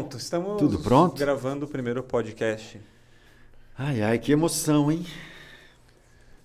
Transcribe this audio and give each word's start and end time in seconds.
pronto. 0.00 0.16
Estamos 0.18 0.58
Tudo 0.58 0.78
pronto? 0.78 1.18
gravando 1.18 1.66
o 1.66 1.68
primeiro 1.68 2.02
podcast. 2.02 2.80
Ai, 3.76 4.02
ai, 4.02 4.18
que 4.18 4.32
emoção, 4.32 4.90
hein? 4.90 5.06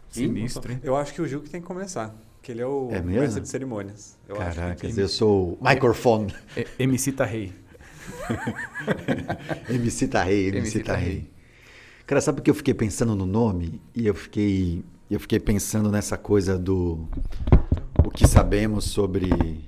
Sinistro, 0.09 0.71
hein? 0.71 0.79
Eu 0.83 0.95
acho 0.95 1.13
que 1.13 1.21
o 1.21 1.27
Gil 1.27 1.41
que 1.41 1.49
tem 1.49 1.59
que 1.61 1.67
começar. 1.67 2.15
Que 2.41 2.51
ele 2.51 2.61
é 2.61 2.65
o 2.67 2.89
É 2.91 3.01
mestre 3.01 3.41
de 3.41 3.49
cerimônias. 3.49 4.17
Eu 4.27 4.35
que- 4.79 5.01
eu 5.01 5.07
sou 5.09 5.57
o 5.59 5.67
microfone. 5.67 6.33
É, 6.55 6.65
MC 6.79 7.11
tá 7.11 7.25
rei. 7.25 7.51
MC 9.69 10.07
tá 10.07 10.23
rei, 10.23 10.47
MC, 10.49 10.57
MC 10.59 10.79
tá 10.79 10.93
tá 10.93 10.99
rei. 10.99 11.09
rei. 11.09 11.31
Cara, 12.05 12.21
sabe 12.21 12.41
que 12.41 12.49
eu 12.49 12.53
fiquei 12.55 12.73
pensando 12.73 13.15
no 13.15 13.25
nome? 13.25 13.81
E 13.95 14.05
eu 14.05 14.13
fiquei, 14.13 14.83
eu 15.09 15.19
fiquei 15.19 15.39
pensando 15.39 15.91
nessa 15.91 16.17
coisa 16.17 16.57
do... 16.57 17.07
O 18.05 18.11
que 18.11 18.27
sabemos 18.27 18.85
sobre... 18.85 19.65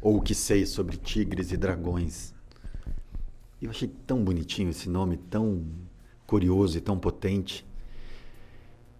Ou 0.00 0.16
o 0.16 0.20
que 0.20 0.34
sei 0.34 0.66
sobre 0.66 0.96
tigres 0.96 1.52
e 1.52 1.56
dragões. 1.56 2.34
Eu 3.62 3.70
achei 3.70 3.88
tão 4.06 4.24
bonitinho 4.24 4.70
esse 4.70 4.88
nome, 4.88 5.16
tão 5.16 5.64
curioso 6.26 6.76
e 6.76 6.80
tão 6.80 6.98
potente. 6.98 7.64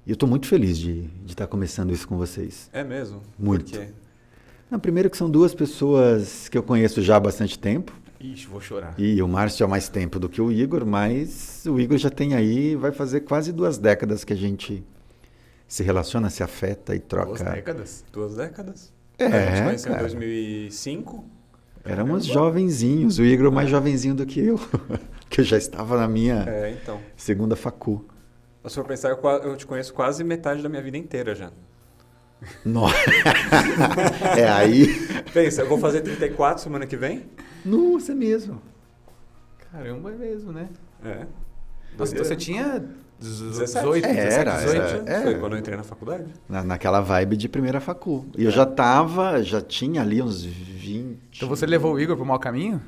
E 0.07 0.11
eu 0.11 0.15
estou 0.15 0.29
muito 0.29 0.47
feliz 0.47 0.79
de, 0.79 1.03
de 1.03 1.33
estar 1.33 1.49
começando 1.49 1.93
isso 1.93 2.07
com 2.07 2.17
vocês. 2.17 2.71
É 2.73 2.85
mesmo? 2.85 3.21
Muito. 3.37 3.73
Por 3.73 3.81
quê? 3.81 3.89
Não, 4.71 4.79
primeiro 4.79 5.11
que 5.11 5.17
são 5.17 5.29
duas 5.29 5.53
pessoas 5.53 6.49
que 6.49 6.57
eu 6.57 6.63
conheço 6.63 7.03
já 7.03 7.17
há 7.17 7.21
bastante 7.21 7.59
tempo. 7.59 7.93
Ixi, 8.21 8.47
vou 8.47 8.61
chorar. 8.61 8.95
E 8.97 9.21
o 9.21 9.27
Márcio 9.27 9.67
há 9.67 9.69
mais 9.69 9.89
tempo 9.89 10.21
do 10.21 10.29
que 10.29 10.41
o 10.41 10.53
Igor, 10.53 10.87
mas 10.87 11.65
o 11.67 11.81
Igor 11.81 11.99
já 11.99 12.09
tem 12.09 12.35
aí, 12.35 12.77
vai 12.77 12.93
fazer 12.93 13.23
quase 13.23 13.53
duas 13.53 13.79
décadas 13.79 14.23
que 14.23 14.33
a 14.33 14.37
gente 14.37 14.85
se 15.67 15.83
relaciona, 15.83 16.31
se 16.31 16.43
afeta 16.43 16.95
e 16.95 17.01
troca. 17.01 17.27
Duas 17.27 17.43
décadas? 17.43 18.05
Duas 18.13 18.37
décadas? 18.37 18.93
É, 19.19 19.27
a 19.27 19.55
gente 19.57 19.65
conheceu 19.65 19.93
em 19.93 19.99
2005 19.99 21.42
Éramos 21.85 22.25
jovenzinhos, 22.25 23.19
o 23.19 23.25
Igor 23.25 23.51
mais 23.51 23.69
jovenzinho 23.69 24.15
do 24.15 24.25
que 24.25 24.41
eu, 24.41 24.61
que 25.29 25.41
eu 25.41 25.45
já 25.45 25.57
estava 25.57 25.99
na 25.99 26.07
minha 26.07 26.45
é, 26.49 26.71
então. 26.71 27.01
segunda 27.17 27.57
facu. 27.57 28.07
Se 28.67 28.77
for 28.77 28.85
pensar, 28.85 29.11
eu 29.11 29.57
te 29.57 29.67
conheço 29.67 29.93
quase 29.93 30.23
metade 30.23 30.63
da 30.63 30.69
minha 30.69 30.83
vida 30.83 30.97
inteira 30.97 31.35
já. 31.35 31.51
Nossa. 32.65 32.95
é 34.39 34.49
aí. 34.49 34.87
Pensa, 35.35 35.63
eu 35.63 35.69
vou 35.69 35.79
fazer 35.79 36.03
34 36.03 36.63
semana 36.63 36.87
que 36.87 36.97
vem? 36.97 37.25
Não, 37.65 37.99
você 37.99 38.15
mesmo. 38.15 38.63
Caramba, 39.73 40.13
é 40.13 40.15
mesmo, 40.15 40.53
né? 40.53 40.69
É. 41.05 41.27
Nossa, 41.99 42.13
então 42.13 42.25
você 42.25 42.37
tinha 42.37 42.85
17. 43.23 43.73
18, 43.81 44.05
É, 44.07 44.13
17, 44.15 44.41
era, 44.41 44.57
18? 44.57 44.77
era. 45.09 45.11
É. 45.19 45.23
Foi 45.23 45.35
quando 45.39 45.53
eu 45.55 45.59
entrei 45.59 45.77
na 45.77 45.83
faculdade. 45.83 46.25
Na, 46.49 46.63
naquela 46.65 47.01
vibe 47.01 47.37
de 47.37 47.49
primeira 47.49 47.81
facu. 47.81 48.27
E 48.37 48.43
eu 48.45 48.49
É. 48.51 48.53
já 48.53 48.67
tava, 48.67 49.43
já 49.43 49.61
tinha 49.61 50.03
ali 50.03 50.21
uns 50.23 50.43
20. 50.45 51.19
Então 51.37 51.49
você 51.49 51.65
levou 51.67 51.95
o 51.95 52.01
Igor 52.01 52.17
pro 52.17 52.27
mau 52.27 52.39
caminho? 52.39 52.81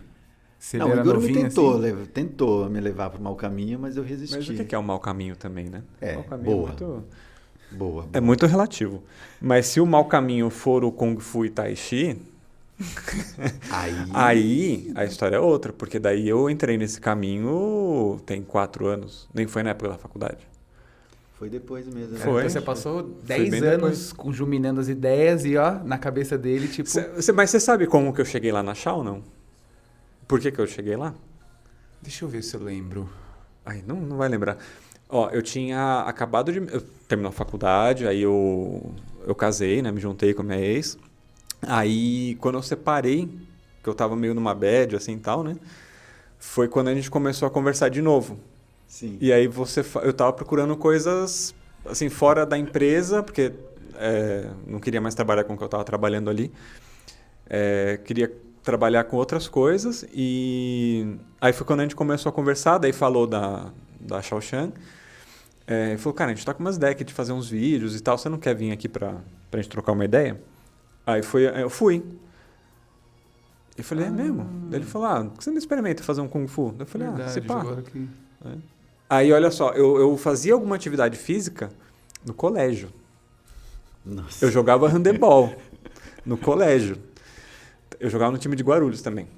Se 0.58 0.78
Não, 0.78 0.88
o 0.88 0.92
era 0.92 1.00
Igor 1.02 1.14
me 1.16 1.20
novinho 1.20 1.42
tentou, 1.48 1.70
assim? 1.72 1.80
lev- 1.80 2.06
tentou 2.08 2.70
me 2.70 2.80
levar 2.80 3.10
para 3.10 3.20
o 3.20 3.22
mau 3.22 3.36
caminho, 3.36 3.78
mas 3.78 3.96
eu 3.96 4.02
resisti. 4.02 4.36
Mas 4.36 4.48
o 4.48 4.64
que 4.64 4.74
é 4.74 4.78
o 4.78 4.82
mau 4.82 4.98
caminho 4.98 5.36
também, 5.36 5.66
né? 5.68 5.82
É, 6.00 6.12
o 6.12 6.14
mau 6.16 6.24
caminho 6.24 6.50
boa. 6.56 6.62
É 6.62 6.66
muito, 6.68 7.04
Boa. 7.72 8.06
é 8.12 8.20
muito 8.20 8.46
relativo. 8.46 9.02
Mas 9.40 9.66
se 9.66 9.80
o 9.80 9.86
mau 9.86 10.04
caminho 10.06 10.48
for 10.48 10.84
o 10.84 10.90
Kung 10.92 11.18
Fu 11.18 11.44
e 11.44 11.50
Tai 11.50 11.74
Chi, 11.76 12.16
Aí, 13.70 13.94
aí 14.12 14.92
a 14.96 15.04
história 15.04 15.36
é 15.36 15.40
outra. 15.40 15.72
Porque 15.72 15.98
daí 15.98 16.28
eu 16.28 16.48
entrei 16.50 16.76
nesse 16.76 17.00
caminho 17.00 18.20
tem 18.26 18.42
quatro 18.42 18.86
anos. 18.86 19.28
Nem 19.32 19.46
foi 19.46 19.62
na 19.62 19.70
época 19.70 19.90
da 19.90 19.98
faculdade. 19.98 20.38
foi 21.38 21.48
depois 21.48 21.86
mesmo. 21.86 22.14
né? 22.14 22.20
Foi. 22.20 22.40
Então 22.42 22.50
você 22.50 22.60
passou 22.60 23.02
10 23.02 23.50
bem 23.50 23.60
anos 23.60 23.70
depois. 23.70 24.12
conjuminando 24.12 24.80
as 24.80 24.88
ideias 24.88 25.44
e 25.44 25.56
ó, 25.56 25.72
na 25.84 25.98
cabeça 25.98 26.36
dele, 26.36 26.66
tipo... 26.68 26.88
Cê- 26.88 27.22
cê- 27.22 27.32
mas 27.32 27.50
você 27.50 27.60
sabe 27.60 27.86
como 27.86 28.12
que 28.12 28.20
eu 28.20 28.24
cheguei 28.24 28.50
lá 28.50 28.62
na 28.62 28.74
Shaw, 28.74 29.04
não? 29.04 29.22
Por 30.26 30.40
que, 30.40 30.50
que 30.50 30.58
eu 30.60 30.66
cheguei 30.66 30.96
lá? 30.96 31.14
Deixa 32.02 32.24
eu 32.24 32.28
ver 32.28 32.42
se 32.42 32.54
eu 32.56 32.62
lembro. 32.62 33.08
Ai, 33.64 33.82
não, 33.86 33.96
não 34.00 34.16
vai 34.16 34.28
lembrar. 34.28 34.58
Ó, 35.08 35.28
eu 35.30 35.42
tinha 35.42 36.00
acabado 36.06 36.50
de. 36.52 36.58
Eu 36.72 36.80
terminou 37.06 37.28
a 37.28 37.32
faculdade, 37.32 38.06
aí 38.06 38.22
eu, 38.22 38.92
eu 39.26 39.34
casei, 39.34 39.80
né? 39.80 39.92
Me 39.92 40.00
juntei 40.00 40.34
com 40.34 40.42
a 40.42 40.44
minha 40.44 40.58
ex. 40.58 40.98
Aí, 41.68 42.36
quando 42.36 42.56
eu 42.56 42.62
separei, 42.62 43.28
que 43.82 43.88
eu 43.88 43.94
tava 43.94 44.16
meio 44.16 44.34
numa 44.34 44.54
bad, 44.54 44.96
assim 44.96 45.14
e 45.14 45.18
tal, 45.18 45.42
né? 45.44 45.56
Foi 46.38 46.68
quando 46.68 46.88
a 46.88 46.94
gente 46.94 47.10
começou 47.10 47.46
a 47.46 47.50
conversar 47.50 47.88
de 47.88 48.02
novo. 48.02 48.38
Sim. 48.86 49.18
E 49.20 49.32
aí 49.32 49.46
você, 49.46 49.84
eu 50.02 50.12
tava 50.12 50.32
procurando 50.32 50.76
coisas, 50.76 51.54
assim, 51.84 52.08
fora 52.08 52.46
da 52.46 52.56
empresa, 52.56 53.22
porque 53.22 53.52
é, 53.96 54.48
não 54.66 54.78
queria 54.78 55.00
mais 55.00 55.14
trabalhar 55.14 55.44
com 55.44 55.54
o 55.54 55.58
que 55.58 55.64
eu 55.64 55.68
tava 55.68 55.84
trabalhando 55.84 56.30
ali. 56.30 56.52
É, 57.48 57.98
queria 58.04 58.32
trabalhar 58.62 59.04
com 59.04 59.16
outras 59.16 59.46
coisas 59.46 60.06
e 60.14 61.16
aí 61.38 61.52
foi 61.52 61.66
quando 61.66 61.80
a 61.80 61.82
gente 61.82 61.94
começou 61.94 62.30
a 62.30 62.32
conversar, 62.32 62.78
daí 62.78 62.92
falou 62.92 63.26
da, 63.26 63.70
da 64.00 64.22
Shaoshan. 64.22 64.72
É, 65.66 65.96
falou, 65.98 66.14
cara, 66.14 66.30
a 66.30 66.34
gente 66.34 66.44
tá 66.44 66.54
com 66.54 66.60
umas 66.60 66.76
ideias 66.76 66.94
aqui 66.94 67.04
de 67.04 67.12
fazer 67.12 67.32
uns 67.32 67.48
vídeos 67.48 67.96
e 67.96 68.00
tal, 68.00 68.16
você 68.16 68.28
não 68.28 68.38
quer 68.38 68.54
vir 68.54 68.70
aqui 68.70 68.88
pra, 68.88 69.16
pra 69.50 69.60
gente 69.60 69.70
trocar 69.70 69.92
uma 69.92 70.04
ideia? 70.04 70.40
Aí 71.06 71.22
foi, 71.22 71.44
eu 71.44 71.70
fui. 71.70 72.02
Eu 73.76 73.84
falei, 73.84 74.06
é 74.06 74.10
mesmo? 74.10 74.44
Daí 74.70 74.80
ele 74.80 74.86
falou, 74.86 75.08
ah, 75.08 75.24
por 75.24 75.38
que 75.38 75.44
você 75.44 75.50
não 75.50 75.58
experimenta 75.58 76.02
fazer 76.02 76.20
um 76.20 76.28
Kung 76.28 76.46
Fu? 76.46 76.74
Eu 76.78 76.86
falei, 76.86 77.08
ah, 77.08 77.28
se 77.28 77.40
pá. 77.40 77.60
agora 77.60 77.82
que... 77.82 78.08
Aí, 79.10 79.32
olha 79.32 79.50
só, 79.50 79.72
eu, 79.72 79.98
eu 79.98 80.16
fazia 80.16 80.54
alguma 80.54 80.76
atividade 80.76 81.18
física 81.18 81.70
no 82.24 82.32
colégio. 82.32 82.88
Nossa. 84.04 84.44
Eu 84.44 84.50
jogava 84.50 84.88
handebol 84.88 85.54
no 86.24 86.36
colégio. 86.36 86.98
Eu 87.98 88.08
jogava 88.10 88.32
no 88.32 88.38
time 88.38 88.54
de 88.54 88.62
Guarulhos 88.62 89.02
também. 89.02 89.28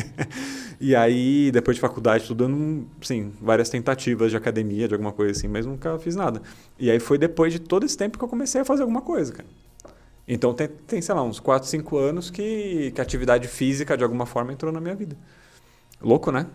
e 0.80 0.94
aí, 0.94 1.50
depois 1.52 1.76
de 1.76 1.80
faculdade, 1.80 2.22
estudando, 2.24 2.86
sim, 3.02 3.32
várias 3.40 3.68
tentativas 3.68 4.30
de 4.30 4.36
academia, 4.36 4.88
de 4.88 4.94
alguma 4.94 5.12
coisa 5.12 5.32
assim, 5.32 5.48
mas 5.48 5.66
nunca 5.66 5.98
fiz 5.98 6.16
nada. 6.16 6.42
E 6.78 6.90
aí 6.90 6.98
foi 6.98 7.18
depois 7.18 7.52
de 7.52 7.58
todo 7.58 7.86
esse 7.86 7.96
tempo 7.96 8.18
que 8.18 8.24
eu 8.24 8.28
comecei 8.28 8.60
a 8.60 8.64
fazer 8.64 8.82
alguma 8.82 9.02
coisa, 9.02 9.32
cara. 9.32 9.48
Então 10.26 10.54
tem, 10.54 10.68
tem 10.68 11.02
sei 11.02 11.14
lá, 11.14 11.22
uns 11.22 11.40
4, 11.40 11.68
5 11.68 11.96
anos 11.98 12.30
que, 12.30 12.92
que 12.92 13.00
a 13.00 13.04
atividade 13.04 13.48
física, 13.48 13.96
de 13.96 14.04
alguma 14.04 14.26
forma, 14.26 14.52
entrou 14.52 14.72
na 14.72 14.80
minha 14.80 14.94
vida. 14.94 15.16
Louco, 16.02 16.32
né? 16.32 16.46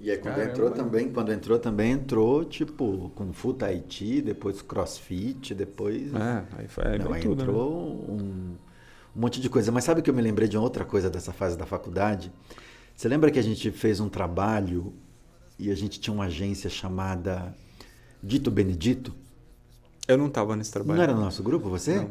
E 0.00 0.10
aí 0.12 0.18
quando 0.18 0.36
Caramba. 0.36 0.50
entrou 0.52 0.70
também, 0.70 1.10
quando 1.12 1.32
entrou 1.32 1.58
também 1.58 1.90
entrou 1.92 2.44
tipo 2.44 3.10
Kung 3.16 3.32
Fu 3.32 3.52
Tahiti, 3.52 4.22
depois 4.22 4.62
CrossFit, 4.62 5.54
depois 5.54 6.12
É, 6.14 6.44
aí 6.56 6.68
foi 6.68 6.84
aí 6.86 6.98
Não, 6.98 7.12
aí 7.12 7.22
tudo, 7.22 7.44
né? 7.44 7.52
entrou 7.52 7.72
um, 8.08 8.56
um 9.16 9.20
monte 9.20 9.40
de 9.40 9.48
coisa. 9.50 9.72
Mas 9.72 9.84
sabe 9.84 10.00
que 10.00 10.08
eu 10.08 10.14
me 10.14 10.22
lembrei 10.22 10.48
de 10.48 10.56
uma 10.56 10.62
outra 10.62 10.84
coisa 10.84 11.10
dessa 11.10 11.32
fase 11.32 11.56
da 11.58 11.66
faculdade? 11.66 12.32
Você 12.94 13.08
lembra 13.08 13.30
que 13.30 13.38
a 13.38 13.42
gente 13.42 13.70
fez 13.72 13.98
um 14.00 14.08
trabalho 14.08 14.92
e 15.58 15.70
a 15.70 15.74
gente 15.74 16.00
tinha 16.00 16.14
uma 16.14 16.26
agência 16.26 16.70
chamada 16.70 17.54
Dito 18.22 18.50
Benedito? 18.50 19.14
Eu 20.06 20.16
não 20.16 20.30
tava 20.30 20.54
nesse 20.56 20.72
trabalho. 20.72 20.96
Não 20.96 21.02
era 21.02 21.12
no 21.12 21.20
nosso 21.20 21.42
grupo, 21.42 21.68
você? 21.68 21.96
Não. 21.96 22.10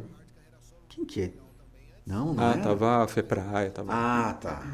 Quem 0.97 1.05
que 1.05 1.21
é? 1.21 1.31
Não, 2.05 2.33
não 2.33 2.43
Ah, 2.43 2.53
era? 2.53 2.61
tava 2.63 3.03
a 3.03 3.07
Fepraia, 3.07 3.69
tava. 3.69 3.93
Ah, 3.93 4.33
tá. 4.33 4.65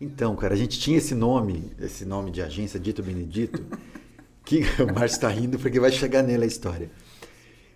Então, 0.00 0.34
cara, 0.34 0.54
a 0.54 0.56
gente 0.56 0.78
tinha 0.78 0.96
esse 0.96 1.14
nome, 1.14 1.70
esse 1.78 2.06
nome 2.06 2.30
de 2.30 2.40
agência 2.40 2.80
Dito 2.80 3.02
Benedito, 3.02 3.62
que 4.46 4.62
o 4.82 4.86
Márcio 4.94 5.16
está 5.16 5.28
rindo 5.28 5.58
porque 5.58 5.78
vai 5.78 5.92
chegar 5.92 6.22
nele 6.22 6.44
a 6.44 6.46
história. 6.46 6.90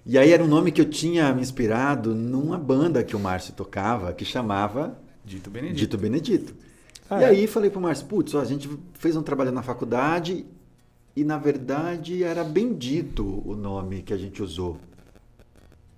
E 0.06 0.16
aí 0.16 0.32
era 0.32 0.42
um 0.42 0.46
nome 0.46 0.72
que 0.72 0.80
eu 0.80 0.88
tinha 0.88 1.32
me 1.34 1.42
inspirado 1.42 2.14
numa 2.14 2.56
banda 2.58 3.04
que 3.04 3.14
o 3.14 3.18
Márcio 3.20 3.52
tocava, 3.52 4.12
que 4.14 4.24
chamava 4.24 4.98
Dito 5.22 5.50
Benedito. 5.50 5.78
Dito 5.78 5.98
Benedito. 5.98 6.54
Ah, 7.10 7.20
e 7.20 7.24
é? 7.24 7.26
aí 7.28 7.46
falei 7.46 7.68
pro 7.68 7.80
Márcio, 7.82 8.06
putz, 8.06 8.34
ó, 8.34 8.40
a 8.40 8.44
gente 8.46 8.70
fez 8.94 9.14
um 9.16 9.22
trabalho 9.22 9.52
na 9.52 9.62
faculdade 9.62 10.46
e 11.14 11.22
na 11.24 11.36
verdade 11.36 12.24
era 12.24 12.42
Bendito 12.42 13.42
o 13.46 13.54
nome 13.54 14.02
que 14.02 14.14
a 14.14 14.16
gente 14.16 14.42
usou 14.42 14.78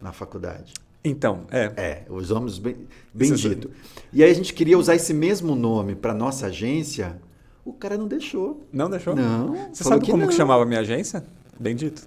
na 0.00 0.12
faculdade. 0.12 0.74
Então, 1.08 1.42
é. 1.50 1.72
É, 1.76 2.02
usamos 2.10 2.58
ben, 2.58 2.76
Bendito. 3.14 3.70
E 4.12 4.22
aí 4.24 4.30
a 4.30 4.34
gente 4.34 4.52
queria 4.52 4.76
usar 4.78 4.94
esse 4.96 5.14
mesmo 5.14 5.54
nome 5.54 5.94
para 5.94 6.12
nossa 6.12 6.46
agência, 6.46 7.16
o 7.64 7.72
cara 7.72 7.96
não 7.96 8.08
deixou. 8.08 8.66
Não 8.72 8.90
deixou? 8.90 9.14
Não. 9.14 9.54
Você 9.72 9.84
sabe 9.84 10.04
como 10.06 10.18
não. 10.22 10.28
que 10.28 10.34
chamava 10.34 10.62
a 10.62 10.66
minha 10.66 10.80
agência? 10.80 11.24
Bendito. 11.58 12.06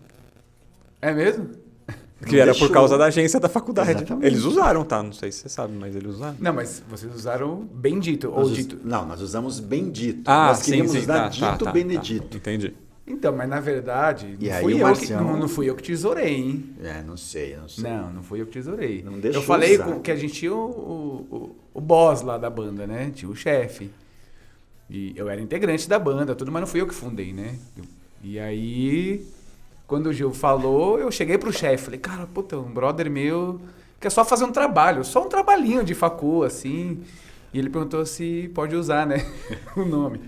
É 1.02 1.14
mesmo? 1.14 1.50
Que 2.26 2.34
Não 2.34 2.42
era 2.42 2.52
deixou. 2.52 2.68
por 2.68 2.74
causa 2.74 2.98
da 2.98 3.06
agência 3.06 3.40
da 3.40 3.48
faculdade. 3.48 3.92
Exatamente. 3.92 4.26
Eles 4.28 4.44
usaram, 4.44 4.84
tá? 4.84 5.02
Não 5.02 5.14
sei 5.14 5.32
se 5.32 5.40
você 5.40 5.48
sabe, 5.50 5.74
mas 5.74 5.96
eles 5.96 6.16
usaram. 6.16 6.36
Não, 6.38 6.54
mas 6.54 6.84
vocês 6.90 7.16
usaram 7.16 7.66
Bendito, 7.74 8.28
Nós 8.28 8.38
ou 8.38 8.44
us- 8.44 8.56
Dito. 8.58 8.78
Não, 8.84 9.06
nós 9.06 9.22
usamos 9.22 9.62
Bendito. 9.62 10.24
Ah, 10.30 10.48
nós 10.48 10.58
sim, 10.58 10.66
queríamos 10.66 10.92
sim. 10.92 10.98
usar 11.00 11.14
Tá, 11.24 11.30
Dito 11.30 11.42
tá, 11.46 11.58
tá, 11.58 11.72
Benedito. 11.72 12.28
tá. 12.28 12.38
Entendi. 12.38 12.74
Então, 13.10 13.36
mas 13.36 13.50
na 13.50 13.60
verdade, 13.60 14.38
E 14.40 14.48
não, 14.48 14.56
aí 14.56 14.62
fui 14.62 14.82
eu 14.84 14.94
que, 14.94 15.14
não, 15.14 15.38
não 15.38 15.48
fui 15.50 15.68
eu 15.68 15.76
que 15.76 15.82
tesourei, 15.82 16.36
hein? 16.36 16.76
É, 16.80 17.02
não 17.02 17.18
sei, 17.18 17.58
não 17.58 17.68
sei. 17.68 17.84
Não, 17.84 18.14
não 18.14 18.22
fui 18.22 18.40
eu 18.40 18.46
que 18.46 18.52
tesourei. 18.52 19.02
Não 19.02 19.20
deixou 19.20 19.42
eu 19.42 19.48
falei 19.48 19.76
usar. 19.76 20.00
que 20.00 20.12
a 20.12 20.16
gente 20.16 20.34
tinha 20.34 20.54
o, 20.54 21.26
o, 21.32 21.56
o, 21.74 21.82
boss 21.82 22.22
lá 22.22 22.38
da 22.38 22.52
banda, 22.52 22.86
né? 22.86 23.12
Tinha 23.14 23.30
o 23.30 23.36
chefe. 23.36 23.90
E 24.88 25.12
eu 25.16 25.28
era 25.28 25.42
integrante 25.42 25.90
da 25.90 25.98
banda, 25.98 26.36
tudo, 26.36 26.52
mas 26.52 26.62
não 26.62 26.68
fui 26.68 26.82
eu 26.82 26.88
que 26.88 26.94
fundei, 26.94 27.34
né? 27.34 27.58
E 28.24 28.40
aí, 28.40 29.26
quando 29.88 30.08
o 30.08 30.14
Gil 30.14 30.32
falou, 30.32 31.00
eu 31.00 31.12
cheguei 31.12 31.38
pro 31.38 31.52
chefe, 31.52 31.86
falei, 31.86 32.00
cara, 32.00 32.28
puta, 32.28 32.58
um 32.60 32.72
brother 32.72 33.10
meu 33.10 33.60
quer 34.00 34.12
só 34.12 34.24
fazer 34.24 34.46
um 34.46 34.52
trabalho, 34.52 35.04
só 35.04 35.26
um 35.26 35.30
trabalhinho 35.30 35.84
de 35.84 35.96
facu, 35.96 36.44
assim. 36.44 37.02
E 37.52 37.58
ele 37.58 37.72
perguntou 37.72 38.06
se 38.06 38.52
pode 38.54 38.76
usar, 38.76 39.08
né? 39.08 39.26
o 39.76 39.84
nome. 39.84 40.22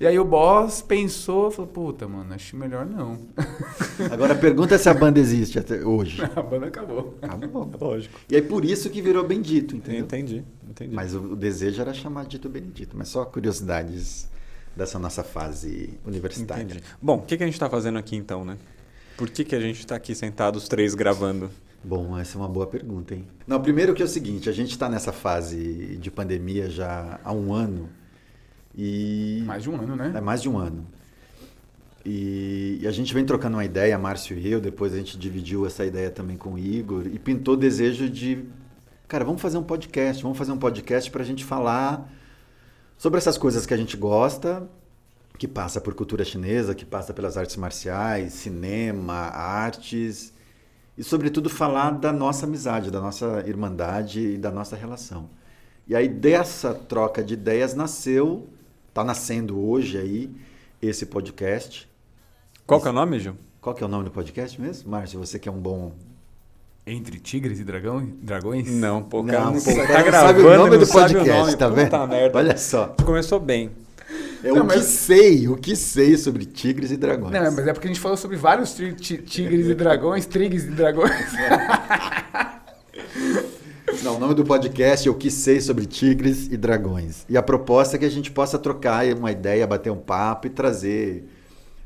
E 0.00 0.06
aí 0.06 0.18
o 0.18 0.24
boss 0.24 0.82
pensou, 0.82 1.50
falou, 1.50 1.70
puta, 1.70 2.08
mano, 2.08 2.34
acho 2.34 2.56
melhor 2.56 2.84
não. 2.84 3.18
Agora 4.10 4.34
pergunta 4.34 4.76
se 4.76 4.88
a 4.88 4.94
banda 4.94 5.20
existe 5.20 5.58
até 5.58 5.84
hoje. 5.84 6.20
A 6.34 6.42
banda 6.42 6.66
acabou. 6.66 7.16
Acabou. 7.22 7.70
Lógico. 7.80 8.18
E 8.28 8.34
aí 8.34 8.42
por 8.42 8.64
isso 8.64 8.90
que 8.90 9.00
virou 9.00 9.26
Bendito, 9.26 9.76
entendeu? 9.76 10.00
Entendi, 10.00 10.44
entendi. 10.68 10.94
Mas 10.94 11.14
o, 11.14 11.20
o 11.20 11.36
desejo 11.36 11.80
era 11.80 11.94
chamar 11.94 12.26
Dito 12.26 12.48
Benedito. 12.48 12.96
Mas 12.96 13.08
só 13.08 13.24
curiosidades 13.24 14.28
dessa 14.76 14.98
nossa 14.98 15.22
fase 15.22 15.90
universitária. 16.04 16.62
Entendi. 16.62 16.82
Bom, 17.00 17.18
o 17.18 17.22
que, 17.22 17.36
que 17.36 17.42
a 17.42 17.46
gente 17.46 17.54
está 17.54 17.70
fazendo 17.70 17.98
aqui 17.98 18.16
então, 18.16 18.44
né? 18.44 18.56
Por 19.16 19.28
que, 19.28 19.44
que 19.44 19.54
a 19.54 19.60
gente 19.60 19.80
está 19.80 19.96
aqui 19.96 20.14
sentados 20.14 20.64
os 20.64 20.68
três 20.68 20.94
gravando? 20.94 21.50
Bom, 21.82 22.18
essa 22.18 22.36
é 22.36 22.40
uma 22.40 22.48
boa 22.48 22.66
pergunta, 22.66 23.14
hein? 23.14 23.26
Não, 23.46 23.60
primeiro 23.60 23.94
que 23.94 24.02
é 24.02 24.04
o 24.04 24.08
seguinte, 24.08 24.48
a 24.48 24.52
gente 24.52 24.70
está 24.70 24.88
nessa 24.88 25.12
fase 25.12 25.96
de 25.96 26.10
pandemia 26.10 26.68
já 26.68 27.20
há 27.24 27.32
um 27.32 27.52
ano 27.52 27.88
e... 28.78 29.42
Mais 29.44 29.64
de 29.64 29.70
um 29.70 29.74
ano, 29.74 29.96
né? 29.96 30.12
É 30.14 30.20
mais 30.20 30.40
de 30.40 30.48
um 30.48 30.56
ano. 30.56 30.86
E, 32.06 32.78
e 32.80 32.86
a 32.86 32.92
gente 32.92 33.12
vem 33.12 33.24
trocando 33.24 33.56
uma 33.56 33.64
ideia, 33.64 33.98
Márcio 33.98 34.38
e 34.38 34.50
eu, 34.50 34.60
depois 34.60 34.94
a 34.94 34.96
gente 34.96 35.18
dividiu 35.18 35.66
essa 35.66 35.84
ideia 35.84 36.12
também 36.12 36.36
com 36.36 36.54
o 36.54 36.58
Igor 36.58 37.08
e 37.08 37.18
pintou 37.18 37.54
o 37.54 37.56
desejo 37.56 38.08
de, 38.08 38.44
cara, 39.08 39.24
vamos 39.24 39.42
fazer 39.42 39.58
um 39.58 39.64
podcast, 39.64 40.22
vamos 40.22 40.38
fazer 40.38 40.52
um 40.52 40.56
podcast 40.56 41.10
para 41.10 41.22
a 41.22 41.26
gente 41.26 41.44
falar 41.44 42.08
sobre 42.96 43.18
essas 43.18 43.36
coisas 43.36 43.66
que 43.66 43.74
a 43.74 43.76
gente 43.76 43.96
gosta, 43.96 44.68
que 45.36 45.48
passa 45.48 45.80
por 45.80 45.92
cultura 45.94 46.24
chinesa, 46.24 46.72
que 46.72 46.84
passa 46.84 47.12
pelas 47.12 47.36
artes 47.36 47.56
marciais, 47.56 48.32
cinema, 48.32 49.14
artes, 49.14 50.32
e 50.96 51.02
sobretudo 51.02 51.50
falar 51.50 51.90
da 51.90 52.12
nossa 52.12 52.46
amizade, 52.46 52.92
da 52.92 53.00
nossa 53.00 53.42
irmandade 53.44 54.20
e 54.20 54.38
da 54.38 54.52
nossa 54.52 54.76
relação. 54.76 55.28
E 55.86 55.96
aí 55.96 56.08
dessa 56.08 56.72
troca 56.72 57.24
de 57.24 57.34
ideias 57.34 57.74
nasceu, 57.74 58.46
está 58.98 59.04
nascendo 59.04 59.60
hoje 59.64 59.96
aí 59.96 60.28
esse 60.82 61.06
podcast. 61.06 61.88
Qual 62.66 62.80
que 62.80 62.88
é 62.88 62.90
o 62.90 62.94
nome, 62.94 63.20
Gil? 63.20 63.36
Qual 63.60 63.74
que 63.74 63.82
é 63.82 63.86
o 63.86 63.88
nome 63.88 64.04
do 64.04 64.10
podcast 64.10 64.60
mesmo? 64.60 64.90
Márcio, 64.90 65.18
você 65.20 65.38
que 65.38 65.48
é 65.48 65.52
um 65.52 65.58
bom 65.58 65.92
Entre 66.86 67.18
tigres 67.20 67.60
e 67.60 67.64
dragão, 67.64 68.10
dragões? 68.22 68.66
Não, 68.68 69.02
pô, 69.02 69.22
Não, 69.22 69.32
cara, 69.34 69.52
pô, 69.52 69.60
você 69.60 69.72
o 69.72 69.76
tá 69.76 69.86
cara 69.86 69.98
não 69.98 70.04
gravando 70.06 70.28
sabe 70.28 70.40
o 70.40 70.56
nome 70.58 70.70
não 70.70 70.78
do 70.78 70.86
sabe 70.86 71.12
o 71.12 71.16
podcast, 71.18 71.40
nome. 71.44 71.56
tá 71.56 71.68
vendo? 71.68 71.84
Puta 71.84 72.06
merda. 72.06 72.38
Olha 72.38 72.56
só. 72.56 72.86
Começou 73.04 73.38
bem. 73.38 73.70
É 74.42 74.50
Não, 74.52 74.62
o 74.62 74.66
mas- 74.66 74.78
que 74.78 74.82
sei, 74.84 75.48
o 75.48 75.56
que 75.56 75.76
sei 75.76 76.16
sobre 76.16 76.44
tigres 76.46 76.90
e 76.90 76.96
dragões. 76.96 77.32
Não, 77.32 77.52
mas 77.52 77.66
é 77.68 77.72
porque 77.72 77.86
a 77.88 77.90
gente 77.90 78.00
falou 78.00 78.16
sobre 78.16 78.36
vários 78.36 78.74
tigres 78.74 79.66
e 79.68 79.74
dragões, 79.74 80.26
trigres 80.26 80.64
e 80.64 80.70
dragões. 80.70 81.12
Não, 84.02 84.16
o 84.16 84.20
nome 84.20 84.34
do 84.34 84.44
podcast 84.44 85.08
é 85.08 85.10
O 85.10 85.14
que 85.14 85.30
sei 85.30 85.60
sobre 85.60 85.84
tigres 85.86 86.46
e 86.46 86.56
dragões. 86.56 87.24
E 87.28 87.36
a 87.36 87.42
proposta 87.42 87.96
é 87.96 87.98
que 87.98 88.04
a 88.04 88.10
gente 88.10 88.30
possa 88.30 88.58
trocar 88.58 89.04
uma 89.14 89.32
ideia, 89.32 89.66
bater 89.66 89.90
um 89.90 89.96
papo 89.96 90.46
e 90.46 90.50
trazer 90.50 91.28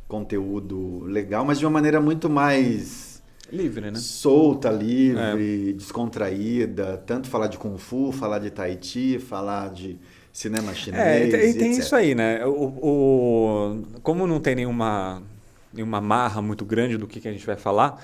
conteúdo 0.06 1.05
legal, 1.05 1.44
mas 1.44 1.59
de 1.59 1.64
uma 1.64 1.70
maneira 1.70 2.00
muito 2.00 2.29
mais 2.29 3.23
Livre, 3.50 3.91
né? 3.91 3.99
solta, 3.99 4.70
livre, 4.70 5.73
descontraída. 5.73 7.03
Tanto 7.06 7.29
falar 7.29 7.47
de 7.47 7.56
Kung 7.56 7.79
Fu, 7.79 8.12
falar 8.12 8.38
de 8.38 8.50
Tai 8.50 8.79
Chi, 8.81 9.19
falar 9.19 9.70
de 9.70 9.99
cinema 10.32 10.75
chinês. 10.75 11.03
É, 11.03 11.26
e 11.26 11.31
tem, 11.31 11.50
e 11.50 11.55
tem 11.55 11.70
isso 11.73 11.97
aí, 11.97 12.14
né? 12.14 12.44
O, 12.44 12.50
o- 12.82 13.82
como 14.03 14.26
não 14.26 14.38
tem 14.41 14.55
nenhuma, 14.55 15.23
nenhuma 15.73 16.00
marra 16.00 16.43
muito 16.43 16.64
grande 16.64 16.97
do 16.99 17.06
que, 17.06 17.20
que 17.20 17.29
a 17.29 17.32
gente 17.32 17.44
vai 17.47 17.56
falar, 17.56 18.03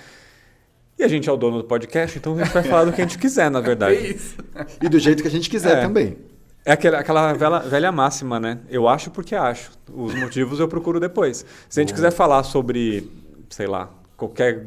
e 0.99 1.05
a 1.05 1.09
gente 1.09 1.29
é 1.29 1.33
o 1.33 1.37
dono 1.37 1.59
do 1.59 1.65
podcast, 1.65 2.19
então 2.19 2.35
a 2.39 2.45
gente 2.45 2.53
vai 2.53 2.63
falar 2.63 2.85
do 2.85 2.93
que 2.93 3.01
a 3.01 3.05
gente 3.05 3.19
quiser, 3.19 3.51
na 3.51 3.59
É 3.61 3.63
verdade. 3.63 3.95
isso. 4.15 4.37
E 4.83 4.89
do 4.89 4.99
jeito 4.99 5.23
que 5.23 5.29
a 5.29 5.31
gente 5.31 5.49
quiser 5.49 5.79
É. 5.79 5.81
também. 5.83 6.17
É 6.65 6.73
aquela, 6.73 6.99
aquela 6.99 7.33
velha, 7.33 7.59
velha 7.61 7.93
máxima, 7.93 8.39
né? 8.39 8.59
Eu 8.69 8.87
acho 8.89 9.11
porque 9.11 9.35
acho. 9.35 9.71
Os 9.93 10.15
motivos 10.15 10.61
eu 10.61 10.69
procuro 10.69 11.01
depois. 11.01 11.47
Se 11.69 11.81
a 11.81 11.83
gente 11.83 11.95
quiser 11.95 12.11
falar 12.13 12.43
sobre, 12.43 13.11
sei 13.49 13.67
lá, 13.67 13.89
qualquer 14.17 14.65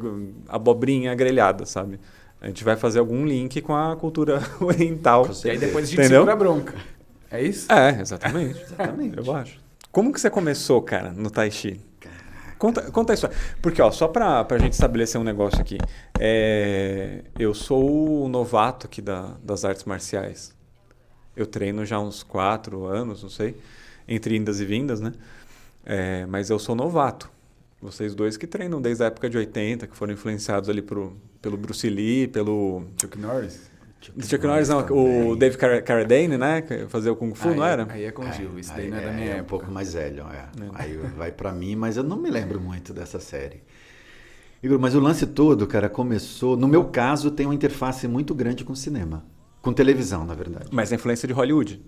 abobrinha 0.48 1.14
grelhada, 1.14 1.64
sabe? 1.66 2.00
A 2.40 2.48
gente 2.48 2.64
vai 2.64 2.74
fazer 2.74 2.98
algum 2.98 3.24
link 3.24 3.60
com 3.60 3.74
a 3.76 3.94
cultura 3.94 4.42
oriental. 4.60 5.28
E 5.44 5.50
aí 5.50 5.58
depois 5.58 5.84
a 5.84 5.86
gente 5.90 6.00
Entendeu? 6.00 6.20
segura 6.22 6.32
a 6.32 6.36
bronca. 6.36 6.74
É 7.30 7.40
isso? 7.42 7.70
É, 7.72 8.00
exatamente. 8.00 8.60
Exatamente. 8.60 9.18
Eu 9.18 9.34
acho. 9.36 9.60
Como 9.92 10.12
que 10.12 10.20
você 10.20 10.28
começou, 10.28 10.82
cara, 10.82 11.12
no 11.12 11.30
Tai 11.30 11.50
Chi? 11.52 11.80
Conta, 12.62 12.92
conta 12.92 13.12
isso. 13.12 13.28
Porque, 13.60 13.82
ó, 13.82 13.90
só 13.90 14.06
pra, 14.06 14.44
pra 14.44 14.56
gente 14.56 14.74
estabelecer 14.74 15.20
um 15.20 15.24
negócio 15.24 15.60
aqui. 15.60 15.78
é, 16.16 17.24
eu 17.36 17.52
sou 17.52 18.22
o 18.22 18.28
novato 18.28 18.86
aqui 18.86 19.02
da, 19.02 19.36
das 19.42 19.64
artes 19.64 19.82
marciais. 19.82 20.54
Eu 21.34 21.44
treino 21.44 21.84
já 21.84 21.98
uns 21.98 22.22
quatro 22.22 22.86
anos, 22.86 23.20
não 23.20 23.28
sei, 23.28 23.56
entre 24.06 24.36
indas 24.36 24.60
e 24.60 24.64
vindas, 24.64 25.00
né? 25.00 25.12
É, 25.84 26.24
mas 26.26 26.50
eu 26.50 26.58
sou 26.60 26.76
novato. 26.76 27.28
Vocês 27.80 28.14
dois 28.14 28.36
que 28.36 28.46
treinam 28.46 28.80
desde 28.80 29.02
a 29.02 29.06
época 29.08 29.28
de 29.28 29.36
80, 29.36 29.88
que 29.88 29.96
foram 29.96 30.12
influenciados 30.12 30.68
ali 30.68 30.82
pro, 30.82 31.16
pelo 31.40 31.56
Bruce 31.56 31.90
Lee, 31.90 32.28
pelo... 32.28 32.84
Chuck 33.00 33.18
Norris? 33.18 33.71
Chuck 34.20 34.46
Norris, 34.46 34.68
não, 34.68 34.80
o. 34.90 35.36
Dave 35.36 35.56
Car- 35.56 35.82
Carradine, 35.84 36.36
né? 36.36 36.62
Fazia 36.88 37.12
o 37.12 37.16
Kung 37.16 37.34
Fu, 37.34 37.48
aí, 37.50 37.56
não 37.56 37.64
era? 37.64 37.86
Aí 37.90 38.04
é 38.04 38.10
com 38.10 38.22
o 38.22 38.32
Gil, 38.32 38.58
isso 38.58 38.72
daí 38.74 38.84
Aí 38.86 38.90
não 38.90 38.98
é 38.98 39.00
da 39.06 39.12
minha 39.12 39.26
é 39.26 39.30
um 39.30 39.38
época. 39.38 39.48
pouco 39.48 39.70
mais 39.70 39.94
velho, 39.94 40.24
é. 40.32 40.46
Aí 40.74 40.96
vai 41.16 41.30
pra 41.32 41.52
mim, 41.52 41.76
mas 41.76 41.96
eu 41.96 42.02
não 42.02 42.16
me 42.16 42.30
lembro 42.30 42.60
muito 42.60 42.92
dessa 42.92 43.20
série. 43.20 43.62
Igor, 44.62 44.78
mas 44.78 44.94
o 44.94 45.00
lance 45.00 45.26
todo, 45.26 45.66
cara, 45.66 45.88
começou. 45.88 46.56
No 46.56 46.68
meu 46.68 46.84
caso, 46.84 47.30
tem 47.30 47.46
uma 47.46 47.54
interface 47.54 48.06
muito 48.06 48.34
grande 48.34 48.64
com 48.64 48.74
cinema. 48.74 49.24
Com 49.60 49.72
televisão, 49.72 50.24
na 50.24 50.34
verdade. 50.34 50.66
Mas 50.72 50.92
a 50.92 50.94
influência 50.96 51.26
de 51.26 51.34
Hollywood. 51.34 51.80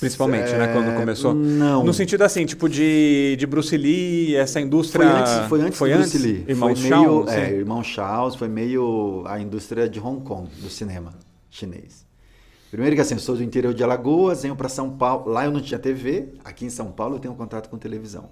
Principalmente, 0.00 0.52
né? 0.52 0.70
É, 0.70 0.72
Quando 0.72 0.94
começou. 0.96 1.34
não. 1.34 1.82
No 1.82 1.92
sentido 1.92 2.22
assim, 2.22 2.46
tipo 2.46 2.68
de, 2.68 3.34
de 3.36 3.46
Bruce 3.46 3.76
Lee, 3.76 4.36
essa 4.36 4.52
Foi 4.54 4.62
indústria. 4.62 5.06
antes, 5.08 5.32
foi 5.48 5.60
antes 5.60 5.78
foi 5.78 5.90
do 5.90 5.98
antes? 5.98 6.10
Bruce 6.12 6.24
Lee. 6.26 6.44
Irmão 6.46 6.76
foi 6.76 6.90
meio, 6.90 7.22
assim. 7.24 7.36
é, 7.36 7.50
Irmão 7.52 7.82
Charles 7.82 8.34
foi 8.36 8.46
meio 8.48 9.24
a 9.26 9.40
indústria 9.40 9.88
de 9.88 9.98
Hong 9.98 10.22
Kong, 10.22 10.48
do 10.62 10.70
cinema 10.70 11.12
chinês. 11.50 12.06
Primeiro 12.70 12.94
que 12.94 13.02
assim, 13.02 13.14
eu 13.14 13.20
sou 13.20 13.34
do 13.34 13.42
interior 13.42 13.74
de 13.74 13.82
Alagoas, 13.82 14.42
venho 14.42 14.54
para 14.54 14.68
São 14.68 14.90
Paulo. 14.90 15.32
Lá 15.32 15.46
eu 15.46 15.50
não 15.50 15.60
tinha 15.60 15.78
TV, 15.78 16.28
aqui 16.44 16.64
em 16.66 16.70
São 16.70 16.92
Paulo 16.92 17.16
eu 17.16 17.18
tenho 17.18 17.34
contato 17.34 17.68
com 17.68 17.76
televisão. 17.78 18.28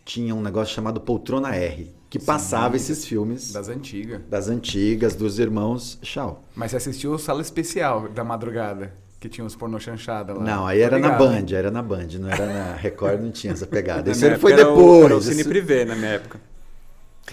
tinha 0.05 0.33
um 0.33 0.41
negócio 0.41 0.73
chamado 0.73 0.99
Poltrona 1.01 1.55
R, 1.55 1.89
que 2.09 2.17
passava 2.19 2.75
esses 2.75 3.05
filmes 3.05 3.51
Das 3.51 3.69
antigas. 3.69 4.21
das 4.29 4.47
antigas, 4.49 5.15
dos 5.15 5.39
irmãos 5.39 5.99
Shaw. 6.01 6.43
Mas 6.55 6.71
você 6.71 6.77
assistiu 6.77 7.13
o 7.13 7.19
Sala 7.19 7.41
Especial 7.41 8.09
da 8.09 8.23
madrugada, 8.23 8.93
que 9.19 9.29
tinha 9.29 9.45
os 9.45 9.55
pornô 9.55 9.79
chanchada 9.79 10.33
lá. 10.33 10.43
Não, 10.43 10.65
aí 10.65 10.79
era 10.81 10.97
na. 10.97 11.09
Band, 11.11 11.45
era 11.53 11.69
na 11.69 11.81
Band, 11.81 12.07
não 12.19 12.29
era 12.29 12.45
na 12.45 12.73
Record, 12.75 13.21
não 13.21 13.31
tinha 13.31 13.53
essa 13.53 13.67
pegada. 13.67 14.09
Isso 14.11 14.25
aí 14.25 14.37
foi 14.37 14.53
era 14.53 14.67
o- 14.69 14.75
depois. 14.75 15.05
Era 15.05 15.17
o 15.17 15.21
Cine 15.21 15.41
isso- 15.41 15.49
Privé 15.49 15.85
na 15.85 15.95
minha 15.95 16.11
época. 16.11 16.39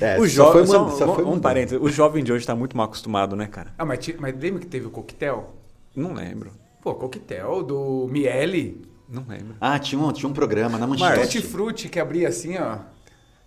É, 0.00 0.16
o 0.20 0.28
só 0.28 0.52
foi, 0.52 0.66
jovem. 0.66 0.80
mudando, 0.82 0.98
só 0.98 1.14
foi 1.14 1.24
um 1.24 1.28
mudando. 1.28 1.42
parênteses. 1.42 1.78
O 1.82 1.88
jovem 1.88 2.22
de 2.22 2.30
hoje 2.32 2.46
tá 2.46 2.54
muito 2.54 2.76
mal 2.76 2.86
acostumado, 2.86 3.34
né, 3.34 3.46
cara? 3.46 3.72
Ah, 3.78 3.84
mas, 3.84 3.98
mas 4.18 4.38
lembra 4.38 4.60
que 4.60 4.66
teve 4.66 4.86
o 4.86 4.90
coquetel? 4.90 5.54
Não 5.96 6.12
lembro. 6.12 6.52
Pô, 6.82 6.94
coquetel 6.94 7.62
do 7.64 8.06
Miele. 8.08 8.82
Não 9.08 9.24
lembro. 9.26 9.54
Ah, 9.60 9.78
tinha 9.78 10.00
um, 10.00 10.12
tinha 10.12 10.28
um 10.28 10.32
programa 10.32 10.76
na 10.78 10.86
Mas- 10.86 11.00
Manchete. 11.00 11.38
Tutti 11.40 11.42
Frutti 11.42 11.88
que 11.88 11.98
abria 11.98 12.28
assim, 12.28 12.56
ó. 12.58 12.78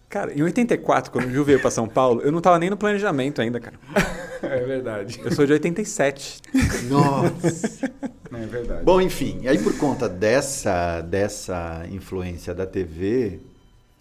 Cara, 0.09 0.33
em 0.37 0.41
84, 0.43 1.09
quando 1.11 1.27
o 1.27 1.31
Gil 1.31 1.45
veio 1.45 1.59
pra 1.61 1.71
São 1.71 1.87
Paulo, 1.87 2.21
eu 2.21 2.31
não 2.31 2.41
tava 2.41 2.59
nem 2.59 2.69
no 2.69 2.75
planejamento 2.75 3.41
ainda, 3.41 3.59
cara. 3.59 3.77
É 4.43 4.59
verdade. 4.65 5.21
Eu 5.23 5.31
sou 5.31 5.45
de 5.45 5.53
87. 5.53 6.41
Nossa. 6.89 7.91
É 8.33 8.45
verdade. 8.45 8.83
Bom, 8.85 8.99
enfim, 9.01 9.39
e 9.43 9.47
aí 9.49 9.61
por 9.61 9.77
conta 9.77 10.07
dessa, 10.09 11.01
dessa 11.01 11.85
influência 11.91 12.55
da 12.55 12.65
TV, 12.65 13.41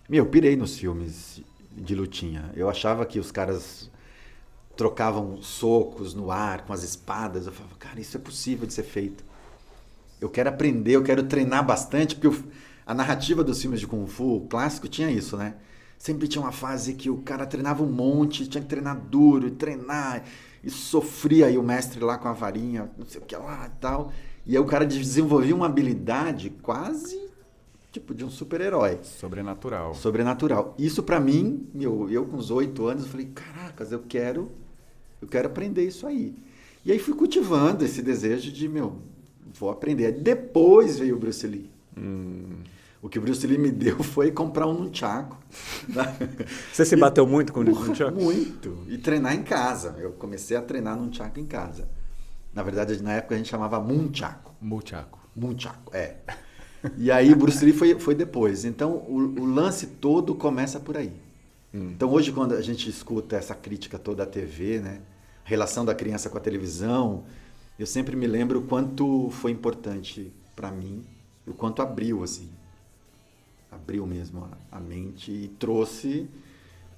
meu, 0.09 0.25
eu 0.25 0.31
pirei 0.31 0.55
nos 0.57 0.79
filmes 0.79 1.43
de 1.76 1.95
lutinha. 1.97 2.49
Eu 2.55 2.71
achava 2.71 3.05
que 3.05 3.19
os 3.19 3.31
caras 3.33 3.90
trocavam 4.76 5.43
socos 5.43 6.14
no 6.14 6.31
ar 6.31 6.62
com 6.64 6.73
as 6.73 6.83
espadas. 6.85 7.47
Eu 7.47 7.52
falava, 7.52 7.75
cara, 7.76 8.00
isso 8.00 8.17
é 8.17 8.21
possível 8.21 8.67
de 8.69 8.73
ser 8.73 8.85
feito. 8.85 9.25
Eu 10.20 10.28
quero 10.28 10.48
aprender, 10.48 10.92
eu 10.96 11.02
quero 11.02 11.22
treinar 11.22 11.64
bastante, 11.64 12.14
porque 12.14 12.28
o- 12.28 12.44
a 12.86 12.94
narrativa 12.94 13.42
dos 13.42 13.60
filmes 13.60 13.80
de 13.80 13.86
Kung 13.86 14.06
Fu 14.06 14.46
clássico 14.50 14.88
tinha 14.88 15.10
isso, 15.10 15.36
né? 15.36 15.54
Sempre 15.98 16.26
tinha 16.28 16.42
uma 16.42 16.52
fase 16.52 16.94
que 16.94 17.10
o 17.10 17.18
cara 17.18 17.46
treinava 17.46 17.82
um 17.82 17.90
monte, 17.90 18.46
tinha 18.48 18.62
que 18.62 18.68
treinar 18.68 18.98
duro, 18.98 19.46
e 19.48 19.50
treinar, 19.50 20.24
e 20.64 20.70
sofria 20.70 21.46
aí 21.46 21.56
o 21.58 21.62
mestre 21.62 22.00
lá 22.02 22.16
com 22.18 22.28
a 22.28 22.32
varinha, 22.32 22.90
não 22.98 23.06
sei 23.06 23.20
o 23.20 23.24
que 23.24 23.36
lá 23.36 23.66
e 23.66 23.80
tal. 23.80 24.12
E 24.46 24.56
aí 24.56 24.58
o 24.62 24.64
cara 24.66 24.86
desenvolvia 24.86 25.54
uma 25.54 25.66
habilidade 25.66 26.50
quase 26.62 27.28
tipo 27.92 28.14
de 28.14 28.24
um 28.24 28.30
super-herói 28.30 28.98
Sobrenatural. 29.02 29.94
sobrenatural. 29.94 30.74
Isso 30.78 31.02
pra 31.02 31.18
mim, 31.18 31.66
meu, 31.74 32.08
eu 32.10 32.24
com 32.24 32.36
os 32.36 32.50
oito 32.50 32.86
anos, 32.86 33.02
eu 33.04 33.10
falei, 33.10 33.26
caracas, 33.34 33.90
eu 33.92 34.00
quero, 34.08 34.50
eu 35.20 35.26
quero 35.28 35.48
aprender 35.48 35.84
isso 35.84 36.06
aí. 36.06 36.34
E 36.84 36.92
aí 36.92 36.98
fui 36.98 37.14
cultivando 37.14 37.84
esse 37.84 38.00
desejo 38.00 38.50
de, 38.52 38.68
meu, 38.68 38.96
vou 39.59 39.71
aprender. 39.71 40.12
Depois 40.12 40.99
veio 40.99 41.16
o 41.16 41.19
Bruce 41.19 41.47
Lee. 41.47 41.71
O 43.02 43.09
que 43.09 43.19
o 43.19 43.23
Bruce 43.23 43.47
Lee 43.47 43.57
me 43.59 43.71
deu 43.71 44.02
foi 44.02 44.30
comprar 44.30 44.66
um 44.66 44.75
nunchaku. 44.75 45.37
Você 46.73 46.85
se 46.85 46.95
E- 46.95 46.99
bateu 46.99 47.26
muito 47.26 47.52
com 47.52 47.61
o 47.61 47.64
Nunchaku? 47.64 48.21
Muito. 48.21 48.78
E 48.88 48.99
treinar 48.99 49.35
em 49.35 49.42
casa. 49.42 49.97
Eu 49.99 50.12
comecei 50.12 50.57
a 50.57 50.62
treinar 50.62 50.97
nunchaku 50.97 51.40
em 51.40 51.47
casa. 51.47 51.88
Na 52.54 52.62
verdade, 52.62 53.02
na 53.02 53.12
época 53.14 53.35
a 53.35 53.38
gente 53.38 53.49
chamava 53.49 53.80
munchaku. 53.80 54.52
Muchaco. 54.61 55.19
Munchaku, 55.35 55.95
é. 55.97 56.16
E 56.97 57.11
aí 57.11 57.35
Bruce 57.35 57.64
Lee 57.64 57.73
foi, 57.73 57.99
foi 57.99 58.14
depois. 58.14 58.64
Então 58.64 58.92
o, 59.09 59.16
o 59.40 59.45
lance 59.47 59.87
todo 59.87 60.35
começa 60.35 60.78
por 60.80 60.97
aí. 60.97 61.12
Então 61.73 62.11
hoje 62.11 62.33
quando 62.33 62.52
a 62.54 62.61
gente 62.61 62.90
escuta 62.90 63.37
essa 63.37 63.54
crítica 63.54 63.99
toda 63.99 64.25
à 64.25 64.26
TV, 64.26 64.80
né? 64.80 65.00
Relação 65.45 65.85
da 65.85 65.95
criança 65.95 66.28
com 66.28 66.37
a 66.37 66.40
televisão, 66.40 67.25
eu 67.80 67.87
sempre 67.87 68.14
me 68.14 68.26
lembro 68.26 68.58
o 68.58 68.62
quanto 68.62 69.30
foi 69.30 69.52
importante 69.52 70.30
para 70.54 70.70
mim, 70.70 71.02
o 71.46 71.54
quanto 71.54 71.80
abriu 71.80 72.22
assim. 72.22 72.50
Abriu 73.72 74.06
mesmo 74.06 74.44
a, 74.44 74.76
a 74.76 74.78
mente 74.78 75.32
e 75.32 75.49
trouxe 75.58 76.28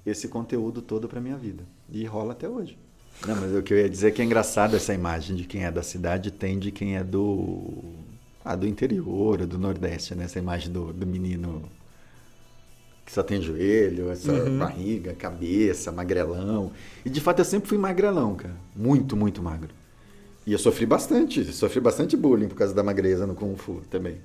esse 0.05 0.27
conteúdo 0.27 0.81
todo 0.81 1.07
para 1.07 1.21
minha 1.21 1.37
vida. 1.37 1.63
E 1.89 2.03
rola 2.03 2.33
até 2.33 2.49
hoje. 2.49 2.77
Não, 3.25 3.33
mas 3.39 3.55
o 3.55 3.63
que 3.63 3.73
eu 3.73 3.77
ia 3.77 3.89
dizer 3.89 4.09
é 4.09 4.11
que 4.11 4.21
é 4.21 4.25
engraçado 4.25 4.75
essa 4.75 4.93
imagem 4.93 5.37
de 5.37 5.45
quem 5.45 5.63
é 5.63 5.71
da 5.71 5.81
cidade 5.81 6.31
tem 6.31 6.59
de 6.59 6.69
quem 6.69 6.97
é 6.97 7.03
do 7.03 7.93
ah, 8.43 8.55
do 8.57 8.67
interior, 8.67 9.45
do 9.45 9.57
Nordeste, 9.57 10.13
né? 10.15 10.25
Essa 10.25 10.39
imagem 10.39 10.69
do, 10.69 10.91
do 10.91 11.07
menino 11.07 11.63
que 13.05 13.11
só 13.13 13.23
tem 13.23 13.41
joelho, 13.41 14.09
essa 14.11 14.33
barriga, 14.59 15.13
cabeça, 15.13 15.93
magrelão. 15.93 16.73
E 17.05 17.09
de 17.09 17.21
fato 17.21 17.39
eu 17.39 17.45
sempre 17.45 17.69
fui 17.69 17.77
magrelão, 17.77 18.35
cara. 18.35 18.55
Muito, 18.75 19.15
muito 19.15 19.41
magro. 19.41 19.73
E 20.45 20.51
eu 20.51 20.59
sofri 20.59 20.85
bastante, 20.85 21.43
sofri 21.53 21.79
bastante 21.79 22.17
bullying 22.17 22.47
por 22.47 22.55
causa 22.55 22.73
da 22.73 22.83
magreza 22.83 23.25
no 23.25 23.33
Kung 23.33 23.55
Fu 23.55 23.81
também. 23.89 24.17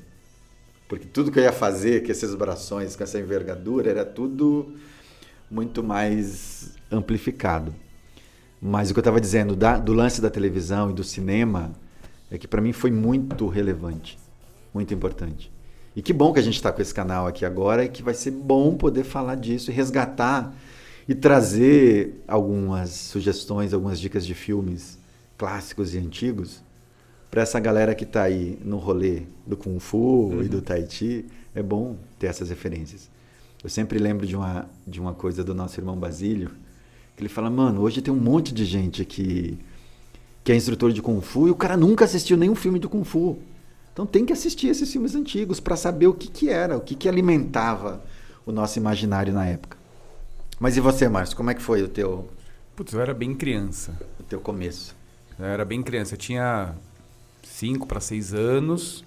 Porque 0.89 1.07
tudo 1.07 1.31
que 1.31 1.39
eu 1.39 1.43
ia 1.45 1.53
fazer 1.53 2.05
com 2.05 2.11
esses 2.11 2.35
brações, 2.35 2.97
com 2.97 3.05
essa 3.05 3.19
envergadura, 3.19 3.91
era 3.91 4.05
tudo 4.05 4.75
muito 5.51 5.83
mais 5.83 6.71
amplificado. 6.91 7.75
Mas 8.61 8.91
o 8.91 8.95
que 8.95 8.99
eu 8.99 9.03
estava 9.03 9.21
dizendo 9.21 9.55
da- 9.55 9.79
do 9.79 9.93
lance 9.93 10.21
da 10.21 10.31
televisão 10.31 10.91
e 10.91 10.93
do 10.93 11.05
cinema 11.05 11.73
é 12.31 12.37
que 12.37 12.49
para 12.49 12.61
mim 12.61 12.73
foi 12.73 12.91
muito 12.91 13.47
relevante, 13.47 14.19
muito 14.75 14.93
importante. 14.93 15.53
E 15.95 16.03
que 16.03 16.13
bom 16.13 16.33
que 16.33 16.41
a 16.41 16.43
gente 16.43 16.57
está 16.57 16.73
com 16.73 16.83
esse 16.83 16.93
canal 16.93 17.27
aqui 17.27 17.45
agora 17.45 17.85
e 17.85 17.89
que 17.89 18.03
vai 18.03 18.15
ser 18.15 18.31
bom 18.33 18.77
poder 18.77 19.05
falar 19.05 19.37
disso 19.37 19.71
e 19.71 19.75
resgatar 19.75 20.55
e 21.09 21.15
trazer 21.15 22.23
algumas 22.27 22.91
sugestões, 22.91 23.73
algumas 23.73 24.01
dicas 24.01 24.27
de 24.27 24.35
filmes 24.35 24.98
clássicos 25.39 25.95
e 25.95 25.99
antigos 25.99 26.63
para 27.31 27.43
essa 27.43 27.61
galera 27.61 27.95
que 27.95 28.05
está 28.05 28.25
aí 28.25 28.59
no 28.65 28.77
rolê 28.77 29.23
do 29.47 29.57
Kung 29.57 29.79
Fu 29.79 30.43
e 30.43 30.49
do 30.49 30.61
Tai 30.61 30.85
Chi. 30.89 31.25
É 31.55 31.63
bom 31.63 31.97
ter 32.19 32.27
essas 32.27 32.51
referências. 32.51 33.09
Eu 33.63 33.71
sempre 33.71 33.99
lembro 33.99 34.27
de 34.27 34.37
uma, 34.37 34.69
de 34.87 35.01
uma 35.01 35.15
coisa 35.15 35.43
do 35.43 35.55
nosso 35.55 35.79
irmão 35.81 35.97
Basílio, 35.97 36.51
que 37.17 37.23
ele 37.23 37.29
fala, 37.29 37.51
mano, 37.51 37.81
hoje 37.81 38.01
tem 38.03 38.13
um 38.13 38.19
monte 38.19 38.53
de 38.53 38.65
gente 38.65 39.05
que, 39.05 39.59
que 40.45 40.53
é 40.53 40.57
instrutor 40.57 40.93
de 40.93 41.03
Kung 41.03 41.21
Fu 41.21 41.49
e 41.49 41.51
o 41.51 41.55
cara 41.57 41.77
nunca 41.77 42.05
assistiu 42.05 42.37
nenhum 42.37 42.55
filme 42.55 42.79
do 42.79 42.89
Kung 42.89 43.05
Fu. 43.05 43.39
Então 43.93 44.07
tem 44.07 44.25
que 44.25 44.33
assistir 44.33 44.69
esses 44.69 44.91
filmes 44.91 45.15
antigos 45.15 45.59
para 45.59 45.77
saber 45.77 46.07
o 46.07 46.15
que, 46.15 46.29
que 46.29 46.49
era, 46.49 46.77
o 46.77 46.81
que, 46.81 46.95
que 46.95 47.09
alimentava 47.09 48.03
o 48.47 48.53
nosso 48.53 48.79
imaginário 48.79 49.33
na 49.33 49.45
época. 49.47 49.77
Mas 50.61 50.77
e 50.77 50.81
você, 50.81 51.09
Márcio, 51.09 51.37
como 51.37 51.51
é 51.51 51.55
que 51.55 51.63
foi 51.63 51.83
o 51.83 51.89
teu, 51.89 52.29
Putz, 52.77 52.93
eu 52.93 53.01
era 53.01 53.13
bem 53.13 53.35
criança. 53.35 53.93
o 54.21 54.23
teu 54.23 54.41
começo? 54.41 54.98
Eu 55.39 55.45
era 55.47 55.65
bem 55.65 55.83
criança. 55.83 56.15
Eu 56.15 56.19
tinha 56.19 56.75
5 57.43 57.87
para 57.87 58.01
6 58.01 58.35
anos. 58.35 59.05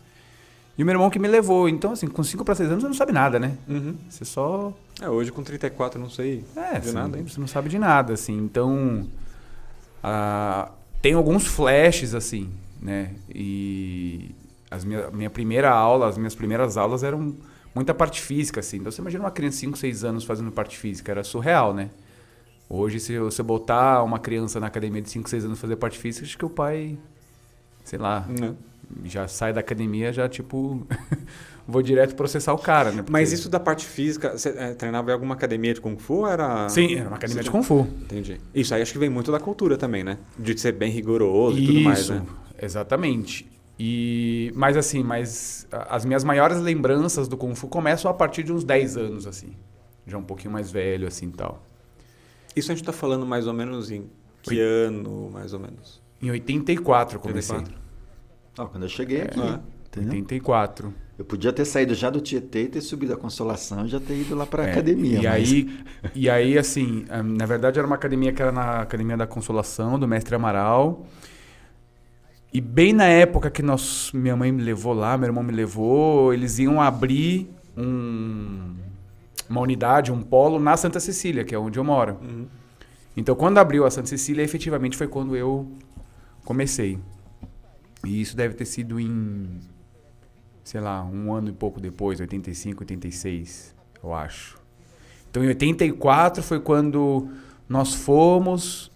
E 0.78 0.84
o 0.84 0.86
meu 0.86 0.94
irmão 0.94 1.10
que 1.10 1.20
me 1.20 1.28
levou. 1.28 1.68
Então, 1.68 1.92
assim, 1.92 2.08
com 2.08 2.24
5 2.24 2.44
para 2.46 2.56
6 2.56 2.70
anos 2.70 2.84
você 2.84 2.88
não 2.88 2.96
sabe 2.96 3.12
nada, 3.12 3.40
né? 3.40 3.58
Uhum. 3.68 3.96
Você 4.10 4.26
só. 4.26 4.74
É, 5.02 5.10
hoje 5.10 5.32
com 5.32 5.44
34 5.44 6.00
eu 6.00 6.04
não 6.04 6.10
sei 6.10 6.44
É, 6.56 6.80
de 6.80 6.88
você, 6.88 6.92
nada 6.94 7.18
não, 7.18 7.28
você 7.28 7.40
não 7.40 7.48
sabe 7.48 7.70
de 7.70 7.78
nada, 7.78 8.14
assim. 8.14 8.38
Então. 8.38 9.06
ah, 10.04 10.72
tem 11.02 11.14
alguns 11.14 11.46
flashes, 11.46 12.14
assim, 12.14 12.50
né? 12.82 13.12
E. 13.34 14.32
As 14.70 14.86
minha, 14.86 15.12
minha 15.12 15.30
primeira 15.30 15.70
aula, 15.70 16.08
as 16.08 16.18
minhas 16.18 16.34
primeiras 16.34 16.78
aulas 16.78 17.04
eram 17.04 17.36
muita 17.76 17.94
parte 17.94 18.22
física, 18.22 18.62
assim. 18.62 18.78
Então 18.78 18.90
você 18.90 19.02
imagina 19.02 19.24
uma 19.24 19.32
criança 19.32 19.56
de 19.56 19.62
5, 19.62 19.78
6 19.78 20.04
anos 20.06 20.24
fazendo 20.24 20.50
parte 20.50 20.78
física, 20.78 21.12
era 21.12 21.24
surreal, 21.24 21.74
né? 21.74 21.90
Hoje, 22.74 23.02
se 23.02 23.18
você 23.20 23.44
botar 23.44 24.02
uma 24.02 24.18
criança 24.18 24.58
na 24.60 24.68
academia 24.68 25.02
de 25.02 25.10
5, 25.10 25.30
6 25.30 25.44
anos 25.44 25.60
fazer 25.60 25.76
parte 25.76 25.98
física, 26.00 26.26
acho 26.26 26.38
que 26.38 26.46
o 26.46 26.50
pai, 26.50 26.98
sei 27.84 28.00
lá, 28.00 28.26
Né? 28.30 28.54
já 29.04 29.28
sai 29.28 29.52
da 29.52 29.60
academia, 29.60 30.14
já 30.14 30.30
tipo, 30.30 30.88
vou 31.68 31.82
direto 31.82 32.16
processar 32.16 32.54
o 32.54 32.58
cara, 32.58 32.92
né? 32.92 32.98
Porque- 32.98 33.12
Mas 33.12 33.34
isso 33.34 33.50
da 33.50 33.60
parte 33.60 33.86
física, 33.86 34.38
você 34.38 34.50
é, 34.50 34.74
treinava 34.74 35.10
em 35.12 35.14
alguma 35.14 35.34
academia 35.34 35.74
de 35.74 35.82
Kung 35.82 35.98
Fu 35.98 36.26
era... 36.26 36.70
Sim, 36.70 36.96
era 36.96 37.10
uma 37.10 37.18
academia 37.18 37.44
Você- 37.44 37.50
de 37.50 37.52
Kung 37.52 37.64
Fu. 37.64 37.82
Entendi. 38.04 38.40
Isso 38.56 38.74
aí 38.74 38.82
acho 38.82 38.94
que 38.94 39.00
vem 39.00 39.10
muito 39.10 39.34
da 39.34 39.40
cultura 39.40 39.78
também, 39.78 40.04
né? 40.04 40.18
De 40.40 40.58
ser 40.58 40.72
bem 40.72 40.92
rigoroso 40.92 41.58
e 41.60 41.66
tudo 41.68 41.82
mais, 41.82 42.00
Isso, 42.00 42.14
né? 42.14 42.26
exatamente. 42.62 43.52
E, 43.78 44.52
mas 44.56 44.78
assim, 44.78 45.04
mas 45.04 45.68
as 45.72 46.06
minhas 46.06 46.24
maiores 46.24 46.58
lembranças 46.62 47.28
do 47.28 47.36
Kung 47.36 47.54
Fu 47.54 47.68
começam 47.68 48.10
a 48.10 48.14
partir 48.14 48.44
de 48.44 48.54
uns 48.54 48.64
10 48.64 48.96
anos, 48.96 49.28
assim. 49.28 49.54
Já 50.08 50.18
um 50.18 50.24
pouquinho 50.24 50.52
mais 50.54 50.72
velho, 50.72 51.08
assim, 51.08 51.28
e 51.28 51.32
tal. 51.32 51.62
Isso 52.56 52.72
a 52.72 52.76
gente 52.76 52.84
tá 52.86 52.92
falando 52.92 53.26
mais 53.26 53.48
ou 53.48 53.54
menos 53.54 53.90
em 53.92 54.10
que 54.42 54.60
ano, 54.60 55.30
mais 55.32 55.54
ou 55.54 55.60
menos? 55.60 56.02
Em 56.22 56.30
84 56.32 57.18
eu 57.18 57.20
comecei. 57.22 57.56
84. 57.56 57.82
Ó, 58.60 58.66
quando 58.68 58.84
eu 58.84 58.90
cheguei 58.90 59.22
aqui, 59.22 59.40
Ah. 59.40 59.60
entendeu? 59.88 60.12
84. 60.14 60.94
Eu 61.18 61.26
podia 61.26 61.54
ter 61.54 61.66
saído 61.66 61.94
já 61.94 62.10
do 62.10 62.20
Tietê, 62.20 62.66
ter 62.68 62.82
subido 62.82 63.14
a 63.14 63.18
Consolação 63.18 63.86
e 63.86 63.90
já 63.90 64.00
ter 64.00 64.20
ido 64.20 64.36
lá 64.36 64.46
para 64.46 64.64
a 64.64 64.68
É, 64.68 64.72
academia. 64.72 65.20
E 65.20 65.24
mas- 65.24 65.28
aí, 65.28 65.80
e 66.16 66.30
aí, 66.30 66.58
assim, 66.58 67.06
ah, 67.10 67.22
na 67.22 67.46
verdade 67.46 67.78
era 67.78 67.86
uma 67.88 67.96
academia 67.96 68.34
que 68.34 68.42
era 68.42 68.52
na 68.52 68.82
Academia 68.82 69.16
da 69.16 69.28
Consolação, 69.28 70.00
do 70.00 70.08
Mestre 70.08 70.34
Amaral. 70.36 71.06
E 72.54 72.60
bem 72.60 72.92
na 72.92 73.06
época 73.06 73.50
que 73.50 73.62
nós, 73.62 74.12
minha 74.14 74.36
mãe 74.36 74.52
me 74.52 74.62
levou 74.64 74.94
lá, 74.94 75.18
meu 75.18 75.28
irmão 75.28 75.44
me 75.44 75.54
levou, 75.54 76.34
eles 76.34 76.60
iam 76.60 76.82
abrir 76.82 77.50
um- 77.78 78.74
uma 79.52 79.62
unidade, 79.62 80.12
um 80.12 80.22
polo 80.22 80.60
na 80.60 80.78
Santa 80.78 81.00
Cecília, 81.00 81.44
que 81.44 81.54
é 81.54 81.60
onde 81.60 81.78
eu 81.78 81.84
moro. 81.84 82.18
Uhum. 82.22 82.48
Então, 83.16 83.36
quando 83.36 83.58
abriu 83.58 83.86
a 83.86 83.92
Santa 83.92 84.08
Cecília, 84.08 84.42
efetivamente 84.42 84.96
foi 84.96 85.08
quando 85.08 85.36
eu 85.36 85.70
comecei. 86.46 86.98
E 88.06 88.22
isso 88.22 88.36
deve 88.36 88.56
ter 88.56 88.66
sido 88.66 89.00
em, 89.00 89.60
sei 90.64 90.80
lá, 90.80 91.04
um 91.04 91.34
ano 91.34 91.50
e 91.50 91.52
pouco 91.52 91.82
depois, 91.82 92.22
85, 92.22 92.84
86, 92.84 93.76
eu 94.02 94.14
acho. 94.14 94.58
Então, 95.30 95.44
em 95.44 95.48
84 95.48 96.42
foi 96.42 96.60
quando 96.60 97.30
nós 97.68 97.94
fomos, 97.94 98.90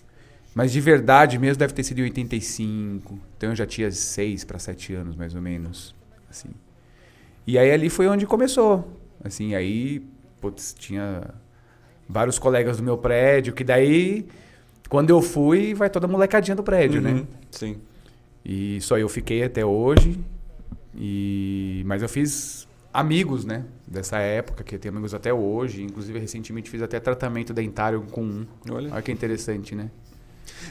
mas 0.54 0.72
de 0.72 0.80
verdade 0.80 1.38
mesmo 1.38 1.60
deve 1.60 1.74
ter 1.74 1.84
sido 1.84 2.00
em 2.00 2.04
85. 2.04 3.20
Então, 3.38 3.50
eu 3.50 3.56
já 3.56 3.66
tinha 3.66 3.92
6 3.92 4.46
para 4.46 4.58
7 4.58 4.94
anos, 4.94 5.18
mais 5.18 5.36
ou 5.36 5.42
menos, 5.42 5.94
assim. 6.30 6.50
E 7.46 7.60
aí 7.60 7.70
ali 7.72 7.90
foi 7.90 8.08
onde 8.08 8.26
começou. 8.26 9.02
Assim, 9.22 9.54
aí, 9.54 10.06
putz, 10.46 10.76
tinha 10.78 11.24
vários 12.08 12.38
colegas 12.38 12.78
do 12.78 12.84
meu 12.84 12.98
prédio, 12.98 13.52
que 13.54 13.64
daí, 13.64 14.28
quando 14.90 15.10
eu 15.10 15.22
fui, 15.22 15.74
vai 15.74 15.90
toda 15.90 16.06
a 16.06 16.10
molecadinha 16.10 16.56
do 16.56 16.62
prédio, 16.62 17.02
né? 17.02 17.14
Uhum. 17.14 17.26
Sim. 17.50 17.78
E 18.44 18.80
só 18.82 18.98
eu 18.98 19.10
fiquei 19.10 19.44
até 19.44 19.66
hoje. 19.66 20.20
E, 20.96 21.82
mas 21.88 22.04
eu 22.04 22.10
fiz 22.10 22.68
amigos, 22.94 23.44
né? 23.44 23.66
Dessa 23.88 24.20
época, 24.20 24.64
que 24.64 24.76
eu 24.76 24.80
tenho 24.80 24.94
amigos 24.94 25.16
até 25.16 25.34
hoje. 25.34 25.82
Inclusive, 25.82 26.20
recentemente 26.20 26.70
fiz 26.70 26.82
até 26.84 27.00
tratamento 27.00 27.52
dentário 27.52 28.04
com 28.12 28.22
um. 28.22 28.46
Olha. 28.70 28.94
Olha 28.94 29.02
que 29.02 29.12
interessante, 29.12 29.74
né? 29.74 29.90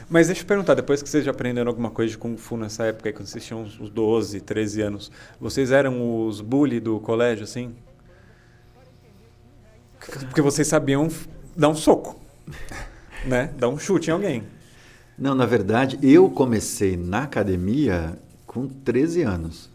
Mas 0.09 0.27
deixa 0.27 0.41
eu 0.41 0.45
perguntar, 0.45 0.73
depois 0.73 1.01
que 1.03 1.09
vocês 1.09 1.25
já 1.25 1.31
aprenderam 1.31 1.67
alguma 1.69 1.91
coisa 1.91 2.11
de 2.11 2.17
Kung 2.17 2.37
Fu 2.37 2.55
nessa 2.55 2.85
época, 2.85 3.09
aí, 3.09 3.13
quando 3.13 3.27
vocês 3.27 3.45
tinham 3.45 3.63
uns 3.63 3.89
12, 3.89 4.39
13 4.39 4.81
anos, 4.81 5.11
vocês 5.39 5.69
eram 5.69 6.25
os 6.25 6.39
bully 6.39 6.79
do 6.79 6.97
colégio, 7.01 7.43
assim? 7.43 7.75
Porque 10.05 10.41
vocês 10.41 10.67
sabiam 10.67 11.07
dar 11.55 11.69
um 11.69 11.75
soco, 11.75 12.19
né? 13.25 13.51
Dar 13.57 13.69
um 13.69 13.77
chute 13.77 14.09
em 14.09 14.13
alguém. 14.13 14.43
Não, 15.17 15.33
na 15.33 15.45
verdade, 15.45 15.97
eu 16.03 16.29
comecei 16.29 16.97
na 16.97 17.23
academia 17.23 18.17
com 18.45 18.67
13 18.67 19.21
anos. 19.21 19.74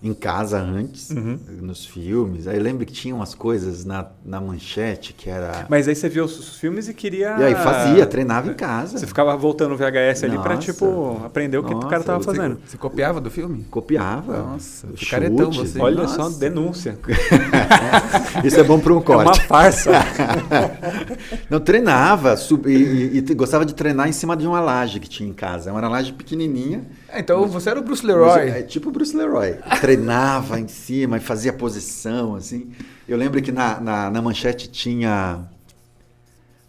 Em 0.00 0.14
casa 0.14 0.60
antes, 0.60 1.10
Uhum. 1.10 1.36
nos 1.60 1.84
filmes. 1.84 2.46
Aí 2.46 2.56
eu 2.56 2.62
lembro 2.62 2.86
que 2.86 2.92
tinha 2.92 3.12
umas 3.12 3.34
coisas 3.34 3.84
na, 3.84 4.06
na 4.24 4.40
manchete 4.40 5.12
que 5.12 5.28
era. 5.28 5.66
Mas 5.68 5.88
aí 5.88 5.96
você 5.96 6.08
viu 6.08 6.24
os 6.24 6.56
filmes 6.56 6.86
e 6.88 6.94
queria... 6.94 7.36
E 7.36 7.42
aí 7.42 7.54
fazia, 7.56 8.06
treinava 8.06 8.48
em 8.48 8.54
casa. 8.54 8.96
Você 8.96 9.08
ficava 9.08 9.36
voltando 9.36 9.74
o 9.74 9.76
VHS 9.76 10.22
ali 10.22 10.38
pra, 10.38 10.54
Nossa. 10.54 10.72
tipo, 10.72 11.20
aprender 11.24 11.58
o 11.58 11.64
que 11.64 11.72
o 11.72 11.76
Nossa, 11.76 11.88
cara 11.88 12.04
tava 12.04 12.18
você- 12.22 12.26
fazendo. 12.36 12.58
Você 12.64 12.76
copiava 12.76 13.20
do 13.20 13.28
filme? 13.28 13.64
Copiava. 13.68 14.38
Nossa, 14.38 14.86
Os 14.86 15.00
picaretão 15.00 15.52
chutes. 15.52 15.72
você. 15.72 15.80
Olha 15.80 16.02
Nossa. 16.04 16.14
só, 16.14 16.28
denúncia. 16.28 16.96
Isso 18.44 18.60
é 18.60 18.62
bom 18.62 18.78
para 18.78 18.92
um 18.92 18.98
É 19.02 19.10
uma 19.16 19.24
corte. 19.24 19.46
farsa. 19.48 19.90
Não, 21.50 21.60
treinava 21.60 22.36
sub- 22.36 22.68
e, 22.70 23.16
e- 23.18 23.18
e 23.18 23.34
gostava 23.34 23.64
de 23.64 23.74
treinar 23.74 24.08
em 24.08 24.12
cima 24.12 24.36
de 24.36 24.46
uma 24.46 24.60
laje 24.60 25.00
que 25.00 25.08
tinha 25.08 25.28
em 25.28 25.32
casa. 25.32 25.70
Era 25.70 25.78
uma 25.78 25.88
laje 25.88 26.12
pequenininha. 26.12 26.82
Ah, 27.08 27.18
então 27.20 27.46
você 27.48 27.70
era 27.70 27.80
o 27.80 27.82
Bruce 27.82 28.04
mas 28.06 28.14
Leroy. 28.14 28.48
É 28.50 28.62
tipo 28.62 28.90
o 28.90 28.92
Bruce 28.92 29.16
Leroy. 29.16 29.56
Treinava 29.88 30.60
em 30.60 30.68
cima 30.68 31.16
e 31.16 31.20
fazia 31.20 31.50
posição, 31.50 32.34
assim. 32.34 32.70
Eu 33.08 33.16
lembro 33.16 33.40
que 33.40 33.50
na, 33.50 33.80
na, 33.80 34.10
na 34.10 34.20
manchete 34.20 34.68
tinha... 34.68 35.48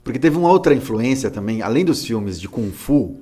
Porque 0.03 0.17
teve 0.17 0.37
uma 0.37 0.47
outra 0.49 0.73
influência 0.73 1.29
também, 1.29 1.61
além 1.61 1.83
dos 1.83 2.05
filmes 2.05 2.39
de 2.39 2.47
Kung 2.47 2.71
Fu, 2.71 3.19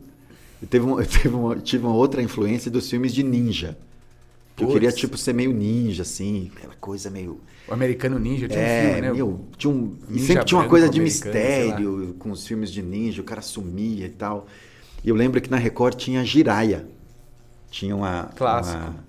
teve 0.70 0.86
uma, 0.86 1.02
teve 1.04 1.30
uma, 1.30 1.56
tive 1.56 1.84
uma 1.84 1.96
outra 1.96 2.22
influência 2.22 2.70
dos 2.70 2.88
filmes 2.88 3.12
de 3.12 3.24
ninja. 3.24 3.76
Que 4.56 4.64
eu 4.64 4.68
queria, 4.68 4.92
tipo, 4.92 5.18
ser 5.18 5.34
meio 5.34 5.52
ninja, 5.52 6.04
assim, 6.04 6.52
aquela 6.56 6.76
coisa 6.76 7.10
meio... 7.10 7.42
O 7.68 7.74
Americano 7.74 8.20
Ninja 8.20 8.48
tinha 8.48 8.60
um 8.60 8.64
é, 8.64 8.86
filme, 8.86 9.02
né? 9.02 9.14
meu, 9.14 9.46
tinha 9.58 9.74
um, 9.74 9.96
e 10.12 10.20
sempre 10.20 10.46
tinha 10.46 10.60
uma 10.60 10.70
coisa 10.70 10.88
de 10.88 11.00
mistério 11.02 12.16
com 12.20 12.30
os 12.30 12.46
filmes 12.46 12.72
de 12.72 12.84
ninja, 12.84 13.22
o 13.22 13.26
cara 13.26 13.42
sumia 13.42 14.06
e 14.06 14.10
tal. 14.10 14.48
E 15.04 15.10
eu 15.10 15.16
lembro 15.16 15.42
que 15.42 15.50
na 15.50 15.58
Record 15.58 15.96
tinha 15.96 16.24
Jiraya. 16.24 16.88
Tinha 17.70 17.96
uma. 17.96 18.30
Clássico. 18.36 18.78
uma- 18.78 19.07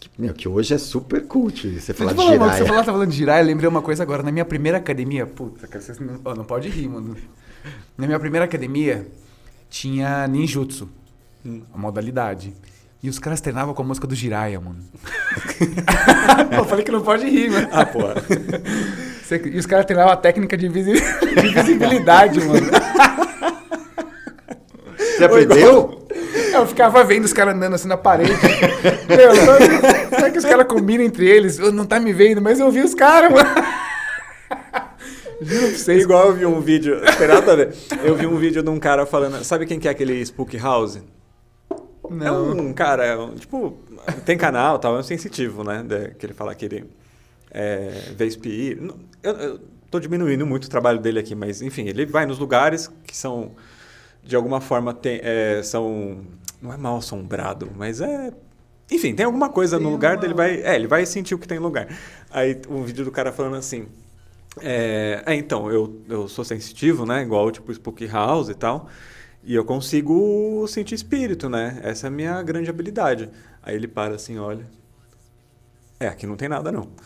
que, 0.00 0.08
meu, 0.18 0.32
que 0.34 0.48
hoje 0.48 0.72
é 0.74 0.78
super 0.78 1.22
cult. 1.26 1.68
Você 1.78 1.92
falar 1.92 2.12
de 2.12 2.16
mano, 2.16 2.38
você 2.52 2.64
falou, 2.64 2.82
tá 2.82 2.92
falando 2.92 3.10
de 3.10 3.16
girar, 3.16 3.38
eu 3.40 3.44
lembrei 3.44 3.68
uma 3.68 3.82
coisa 3.82 4.02
agora. 4.02 4.22
Na 4.22 4.32
minha 4.32 4.44
primeira 4.46 4.78
academia, 4.78 5.26
puta, 5.26 5.66
cara, 5.66 5.80
vocês 5.84 5.98
não, 5.98 6.18
não 6.34 6.44
pode 6.44 6.68
rir, 6.70 6.88
mano. 6.88 7.14
Na 7.98 8.06
minha 8.06 8.18
primeira 8.18 8.46
academia 8.46 9.06
tinha 9.68 10.26
ninjutsu, 10.26 10.88
a 11.74 11.78
modalidade. 11.78 12.54
E 13.02 13.08
os 13.08 13.18
caras 13.18 13.40
treinavam 13.40 13.72
com 13.74 13.82
a 13.82 13.84
música 13.84 14.06
do 14.06 14.14
Jiraya, 14.14 14.60
mano. 14.60 14.78
eu 16.56 16.64
falei 16.64 16.84
que 16.84 16.90
não 16.90 17.00
pode 17.02 17.24
rir, 17.28 17.50
mano. 17.50 17.68
Ah, 17.72 17.84
pô. 17.86 18.00
Você- 19.22 19.40
E 19.46 19.58
os 19.58 19.64
caras 19.66 19.86
treinavam 19.86 20.12
a 20.12 20.16
técnica 20.16 20.56
de 20.56 20.66
invisibilidade, 20.66 22.40
mano. 22.44 22.66
Você 24.98 25.24
aprendeu? 25.24 25.99
Eu 26.60 26.66
ficava 26.66 27.02
vendo 27.04 27.24
os 27.24 27.32
caras 27.32 27.54
andando 27.54 27.74
assim 27.74 27.88
na 27.88 27.96
parede. 27.96 28.30
Meu, 29.08 29.34
sabe- 29.36 30.08
será 30.10 30.30
que 30.30 30.38
os 30.38 30.44
caras 30.44 30.66
combinam 30.66 31.04
entre 31.04 31.26
eles? 31.28 31.58
Eu 31.58 31.72
não 31.72 31.84
tá 31.86 31.98
me 32.00 32.12
vendo, 32.12 32.40
mas 32.40 32.60
eu 32.60 32.70
vi 32.70 32.80
os 32.80 32.94
caras, 32.94 33.30
mano. 33.32 33.48
Juro 35.42 35.68
pra 35.68 35.76
vocês. 35.78 36.02
Igual 36.04 36.26
eu 36.28 36.34
vi 36.34 36.46
um 36.46 36.60
vídeo. 36.60 37.00
Eu 38.04 38.14
vi 38.14 38.26
um 38.26 38.36
vídeo 38.36 38.62
de 38.62 38.68
um 38.68 38.78
cara 38.78 39.06
falando, 39.06 39.42
sabe 39.42 39.64
quem 39.66 39.78
que 39.78 39.88
é 39.88 39.90
aquele 39.90 40.20
Spook 40.24 40.56
House? 40.58 40.96
É 40.96 41.02
Não. 42.10 42.50
um 42.50 42.72
cara, 42.72 43.04
é 43.06 43.16
um- 43.16 43.34
tipo, 43.34 43.78
tem 44.26 44.36
canal 44.36 44.78
tal, 44.78 44.96
é 44.96 44.98
um 44.98 45.02
sensitivo, 45.02 45.62
né? 45.64 45.82
de- 45.86 46.10
que 46.14 46.26
ele 46.26 46.34
fala 46.34 46.54
que 46.54 46.64
ele 46.66 46.84
é, 47.52 47.90
vê 48.16 48.26
espírito. 48.26 48.98
Eu, 49.22 49.32
eu 49.34 49.60
tô 49.90 49.98
diminuindo 50.00 50.44
muito 50.44 50.64
o 50.64 50.68
trabalho 50.68 50.98
dele 50.98 51.18
aqui, 51.20 51.34
mas 51.34 51.62
enfim, 51.62 51.86
ele 51.88 52.04
vai 52.04 52.26
nos 52.26 52.38
lugares 52.38 52.90
que 53.06 53.16
são, 53.16 53.52
de 54.24 54.34
alguma 54.36 54.60
forma, 54.60 54.92
tem, 54.92 55.20
é, 55.22 55.62
são. 55.62 56.20
Não 56.60 56.72
é 56.72 56.76
mal 56.76 56.96
assombrado, 56.98 57.70
mas 57.76 58.00
é. 58.00 58.32
Enfim, 58.90 59.14
tem 59.14 59.24
alguma 59.24 59.48
coisa 59.48 59.76
no 59.78 59.84
Tem 59.84 59.92
lugar 59.92 60.14
uma- 60.16 60.20
dele, 60.20 60.34
vai. 60.34 60.60
É, 60.62 60.74
ele 60.74 60.86
vai 60.86 61.06
sentir 61.06 61.34
o 61.34 61.38
que 61.38 61.46
tem 61.48 61.58
no 61.58 61.64
lugar. 61.64 61.88
Aí 62.30 62.60
um 62.68 62.82
vídeo 62.82 63.04
do 63.04 63.10
cara 63.12 63.32
falando 63.32 63.56
assim. 63.56 63.86
É, 64.60 65.22
é, 65.26 65.34
então, 65.36 65.70
eu, 65.70 66.00
eu 66.08 66.28
sou 66.28 66.44
sensitivo, 66.44 67.06
né? 67.06 67.22
Igual 67.22 67.50
tipo 67.52 67.72
Spook 67.72 68.04
House 68.08 68.48
e 68.48 68.54
tal. 68.54 68.88
E 69.44 69.54
eu 69.54 69.64
consigo 69.64 70.66
sentir 70.68 70.94
espírito, 70.96 71.48
né? 71.48 71.80
Essa 71.82 72.06
é 72.06 72.08
a 72.08 72.10
minha 72.10 72.42
grande 72.42 72.68
habilidade. 72.68 73.30
Aí 73.62 73.74
ele 73.76 73.86
para 73.88 74.16
assim, 74.16 74.38
olha. 74.38 74.66
É, 76.00 76.08
aqui 76.08 76.26
não 76.26 76.36
tem 76.36 76.48
nada, 76.48 76.72
não. 76.72 76.88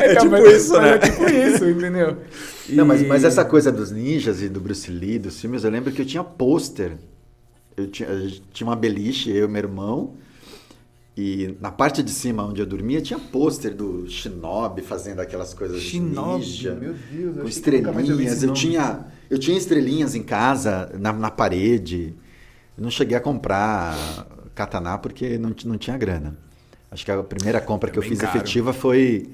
É 0.00 0.12
Então, 0.12 0.22
tipo 0.22 0.30
mas- 0.30 0.52
isso, 0.54 0.72
mas 0.74 0.82
né? 0.82 0.90
É 0.94 0.98
tipo 0.98 1.24
isso, 1.30 1.68
entendeu? 1.68 2.16
Não, 2.70 2.84
mas, 2.86 3.02
E- 3.02 3.06
mas 3.06 3.24
essa 3.24 3.44
coisa 3.44 3.70
dos 3.72 3.90
ninjas 3.90 4.42
e 4.42 4.48
do 4.48 4.60
Bruce 4.60 4.90
Lee, 4.90 5.18
dos 5.18 5.40
filmes, 5.40 5.64
eu 5.64 5.70
lembro 5.70 5.92
que 5.92 6.02
eu 6.02 6.06
tinha 6.06 6.22
pôster. 6.24 6.96
Eu 7.76 7.86
tinha, 7.88 8.08
gente 8.28 8.42
tinha 8.52 8.66
uma 8.66 8.76
beliche, 8.76 9.30
eu 9.30 9.46
e 9.46 9.48
meu 9.48 9.58
irmão. 9.62 10.14
E 11.16 11.56
na 11.60 11.72
parte 11.72 12.00
de 12.02 12.12
cima 12.12 12.44
onde 12.44 12.60
eu 12.60 12.66
dormia 12.66 13.00
tinha 13.00 13.18
pôster 13.18 13.74
do 13.74 14.08
Shinobi 14.08 14.82
fazendo 14.82 15.18
aquelas 15.18 15.52
coisas 15.52 15.80
Shinobi, 15.80 16.44
de 16.44 16.48
ninja. 16.50 16.74
meu 16.74 16.94
Deus, 16.94 17.26
eu 17.26 17.32
com 17.34 17.40
eu 17.40 17.48
estrelinhas. 17.48 18.42
Eu 18.42 18.48
nome. 18.48 18.60
tinha, 18.60 19.06
eu 19.28 19.38
tinha 19.38 19.58
estrelinhas 19.58 20.14
em 20.14 20.22
casa, 20.22 20.90
na, 20.98 21.12
na 21.12 21.30
parede. 21.30 22.14
Eu 22.76 22.84
não 22.84 22.90
cheguei 22.90 23.16
a 23.16 23.20
comprar 23.20 23.96
katana 24.54 24.96
porque 24.98 25.36
não, 25.38 25.52
não 25.64 25.76
tinha 25.76 25.96
grana. 25.96 26.38
Acho 26.90 27.04
que 27.04 27.10
a 27.10 27.22
primeira 27.22 27.60
compra 27.60 27.90
que 27.90 27.98
eu 27.98 28.02
fiz 28.02 28.20
caro. 28.20 28.36
efetiva 28.36 28.72
foi, 28.72 29.28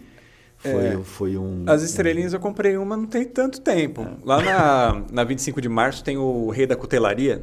foi, 0.70 0.86
É. 0.86 0.98
foi 1.02 1.36
um. 1.36 1.64
As 1.66 1.82
estrelinhas 1.82 2.32
eu 2.32 2.40
comprei 2.40 2.76
uma 2.76 2.96
não 2.96 3.06
tem 3.06 3.24
tanto 3.24 3.60
tempo. 3.60 4.06
Lá 4.24 4.42
na, 4.42 5.02
na 5.12 5.24
25 5.24 5.60
de 5.60 5.68
março 5.68 6.02
tem 6.02 6.16
o 6.16 6.48
Rei 6.50 6.66
da 6.66 6.74
Cutelaria, 6.76 7.42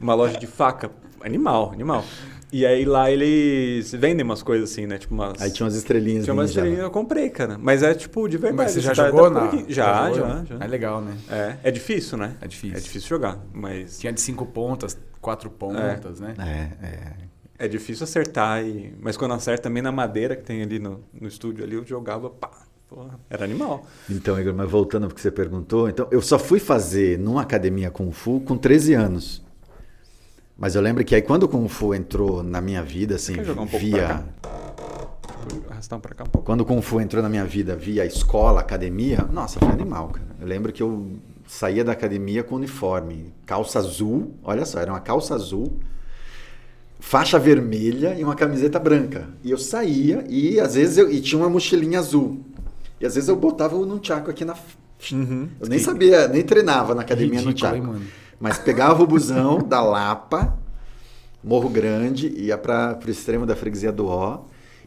uma 0.00 0.14
loja 0.14 0.38
de 0.38 0.46
faca. 0.46 0.90
Animal, 1.22 1.70
animal. 1.72 2.04
E 2.52 2.66
aí 2.66 2.84
lá 2.84 3.08
eles 3.10 3.92
vendem 3.92 4.24
umas 4.24 4.42
coisas 4.42 4.70
assim, 4.72 4.86
né? 4.86 4.98
Tipo 4.98 5.14
umas. 5.14 5.40
Aí 5.40 5.50
tinha 5.52 5.64
umas 5.64 5.76
estrelinhas 5.76 6.24
Tinha 6.24 6.34
umas 6.34 6.50
estrelinhas 6.50 6.80
eu 6.82 6.90
comprei, 6.90 7.30
cara. 7.30 7.56
Mas 7.58 7.82
é 7.82 7.94
tipo 7.94 8.26
de 8.28 8.38
verdade. 8.38 8.56
Mas 8.56 8.72
você 8.72 8.80
já 8.80 8.94
tá- 8.94 9.06
jogou 9.06 9.30
tá 9.30 9.30
na... 9.30 9.44
aqui. 9.44 9.64
Já, 9.68 10.10
jogou? 10.12 10.28
já, 10.28 10.44
já. 10.44 10.64
É 10.64 10.66
legal, 10.66 11.00
né? 11.00 11.16
É, 11.30 11.56
é 11.64 11.70
difícil, 11.70 12.18
né? 12.18 12.34
É 12.40 12.48
difícil. 12.48 12.76
É 12.76 12.80
difícil 12.80 13.08
jogar, 13.08 13.38
mas 13.52 13.98
Tinha 14.00 14.12
de 14.12 14.20
cinco 14.20 14.46
pontas, 14.46 14.98
quatro 15.20 15.48
pontas, 15.48 16.18
né? 16.18 16.34
É, 16.38 16.86
é. 16.86 17.29
É 17.60 17.68
difícil 17.68 18.04
acertar. 18.04 18.64
E... 18.64 18.92
Mas 19.00 19.16
quando 19.16 19.34
acerta 19.34 19.64
também 19.64 19.82
na 19.82 19.92
madeira 19.92 20.34
que 20.34 20.42
tem 20.42 20.62
ali 20.62 20.78
no, 20.78 21.04
no 21.12 21.28
estúdio 21.28 21.62
ali, 21.62 21.76
eu 21.76 21.84
jogava, 21.84 22.30
pá. 22.30 22.50
Porra, 22.88 23.20
era 23.28 23.44
animal. 23.44 23.86
Então, 24.08 24.40
Igor, 24.40 24.52
mas 24.52 24.68
voltando 24.68 25.04
ao 25.04 25.10
que 25.10 25.20
você 25.20 25.30
perguntou, 25.30 25.88
então 25.88 26.08
eu 26.10 26.20
só 26.20 26.40
fui 26.40 26.58
fazer 26.58 27.16
numa 27.20 27.42
academia 27.42 27.88
Kung 27.88 28.10
Fu 28.10 28.40
com 28.40 28.56
13 28.56 28.94
anos. 28.94 29.44
Mas 30.58 30.74
eu 30.74 30.82
lembro 30.82 31.04
que 31.04 31.14
aí 31.14 31.22
quando 31.22 31.44
o 31.44 31.48
Kung 31.48 31.68
Fu 31.68 31.94
entrou 31.94 32.42
na 32.42 32.60
minha 32.60 32.82
vida, 32.82 33.14
assim, 33.14 33.34
Quer 33.34 33.44
jogar 33.44 33.62
um 33.62 33.68
pouco 33.68 33.86
via. 33.86 34.24
Arrastar 35.70 35.98
um 35.98 36.02
pra 36.02 36.14
cá 36.16 36.24
um 36.24 36.26
pouco. 36.26 36.44
Quando 36.44 36.62
o 36.62 36.64
Kung 36.64 36.82
Fu 36.82 37.00
entrou 37.00 37.22
na 37.22 37.28
minha 37.28 37.44
vida 37.44 37.76
via 37.76 38.04
escola, 38.04 38.60
academia, 38.60 39.22
nossa, 39.30 39.60
foi 39.60 39.68
animal, 39.68 40.08
cara. 40.08 40.26
Eu 40.40 40.48
lembro 40.48 40.72
que 40.72 40.82
eu 40.82 41.12
saía 41.46 41.84
da 41.84 41.92
academia 41.92 42.42
com 42.42 42.56
uniforme, 42.56 43.32
calça 43.46 43.78
azul, 43.78 44.34
olha 44.42 44.64
só, 44.66 44.80
era 44.80 44.90
uma 44.90 45.00
calça 45.00 45.32
azul, 45.34 45.78
faixa 47.00 47.38
vermelha 47.38 48.14
e 48.18 48.22
uma 48.22 48.34
camiseta 48.36 48.78
branca. 48.78 49.28
E 49.42 49.50
eu 49.50 49.58
saía 49.58 50.24
e 50.28 50.60
às 50.60 50.74
vezes 50.74 50.98
eu 50.98 51.10
e 51.10 51.20
tinha 51.20 51.40
uma 51.40 51.48
mochilinha 51.50 51.98
azul. 51.98 52.40
E 53.00 53.06
às 53.06 53.14
vezes 53.14 53.28
eu 53.28 53.36
botava 53.36 53.74
o 53.76 53.84
nunchaku 53.86 54.30
aqui 54.30 54.44
na 54.44 54.54
Uhum. 55.10 55.48
eu 55.58 55.66
nem 55.66 55.78
sabia, 55.78 56.28
nem 56.28 56.42
treinava 56.42 56.94
na 56.94 57.00
academia 57.00 57.40
no 57.40 57.48
Ridículo, 57.48 57.74
hein, 57.74 57.80
mano? 57.82 58.02
Mas 58.38 58.58
pegava 58.58 59.02
o 59.02 59.06
busão 59.06 59.56
da 59.58 59.80
Lapa, 59.80 60.58
Morro 61.42 61.70
Grande, 61.70 62.28
ia 62.36 62.58
para 62.58 62.98
o 63.06 63.10
extremo 63.10 63.46
da 63.46 63.56
freguesia 63.56 63.90
do 63.90 64.06
Ó 64.06 64.40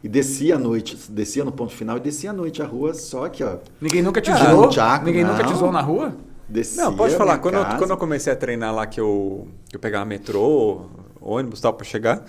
e 0.04 0.08
descia 0.08 0.54
à 0.54 0.58
noite, 0.58 0.96
descia 1.10 1.44
no 1.44 1.50
ponto 1.50 1.72
final 1.72 1.96
e 1.96 2.00
descia 2.00 2.30
à 2.30 2.32
noite 2.32 2.62
a 2.62 2.64
rua, 2.64 2.94
só 2.94 3.28
que 3.28 3.42
ó, 3.42 3.56
Ninguém 3.80 4.02
nunca 4.02 4.20
te 4.20 4.30
Ah, 4.30 4.36
zoou? 4.54 4.70
Ninguém 5.04 5.24
nunca 5.24 5.42
te 5.42 5.50
não. 5.50 5.56
zoou 5.58 5.72
na 5.72 5.80
rua? 5.80 6.14
descia. 6.48 6.84
Não, 6.84 6.94
pode 6.94 7.16
falar. 7.16 7.38
Quando 7.38 7.54
eu, 7.56 7.64
quando 7.78 7.90
eu 7.90 7.96
comecei 7.96 8.32
a 8.32 8.36
treinar 8.36 8.72
lá, 8.72 8.86
que 8.86 9.00
eu, 9.00 9.48
que 9.68 9.74
eu 9.74 9.80
pegava 9.80 10.04
metrô, 10.04 10.82
ônibus 11.24 11.58
e 11.58 11.62
tal, 11.62 11.72
pra 11.72 11.84
chegar, 11.86 12.24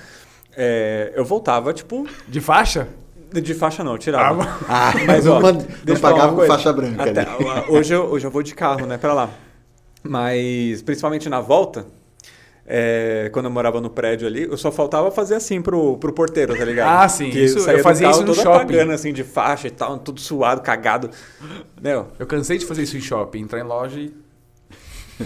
é, 0.55 1.11
eu 1.15 1.25
voltava, 1.25 1.73
tipo, 1.73 2.07
De 2.27 2.39
faixa? 2.41 2.87
de 3.33 3.53
faixa 3.53 3.83
não, 3.83 3.93
eu 3.93 3.97
tirava. 3.97 4.43
Ah, 4.69 4.93
Mas, 5.05 5.25
não, 5.25 5.33
ó, 5.37 5.41
não 5.41 5.99
pagava 5.99 6.33
com 6.35 6.45
faixa 6.47 6.71
branca 6.71 7.09
Até- 7.09 7.21
ali. 7.21 7.65
hoje, 7.69 7.93
eu, 7.93 8.03
hoje 8.05 8.25
eu 8.25 8.31
vou 8.31 8.41
de 8.41 8.55
carro, 8.55 8.85
né, 8.85 8.97
pra 8.97 9.13
lá. 9.13 9.29
Mas, 10.01 10.81
principalmente 10.83 11.27
na 11.27 11.41
volta, 11.41 11.85
é, 12.65 13.29
quando 13.33 13.45
eu 13.45 13.51
morava 13.51 13.81
no 13.81 13.89
prédio 13.89 14.25
ali, 14.27 14.43
eu 14.43 14.55
só 14.55 14.71
faltava 14.71 15.11
fazer 15.11 15.35
assim 15.35 15.61
pro, 15.61 15.97
pro 15.97 16.13
porteiro, 16.13 16.55
tá 16.57 16.63
ligado? 16.63 16.87
Ah, 17.03 17.09
sim, 17.09 17.29
Que 17.29 17.39
isso- 17.43 17.69
eu 17.69 17.79
fazia 17.83 18.07
carro 18.07 18.19
isso 18.19 18.25
no 18.27 18.33
shopping. 18.35 18.49
apagando, 18.75 18.91
assim, 18.93 19.11
de 19.11 19.23
faixa 19.23 19.67
e 19.67 19.71
tal, 19.71 19.97
tudo 19.97 20.21
suado, 20.21 20.61
cagado. 20.61 21.09
Meu, 21.81 22.07
Eu 22.17 22.25
cansei 22.27 22.57
de 22.57 22.65
fazer 22.65 22.83
isso 22.83 22.95
em 22.95 23.01
shopping, 23.01 23.39
entrar 23.41 23.59
em 23.59 23.63
loja 23.63 23.99
e. 23.99 24.13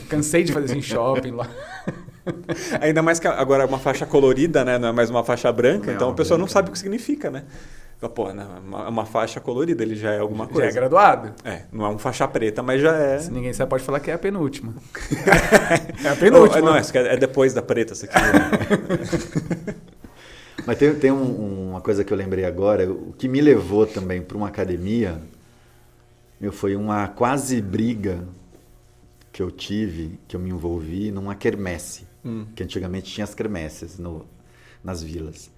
Cansei 0.09 0.43
de 0.43 0.51
fazer 0.53 0.65
isso 0.65 0.75
em 0.77 0.81
shopping 0.81 1.31
lá. 1.31 1.47
ainda 2.81 3.01
mais 3.01 3.19
que 3.19 3.27
agora 3.27 3.63
é 3.63 3.65
uma 3.65 3.79
faixa 3.79 4.05
colorida, 4.05 4.63
né? 4.65 4.77
Não 4.77 4.89
é 4.89 4.91
mais 4.91 5.09
uma 5.09 5.23
faixa 5.23 5.51
branca, 5.51 5.87
Não, 5.87 5.93
então 5.93 6.09
a 6.09 6.13
pessoa 6.13 6.37
não 6.37 6.47
sabe 6.47 6.69
o 6.69 6.71
que 6.71 6.79
significa, 6.79 7.29
né? 7.29 7.43
Pô, 8.15 8.33
não, 8.33 8.43
é 8.43 8.59
uma, 8.59 8.85
é 8.85 8.87
uma 8.87 9.05
faixa 9.05 9.41
colorida, 9.41 9.83
ele 9.83 9.93
já 9.93 10.11
é 10.13 10.19
alguma 10.19 10.45
Já 10.45 10.49
é 10.51 10.53
coisa. 10.53 10.71
graduado. 10.71 11.33
É, 11.43 11.63
não 11.71 11.85
é 11.85 11.89
um 11.89 11.97
faixa 11.97 12.25
preta, 12.29 12.63
mas 12.63 12.81
já 12.81 12.95
é. 12.95 13.19
Se 13.19 13.29
ninguém 13.29 13.51
sabe, 13.51 13.69
pode 13.69 13.83
falar 13.83 13.99
que 13.99 14.09
é 14.09 14.13
a 14.13 14.17
penúltima. 14.17 14.73
é 16.05 16.07
a 16.09 16.15
penúltima. 16.15 16.61
Não, 16.61 16.67
não, 16.73 16.79
aqui 16.79 16.97
é 16.97 17.13
é 17.13 17.17
depois 17.17 17.53
da 17.53 17.61
preta, 17.61 17.91
isso 17.93 18.05
aqui. 18.05 18.15
Mas 20.65 20.77
tem, 20.77 20.93
tem 20.95 21.11
um- 21.11 21.69
uma 21.71 21.81
coisa 21.81 22.03
que 22.03 22.11
eu 22.13 22.17
lembrei 22.17 22.45
agora, 22.45 22.89
o 22.89 23.13
que 23.17 23.27
me 23.27 23.41
levou 23.41 23.85
também 23.87 24.21
para 24.21 24.37
uma 24.37 24.47
academia, 24.47 25.19
meu, 26.39 26.51
foi 26.51 26.75
uma 26.75 27.07
quase 27.07 27.61
briga 27.61 28.19
que 29.31 29.41
eu 29.41 29.49
tive, 29.51 30.19
que 30.27 30.35
eu 30.35 30.39
me 30.39 30.49
envolvi 30.49 31.11
numa 31.11 31.33
quermesse, 31.35 32.05
Hum. 32.29 32.45
que 32.55 32.63
antigamente 32.63 33.11
tinha 33.11 33.23
as 33.23 33.33
quermesses 33.33 33.97
no, 33.97 34.25
nas 34.83 35.01
vilas. 35.01 35.49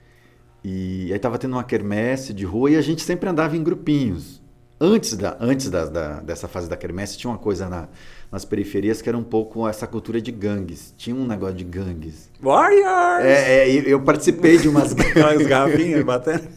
E 0.64 1.12
aí 1.12 1.20
tava 1.20 1.38
tendo 1.38 1.54
uma 1.54 1.64
quermesse 1.64 2.34
de 2.34 2.46
rua 2.46 2.72
e 2.72 2.76
a 2.76 2.82
gente 2.82 3.02
sempre 3.02 3.28
andava 3.30 3.58
em 3.58 3.64
grupinhos. 3.64 4.40
Antes, 4.84 5.16
da, 5.16 5.38
antes 5.40 5.70
da, 5.70 5.86
da- 5.86 6.20
dessa 6.22 6.48
fase 6.48 6.68
da 6.68 6.76
quermesse 6.76 7.16
tinha 7.18 7.30
uma 7.32 7.38
coisa 7.38 7.70
na- 7.70 7.88
nas 8.32 8.46
periferias 8.46 9.00
que 9.02 9.08
era 9.10 9.18
um 9.18 9.24
pouco 9.24 9.68
essa 9.68 9.86
cultura 9.86 10.20
de 10.22 10.32
gangues. 10.32 10.94
Tinha 10.98 11.16
um 11.16 11.28
negócio 11.28 11.56
de 11.56 11.64
gangues. 11.64 12.30
Warriors! 12.42 13.24
É, 13.26 13.68
é, 13.68 13.84
eu 13.86 14.02
participei 14.02 14.58
de 14.58 14.68
umas 14.68 14.94
Aquelas 14.98 15.46
garrafinhas 15.46 16.04
batendo. 16.04 16.48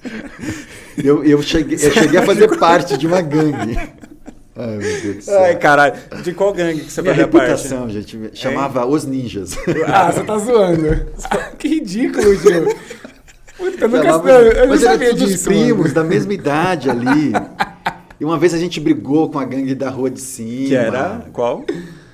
Eu, 1.03 1.24
eu, 1.24 1.42
cheguei, 1.42 1.77
eu 1.77 1.90
cheguei 1.92 2.18
a 2.18 2.22
fazer 2.24 2.57
parte 2.59 2.96
de 2.96 3.07
uma 3.07 3.20
gangue. 3.20 3.77
Ai, 4.56 4.76
meu 4.76 5.00
Deus 5.02 5.16
do 5.16 5.22
céu. 5.22 5.40
Ai, 5.42 5.56
caralho. 5.56 5.94
De 6.22 6.32
qual 6.32 6.52
gangue 6.52 6.80
que 6.84 6.90
você 6.92 7.02
Minha 7.02 7.14
fazia 7.14 7.28
parte? 7.28 7.46
reputação, 7.50 7.90
gente, 7.90 8.30
chamava 8.34 8.86
Os 8.86 9.04
Ninjas. 9.04 9.56
Ah, 9.86 10.12
você 10.12 10.22
tá 10.22 10.38
zoando. 10.38 11.06
que 11.58 11.68
ridículo, 11.68 12.34
Gil. 12.36 12.64
Puta, 13.56 13.84
eu 13.84 13.88
nunca 13.88 14.02
Chamava- 14.04 14.30
eu, 14.30 14.52
eu 14.52 14.60
não 14.62 14.68
Mas 14.68 14.82
era 14.82 14.92
sabia 14.92 15.10
todos 15.10 15.28
disso. 15.28 15.44
primos, 15.44 15.92
da 15.92 16.04
mesma 16.04 16.32
idade 16.34 16.90
ali. 16.90 17.32
E 18.20 18.24
uma 18.24 18.38
vez 18.38 18.54
a 18.54 18.58
gente 18.58 18.78
brigou 18.78 19.28
com 19.28 19.40
a 19.40 19.44
gangue 19.44 19.74
da 19.74 19.90
rua 19.90 20.08
de 20.08 20.20
cima. 20.20 20.68
Que 20.68 20.74
era 20.76 21.26
qual? 21.32 21.64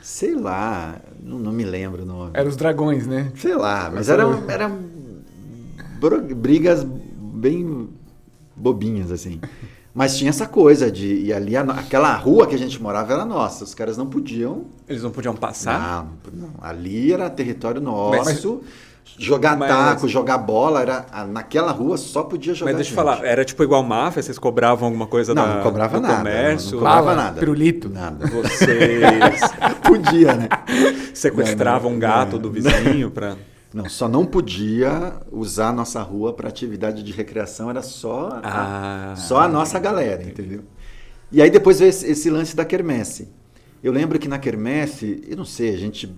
Sei 0.00 0.34
lá, 0.34 0.96
não, 1.22 1.38
não 1.38 1.52
me 1.52 1.62
lembro 1.62 2.02
o 2.04 2.06
nome. 2.06 2.30
Eram 2.32 2.48
os 2.48 2.56
dragões, 2.56 3.06
né? 3.06 3.30
Sei 3.36 3.54
lá, 3.54 3.90
mas 3.94 4.08
era- 4.08 4.24
bro- 6.00 6.22
brigas 6.34 6.82
bem 6.84 7.90
bobinhas, 8.56 9.12
assim. 9.12 9.40
Mas 10.00 10.16
tinha 10.16 10.30
essa 10.30 10.46
coisa 10.46 10.90
de. 10.90 11.24
E 11.26 11.30
ali, 11.30 11.54
aquela 11.56 12.14
rua 12.16 12.46
que 12.46 12.54
a 12.54 12.58
gente 12.58 12.82
morava 12.82 13.12
era 13.12 13.24
nossa. 13.26 13.64
Os 13.64 13.74
caras 13.74 13.98
não 13.98 14.06
podiam. 14.06 14.64
Eles 14.88 15.02
não 15.02 15.10
podiam 15.10 15.36
passar? 15.36 16.08
Não, 16.32 16.42
não. 16.48 16.50
Ali 16.62 17.12
era 17.12 17.28
território 17.28 17.82
nosso. 17.82 18.62
jogar 19.18 19.58
Mas- 19.58 19.68
taco, 19.68 20.08
jogar 20.08 20.38
bola, 20.38 20.80
era 20.80 21.04
naquela 21.30 21.70
rua 21.70 21.98
só 21.98 22.22
podia 22.22 22.54
jogar. 22.54 22.70
Mas 22.72 22.76
deixa 22.76 22.92
eu 22.92 22.94
falar, 22.96 23.22
era 23.24 23.44
tipo 23.44 23.62
igual 23.62 23.82
máfia? 23.82 24.22
Vocês 24.22 24.38
cobravam 24.38 24.86
alguma 24.86 25.06
coisa 25.06 25.34
Não, 25.34 25.46
da, 25.46 25.54
não 25.56 25.62
cobrava 25.62 25.96
do 25.98 26.02
nada. 26.02 26.16
comércio? 26.16 26.70
Não, 26.76 26.80
não 26.80 26.86
cobrava 26.86 27.06
Bala, 27.06 27.16
nada. 27.24 27.38
pirulito. 27.38 27.90
Nada. 27.90 28.26
Vocês 28.26 29.40
Podia, 29.84 30.34
né? 30.34 30.48
sequestravam 31.12 31.90
Não, 31.90 31.96
um 31.96 32.00
gato 32.00 32.32
não. 32.36 32.38
do 32.42 32.50
vizinho 32.50 33.10
pra... 33.10 33.36
Não, 33.72 33.88
só 33.88 34.08
não 34.08 34.26
podia 34.26 35.14
usar 35.30 35.68
a 35.68 35.72
nossa 35.72 36.02
rua 36.02 36.32
para 36.32 36.48
atividade 36.48 37.02
de 37.04 37.12
recreação, 37.12 37.70
era 37.70 37.82
só 37.82 38.40
a, 38.42 39.12
Ah. 39.12 39.16
só 39.16 39.40
a 39.40 39.48
nossa 39.48 39.78
galera, 39.78 40.22
entendeu? 40.24 40.64
E 41.30 41.40
aí 41.40 41.50
depois 41.50 41.78
veio 41.78 41.88
esse, 41.90 42.06
esse 42.06 42.28
lance 42.28 42.56
da 42.56 42.64
quermesse. 42.64 43.28
Eu 43.82 43.92
lembro 43.92 44.18
que 44.18 44.26
na 44.28 44.38
quermesse, 44.38 45.22
eu 45.28 45.36
não 45.36 45.44
sei, 45.44 45.72
a 45.72 45.78
gente 45.78 46.12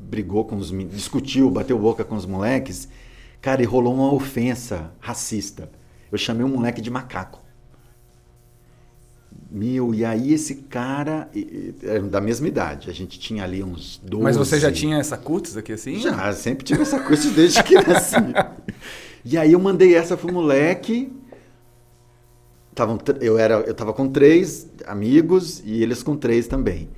brigou 0.00 0.44
com 0.44 0.56
os 0.56 0.70
discutiu, 0.90 1.48
bateu 1.50 1.78
boca 1.78 2.04
com 2.04 2.16
os 2.16 2.26
moleques, 2.26 2.88
cara, 3.40 3.62
e 3.62 3.64
rolou 3.64 3.94
uma 3.94 4.12
ofensa 4.12 4.90
racista. 4.98 5.70
Eu 6.10 6.18
chamei 6.18 6.44
um 6.44 6.48
moleque 6.48 6.80
de 6.82 6.90
macaco. 6.90 7.41
Meu, 9.50 9.94
e 9.94 10.04
aí 10.04 10.32
esse 10.32 10.54
cara, 10.54 11.28
é 11.82 11.98
da 12.00 12.20
mesma 12.20 12.48
idade, 12.48 12.88
a 12.88 12.92
gente 12.92 13.18
tinha 13.18 13.44
ali 13.44 13.62
uns 13.62 14.00
12. 14.02 14.22
Mas 14.24 14.36
você 14.36 14.58
já 14.58 14.72
tinha 14.72 14.96
essa 14.96 15.16
cutis 15.16 15.56
aqui 15.56 15.72
assim? 15.72 16.00
Já, 16.00 16.32
sempre 16.32 16.64
tive 16.64 16.82
essa 16.82 16.98
coisa 17.00 17.30
desde 17.30 17.62
que 17.62 17.74
nasci. 17.74 18.16
e 19.24 19.36
aí 19.36 19.52
eu 19.52 19.60
mandei 19.60 19.94
essa 19.94 20.16
pro 20.16 20.32
moleque. 20.32 21.12
Tavam, 22.74 22.98
eu, 23.20 23.36
era, 23.36 23.56
eu 23.60 23.74
tava 23.74 23.92
com 23.92 24.08
três 24.08 24.66
amigos 24.86 25.60
e 25.64 25.82
eles 25.82 26.02
com 26.02 26.16
três 26.16 26.46
também. 26.46 26.88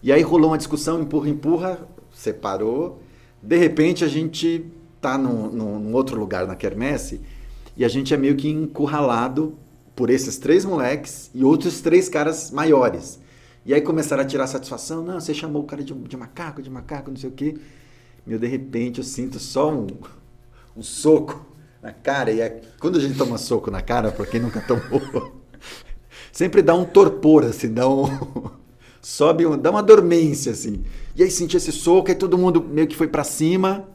E 0.00 0.12
aí 0.12 0.22
rolou 0.22 0.50
uma 0.50 0.58
discussão, 0.58 1.02
empurra, 1.02 1.28
empurra, 1.28 1.88
separou. 2.14 3.02
De 3.42 3.56
repente 3.56 4.04
a 4.04 4.08
gente 4.08 4.64
tá 5.00 5.18
num, 5.18 5.50
num- 5.50 5.78
num 5.80 5.94
outro 5.94 6.18
lugar 6.18 6.46
na 6.46 6.54
quermesse 6.54 7.20
e 7.76 7.84
a 7.84 7.88
gente 7.88 8.14
é 8.14 8.16
meio 8.16 8.36
que 8.36 8.48
encurralado 8.48 9.58
por 9.96 10.10
esses 10.10 10.36
três 10.36 10.64
moleques 10.64 11.30
e 11.34 11.42
outros 11.42 11.80
três 11.80 12.08
caras 12.08 12.50
maiores. 12.50 13.18
E 13.64 13.74
aí 13.74 13.80
começaram 13.80 14.22
a 14.22 14.26
tirar 14.26 14.46
satisfação. 14.46 15.02
Não, 15.02 15.18
você 15.18 15.34
chamou 15.34 15.62
o 15.62 15.66
cara 15.66 15.82
de, 15.82 15.92
de 15.92 16.16
macaco, 16.16 16.62
de 16.62 16.70
macaco, 16.70 17.10
não 17.10 17.16
sei 17.16 17.30
o 17.30 17.32
quê. 17.32 17.56
Meu, 18.24 18.38
de 18.38 18.46
repente 18.46 18.98
eu 18.98 19.04
sinto 19.04 19.40
só 19.40 19.72
um, 19.72 19.86
um 20.76 20.82
soco 20.82 21.44
na 21.82 21.92
cara. 21.92 22.30
E 22.30 22.40
é- 22.40 22.60
quando 22.78 22.98
a 22.98 23.00
gente 23.00 23.16
toma 23.16 23.38
soco 23.38 23.70
na 23.70 23.80
cara, 23.80 24.12
pra 24.12 24.26
quem 24.26 24.38
nunca 24.38 24.60
tomou, 24.60 25.40
sempre 26.30 26.60
dá 26.60 26.74
um 26.74 26.84
torpor, 26.84 27.44
assim, 27.44 27.72
dá 27.72 27.88
um. 27.88 28.04
Sobe, 29.00 29.46
um, 29.46 29.56
dá 29.56 29.70
uma 29.70 29.84
dormência, 29.84 30.50
assim. 30.50 30.82
E 31.14 31.22
aí 31.22 31.30
senti 31.30 31.56
esse 31.56 31.70
soco, 31.70 32.08
aí 32.08 32.14
todo 32.16 32.36
mundo 32.36 32.60
meio 32.60 32.88
que 32.88 32.96
foi 32.96 33.06
pra 33.06 33.22
cima. 33.22 33.88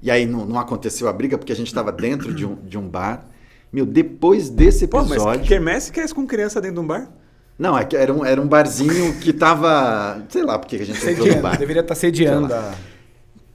E 0.00 0.12
aí 0.12 0.26
não, 0.26 0.46
não 0.46 0.60
aconteceu 0.60 1.08
a 1.08 1.12
briga, 1.12 1.36
porque 1.36 1.50
a 1.50 1.56
gente 1.56 1.74
tava 1.74 1.90
dentro 1.90 2.32
de 2.32 2.46
um, 2.46 2.54
de 2.54 2.78
um 2.78 2.88
bar. 2.88 3.27
Meu, 3.72 3.84
depois 3.84 4.48
desse 4.48 4.86
Pô, 4.86 5.00
episódio. 5.00 5.24
mas 5.24 5.40
que 5.42 5.48
quermesse 5.48 5.92
que 5.92 6.00
é 6.00 6.04
isso 6.04 6.14
com 6.14 6.26
criança 6.26 6.60
dentro 6.60 6.76
de 6.76 6.80
um 6.80 6.86
bar? 6.86 7.10
Não, 7.58 7.76
é 7.76 7.84
que 7.84 7.96
era 7.96 8.12
um, 8.12 8.24
era 8.24 8.40
um 8.40 8.46
barzinho 8.46 9.18
que 9.20 9.32
tava. 9.32 10.24
Sei 10.28 10.42
lá 10.42 10.58
porque 10.58 10.76
a 10.76 10.84
gente 10.84 10.96
entrou 10.96 11.10
no 11.16 11.16
Sediando. 11.24 11.42
bar. 11.42 11.58
Deveria 11.58 11.82
estar 11.82 11.94
sediando. 11.94 12.48
Lá. 12.48 12.70
a- 12.72 12.74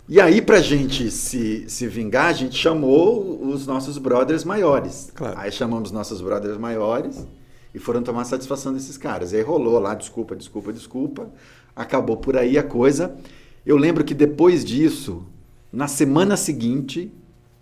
E 0.10 0.20
aí, 0.20 0.42
pra 0.42 0.60
gente 0.60 1.10
se, 1.10 1.64
se 1.70 1.88
vingar, 1.88 2.26
a 2.28 2.34
gente 2.34 2.56
chamou 2.58 3.42
os 3.48 3.66
nossos 3.66 3.98
brothers 3.98 4.44
maiores. 4.44 5.10
Claro. 5.16 5.36
Aí 5.40 5.52
chamamos 5.52 5.92
nossos 5.92 6.22
brothers 6.22 6.58
maiores 6.58 7.26
e 7.74 7.80
foram 7.80 8.04
tomar 8.04 8.26
satisfação 8.26 8.74
desses 8.74 8.98
caras. 8.98 9.32
E 9.32 9.38
aí 9.38 9.42
rolou 9.42 9.80
lá, 9.80 9.96
desculpa, 9.96 10.36
desculpa, 10.36 10.74
desculpa. 10.74 11.30
Acabou 11.76 12.18
por 12.18 12.36
aí 12.38 12.58
a 12.58 12.64
coisa. 12.64 13.16
Eu 13.66 13.78
lembro 13.78 14.04
que 14.04 14.14
depois 14.14 14.66
disso, 14.66 15.24
na 15.72 15.88
semana 15.88 16.36
seguinte, 16.36 17.10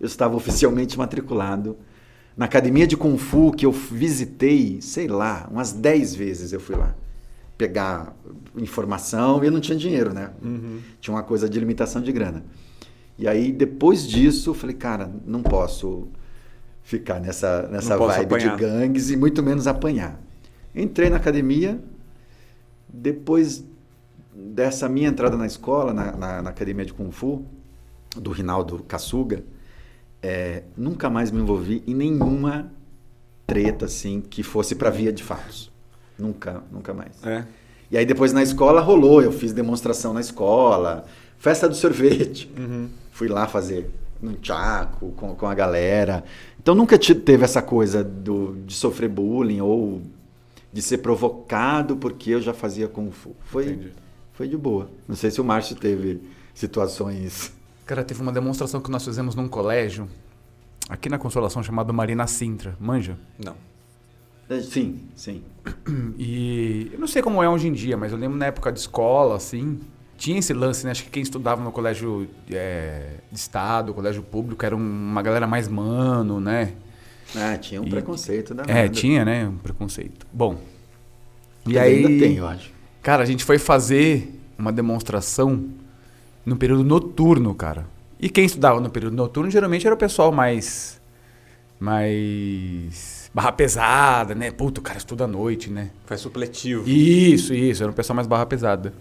eu 0.00 0.06
estava 0.06 0.34
oficialmente 0.36 0.98
matriculado 0.98 1.76
na 2.36 2.44
academia 2.46 2.86
de 2.86 2.96
Kung 2.96 3.16
Fu 3.18 3.52
que 3.52 3.66
eu 3.66 3.72
visitei, 3.72 4.80
sei 4.80 5.06
lá, 5.08 5.48
umas 5.50 5.72
10 5.72 6.14
vezes 6.14 6.52
eu 6.52 6.60
fui 6.60 6.76
lá 6.76 6.94
pegar 7.58 8.14
informação 8.56 9.42
e 9.42 9.46
eu 9.46 9.52
não 9.52 9.60
tinha 9.60 9.76
dinheiro, 9.78 10.12
né? 10.12 10.30
Tinha 11.00 11.14
uma 11.14 11.22
coisa 11.22 11.48
de 11.48 11.60
limitação 11.60 12.02
de 12.02 12.10
grana. 12.10 12.42
E 13.18 13.28
aí, 13.28 13.52
depois 13.52 14.06
disso, 14.08 14.50
eu 14.50 14.54
falei, 14.54 14.74
cara, 14.74 15.10
não 15.26 15.42
posso 15.42 16.08
ficar 16.82 17.20
nessa, 17.20 17.68
nessa 17.70 17.94
vibe 18.16 18.34
apanhar. 18.34 18.56
de 18.56 18.64
gangues 18.64 19.10
e 19.10 19.16
muito 19.16 19.42
menos 19.42 19.66
apanhar. 19.68 20.18
Entrei 20.74 21.08
na 21.10 21.18
academia, 21.18 21.78
depois 22.88 23.64
dessa 24.34 24.88
minha 24.88 25.08
entrada 25.08 25.36
na 25.36 25.46
escola, 25.46 25.92
na, 25.92 26.12
na- 26.16 26.42
na 26.42 26.50
academia 26.50 26.84
de 26.84 26.92
Kung 26.92 27.10
Fu, 27.10 27.44
do 28.16 28.30
Rinaldo 28.30 28.82
Kassuga, 28.88 29.44
é, 30.22 30.62
nunca 30.76 31.10
mais 31.10 31.30
me 31.30 31.40
envolvi 31.40 31.82
em 31.86 31.94
nenhuma 31.94 32.70
treta 33.46 33.86
assim 33.86 34.20
que 34.20 34.42
fosse 34.42 34.74
para 34.74 34.90
via 34.90 35.12
de 35.12 35.22
fatos. 35.22 35.70
Nunca, 36.18 36.62
nunca 36.70 36.94
mais. 36.94 37.12
É. 37.24 37.44
E 37.90 37.98
aí 37.98 38.06
depois 38.06 38.32
na 38.32 38.42
escola 38.42 38.80
rolou, 38.80 39.20
eu 39.22 39.32
fiz 39.32 39.52
demonstração 39.52 40.14
na 40.14 40.20
escola, 40.20 41.04
festa 41.38 41.68
do 41.68 41.74
sorvete. 41.74 42.50
Fui 43.10 43.28
lá 43.28 43.46
fazer 43.46 43.90
num 44.20 44.36
chaco 44.40 45.10
com, 45.16 45.34
com 45.34 45.46
a 45.46 45.54
galera. 45.54 46.22
Então 46.62 46.74
nunca 46.74 46.96
te- 46.96 47.14
teve 47.14 47.44
essa 47.44 47.60
coisa 47.60 48.02
do, 48.04 48.56
de 48.64 48.74
sofrer 48.74 49.08
bullying 49.08 49.60
ou 49.60 50.00
de 50.72 50.80
ser 50.80 50.98
provocado 50.98 51.96
porque 51.96 52.30
eu 52.30 52.40
já 52.40 52.54
fazia 52.54 52.86
Kung 52.88 53.10
Fu. 53.10 53.34
Foi, 53.44 53.64
Entendi. 53.66 53.92
foi 54.32 54.48
de 54.48 54.56
boa. 54.56 54.88
Não 55.08 55.16
sei 55.16 55.30
se 55.30 55.40
o 55.40 55.44
Márcio 55.44 55.74
teve 55.76 56.20
situações... 56.54 57.52
Cara, 57.86 58.04
teve 58.04 58.22
uma 58.22 58.32
demonstração 58.32 58.80
que 58.80 58.90
nós 58.90 59.04
fizemos 59.04 59.34
num 59.34 59.48
colégio, 59.48 60.08
aqui 60.88 61.08
na 61.08 61.18
Consolação, 61.18 61.62
chamado 61.62 61.92
Marina 61.92 62.26
Sintra. 62.26 62.76
Manja? 62.80 63.18
Não. 63.44 63.54
É, 64.48 64.60
Sim, 64.60 65.00
sim. 65.14 65.42
E 66.18 66.90
eu 66.92 66.98
não 66.98 67.06
sei 67.06 67.22
como 67.22 67.42
é 67.42 67.48
hoje 67.48 67.68
em 67.68 67.72
dia, 67.72 67.96
mas 67.96 68.12
eu 68.12 68.18
lembro 68.18 68.36
na 68.38 68.46
época 68.46 68.70
de 68.72 68.78
escola, 68.80 69.36
assim, 69.36 69.80
tinha 70.16 70.38
esse 70.38 70.52
lance, 70.52 70.84
né? 70.84 70.90
Acho 70.92 71.04
que 71.04 71.10
quem 71.10 71.22
estudava 71.22 71.62
no 71.62 71.72
colégio 71.72 72.28
é, 72.50 73.16
de 73.30 73.38
estado, 73.38 73.94
colégio 73.94 74.22
público, 74.22 74.64
era 74.64 74.76
um- 74.76 74.80
uma 74.80 75.22
galera 75.22 75.46
mais 75.46 75.68
mano, 75.68 76.38
né? 76.40 76.74
Ah, 77.34 77.56
tinha 77.56 77.80
um 77.80 77.86
E- 77.86 77.90
preconceito 77.90 78.52
da 78.54 78.64
É, 78.66 78.88
tinha, 78.88 79.24
né? 79.24 79.48
Um 79.48 79.56
preconceito. 79.56 80.26
Bom. 80.32 80.58
E 81.66 81.72
E 81.72 81.78
aí, 81.78 82.04
ainda 82.04 82.08
tem, 82.08 82.36
eu 82.36 82.46
acho. 82.46 82.70
cara, 83.02 83.22
a 83.22 83.26
gente 83.26 83.44
foi 83.44 83.58
fazer 83.58 84.38
uma 84.58 84.70
demonstração 84.72 85.64
no 86.44 86.56
período 86.56 86.84
noturno, 86.84 87.54
cara. 87.54 87.86
E 88.20 88.28
quem 88.28 88.44
estudava 88.44 88.80
no 88.80 88.90
período 88.90 89.16
noturno 89.16 89.50
geralmente 89.50 89.86
era 89.86 89.94
o 89.94 89.98
pessoal 89.98 90.30
mais. 90.30 91.00
mais. 91.78 93.30
barra 93.34 93.52
pesada, 93.52 94.34
né? 94.34 94.50
Puta, 94.50 94.80
o 94.80 94.82
cara 94.82 94.98
estuda 94.98 95.24
à 95.24 95.26
noite, 95.26 95.70
né? 95.70 95.90
Faz 96.06 96.20
supletivo. 96.20 96.88
Isso, 96.88 97.52
isso. 97.52 97.82
Era 97.82 97.90
um 97.90 97.94
pessoal 97.94 98.14
mais 98.14 98.26
barra 98.26 98.46
pesada. 98.46 98.92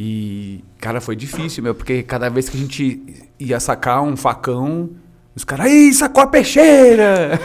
E, 0.00 0.62
cara, 0.78 1.00
foi 1.00 1.16
difícil, 1.16 1.62
meu, 1.62 1.74
porque 1.74 2.04
cada 2.04 2.28
vez 2.28 2.48
que 2.48 2.56
a 2.56 2.60
gente 2.60 3.28
ia 3.38 3.58
sacar 3.58 4.00
um 4.00 4.16
facão, 4.16 4.90
os 5.34 5.42
caras, 5.42 5.66
aí, 5.66 5.92
sacou 5.92 6.22
a 6.22 6.26
peixeira! 6.28 7.38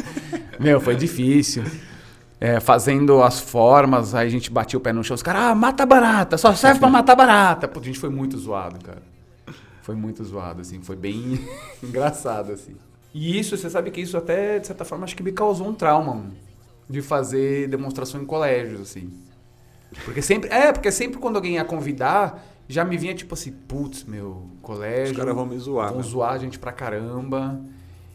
meu, 0.60 0.82
foi 0.82 0.96
difícil. 0.96 1.64
É, 2.44 2.60
fazendo 2.60 3.22
as 3.22 3.40
formas, 3.40 4.14
aí 4.14 4.26
a 4.26 4.30
gente 4.30 4.50
batia 4.50 4.78
o 4.78 4.82
pé 4.82 4.92
no 4.92 5.02
chão, 5.02 5.14
os 5.14 5.22
caras, 5.22 5.44
ah, 5.44 5.54
mata 5.54 5.86
barata, 5.86 6.36
só 6.36 6.54
serve 6.54 6.78
pra 6.78 6.90
matar 6.90 7.16
barata. 7.16 7.66
Pô, 7.66 7.80
a 7.80 7.82
gente 7.82 7.98
foi 7.98 8.10
muito 8.10 8.36
zoado, 8.36 8.84
cara. 8.84 9.02
Foi 9.80 9.94
muito 9.94 10.22
zoado, 10.22 10.60
assim, 10.60 10.82
foi 10.82 10.94
bem 10.94 11.40
engraçado, 11.82 12.52
assim. 12.52 12.76
E 13.14 13.38
isso, 13.38 13.56
você 13.56 13.70
sabe 13.70 13.90
que 13.90 13.98
isso 13.98 14.14
até, 14.18 14.58
de 14.58 14.66
certa 14.66 14.84
forma, 14.84 15.04
acho 15.04 15.16
que 15.16 15.22
me 15.22 15.32
causou 15.32 15.68
um 15.68 15.72
trauma, 15.72 16.12
mano, 16.12 16.34
de 16.86 17.00
fazer 17.00 17.66
demonstração 17.68 18.20
em 18.20 18.26
colégios, 18.26 18.78
assim. 18.78 19.10
Porque 20.04 20.20
sempre, 20.20 20.50
é, 20.50 20.70
porque 20.70 20.92
sempre 20.92 21.18
quando 21.18 21.36
alguém 21.36 21.54
ia 21.54 21.64
convidar, 21.64 22.44
já 22.68 22.84
me 22.84 22.98
vinha 22.98 23.14
tipo 23.14 23.32
assim, 23.32 23.52
putz, 23.52 24.04
meu, 24.04 24.42
colégio. 24.60 25.12
Os 25.12 25.18
caras 25.18 25.34
vão 25.34 25.46
me 25.46 25.58
zoar. 25.58 25.88
Vão 25.88 25.98
né? 25.98 26.02
zoar 26.02 26.32
a 26.32 26.38
gente 26.38 26.58
pra 26.58 26.72
caramba. 26.72 27.58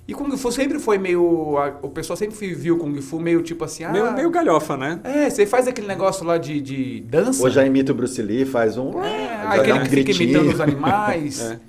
E 0.09 0.13
Kung 0.13 0.35
Fu 0.37 0.51
sempre 0.51 0.79
foi 0.79 0.97
meio. 0.97 1.55
a- 1.57 1.77
o 1.83 1.89
pessoal 1.89 2.17
sempre 2.17 2.35
viu 2.55 2.75
o 2.75 2.77
Kung 2.79 2.99
Fu 3.01 3.19
meio 3.19 3.43
tipo 3.43 3.63
assim, 3.63 3.83
ah. 3.83 3.91
Meio, 3.91 4.11
meio 4.13 4.29
galhofa, 4.31 4.75
né? 4.75 4.99
É, 5.03 5.29
você 5.29 5.45
faz 5.45 5.67
aquele 5.67 5.85
negócio 5.87 6.25
lá 6.25 6.37
de, 6.39 6.59
de 6.59 7.01
dança. 7.01 7.43
Hoje 7.43 7.55
já 7.55 7.65
imita 7.65 7.91
o 7.91 7.95
Bruce 7.95 8.19
Lee, 8.21 8.43
faz 8.43 8.75
um. 8.77 9.03
É, 9.03 9.27
já 9.43 9.49
aquele 9.53 9.73
um 9.73 9.83
que 9.83 9.89
fica 9.89 10.03
gritinho. 10.03 10.29
imitando 10.29 10.53
os 10.53 10.59
animais. 10.59 11.39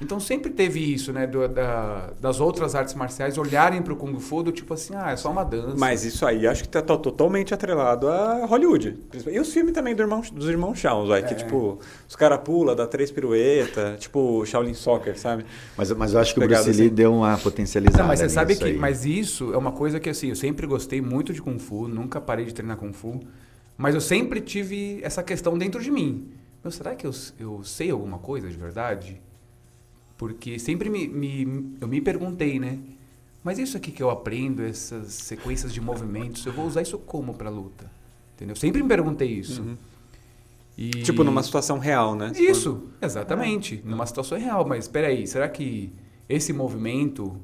Então 0.00 0.18
sempre 0.18 0.50
teve 0.50 0.80
isso, 0.80 1.12
né? 1.12 1.26
do- 1.26 1.46
da- 1.46 2.10
das 2.18 2.40
outras 2.40 2.74
artes 2.74 2.94
marciais 2.94 3.36
olharem 3.36 3.82
pro 3.82 3.94
Kung 3.94 4.18
Fu 4.18 4.42
do 4.42 4.50
tipo 4.50 4.72
assim, 4.72 4.94
ah, 4.96 5.10
é 5.10 5.16
só 5.16 5.30
uma 5.30 5.44
dança. 5.44 5.74
Mas 5.76 6.04
isso 6.04 6.24
aí 6.24 6.46
acho 6.46 6.62
que 6.62 6.68
tá 6.70 6.80
to- 6.80 6.96
totalmente 6.98 7.52
atrelado 7.52 8.08
a 8.08 8.46
Hollywood. 8.46 8.98
E 9.30 9.38
os 9.38 9.52
filmes 9.52 9.74
também 9.74 9.94
do 9.94 10.02
irmão, 10.02 10.22
dos 10.32 10.48
irmãos 10.48 10.78
Shaw, 10.78 11.06
vai, 11.06 11.22
que 11.22 11.34
É. 11.34 11.36
tipo, 11.36 11.78
os 12.08 12.16
caras 12.16 12.40
pulam, 12.42 12.74
dá 12.74 12.86
três 12.86 13.10
piruetas, 13.10 14.00
tipo 14.00 14.44
Shaolin 14.46 14.72
Soccer, 14.74 15.18
sabe? 15.18 15.44
Mas, 15.76 15.90
mas 15.92 16.14
eu 16.14 16.20
acho 16.20 16.32
que 16.34 16.40
o 16.42 16.46
Bruce 16.48 16.62
Lee 16.70 16.86
assim. 16.86 16.88
deu 16.88 17.12
uma 17.14 17.36
potencializada. 17.36 18.02
Não, 18.02 18.08
mas 18.08 18.20
você 18.20 18.28
sabe 18.30 18.56
que. 18.56 18.64
aí. 18.64 18.76
Mas 18.78 19.04
isso 19.04 19.52
é 19.52 19.56
uma 19.58 19.72
coisa 19.72 20.00
que 20.00 20.08
assim, 20.08 20.28
eu 20.30 20.36
sempre 20.36 20.66
gostei 20.66 21.00
muito 21.02 21.32
de 21.34 21.42
Kung 21.42 21.58
Fu, 21.58 21.86
nunca 21.86 22.20
parei 22.20 22.46
de 22.46 22.54
treinar 22.54 22.76
Kung 22.78 22.92
Fu. 22.94 23.20
Mas 23.76 23.94
eu 23.94 24.00
sempre 24.00 24.40
tive 24.40 25.00
essa 25.02 25.22
questão 25.22 25.56
dentro 25.58 25.82
de 25.82 25.90
mim. 25.90 26.28
Meu, 26.64 26.70
será 26.70 26.94
que 26.94 27.06
eu, 27.06 27.10
eu 27.38 27.62
sei 27.64 27.90
alguma 27.90 28.18
coisa 28.18 28.48
de 28.48 28.56
verdade? 28.56 29.20
Porque 30.20 30.58
sempre 30.58 30.90
me, 30.90 31.08
me- 31.08 31.76
eu 31.80 31.88
me 31.88 31.98
perguntei, 31.98 32.60
né? 32.60 32.78
Mas 33.42 33.58
isso 33.58 33.74
aqui 33.78 33.90
que 33.90 34.02
eu 34.02 34.10
aprendo, 34.10 34.62
essas 34.62 35.14
sequências 35.14 35.72
de 35.72 35.80
movimentos, 35.80 36.44
eu 36.44 36.52
vou 36.52 36.66
usar 36.66 36.82
isso 36.82 36.98
como 36.98 37.32
pra 37.32 37.48
luta? 37.48 37.90
Entendeu? 38.36 38.54
Sempre 38.54 38.82
me 38.82 38.88
perguntei 38.90 39.28
isso. 39.28 39.64
E- 40.76 40.90
Tipo 40.90 41.24
numa 41.24 41.42
situação 41.42 41.78
real, 41.78 42.14
né? 42.14 42.32
isso, 42.36 42.82
exatamente. 43.00 43.80
Numa 43.82 44.04
situação 44.04 44.36
real. 44.38 44.66
Mas 44.68 44.84
espera 44.84 45.06
aí, 45.08 45.26
será 45.26 45.48
que 45.48 45.90
esse 46.28 46.52
movimento 46.52 47.34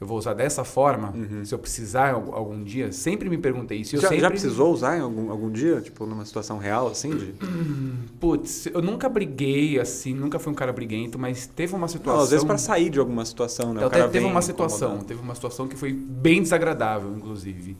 eu 0.00 0.06
vou 0.06 0.16
usar 0.16 0.32
dessa 0.34 0.64
forma? 0.64 1.12
Se 1.44 1.54
eu 1.54 1.58
precisar 1.58 2.14
al- 2.14 2.34
algum 2.34 2.62
dia? 2.64 2.90
Sempre 2.90 3.28
me 3.28 3.36
perguntei 3.36 3.80
isso. 3.82 3.96
Já, 3.96 4.08
sempre... 4.08 4.20
já 4.20 4.30
precisou 4.30 4.72
usar 4.72 4.96
em 4.96 5.00
algum, 5.00 5.30
algum 5.30 5.50
dia, 5.50 5.80
tipo 5.80 6.06
numa 6.06 6.24
situação 6.24 6.56
real, 6.58 6.88
assim? 6.88 7.10
De... 7.10 7.34
Putz, 8.18 8.66
eu 8.66 8.80
nunca 8.80 9.08
briguei 9.08 9.78
assim, 9.78 10.14
nunca 10.14 10.38
fui 10.38 10.52
um 10.52 10.56
cara 10.56 10.72
briguento, 10.72 11.18
mas 11.18 11.46
teve 11.46 11.74
uma 11.74 11.86
situação... 11.88 12.16
Não, 12.16 12.24
às 12.24 12.30
vezes 12.30 12.44
pra 12.44 12.56
sair 12.58 12.88
de 12.88 12.98
alguma 12.98 13.24
situação, 13.24 13.74
né? 13.74 13.80
Então, 13.80 13.90
teve, 13.90 14.08
teve 14.08 14.24
uma 14.24 14.42
situação, 14.42 14.88
incomodando. 14.88 15.08
teve 15.08 15.20
uma 15.20 15.34
situação 15.34 15.68
que 15.68 15.76
foi 15.76 15.92
bem 15.92 16.42
desagradável, 16.42 17.14
inclusive. 17.14 17.76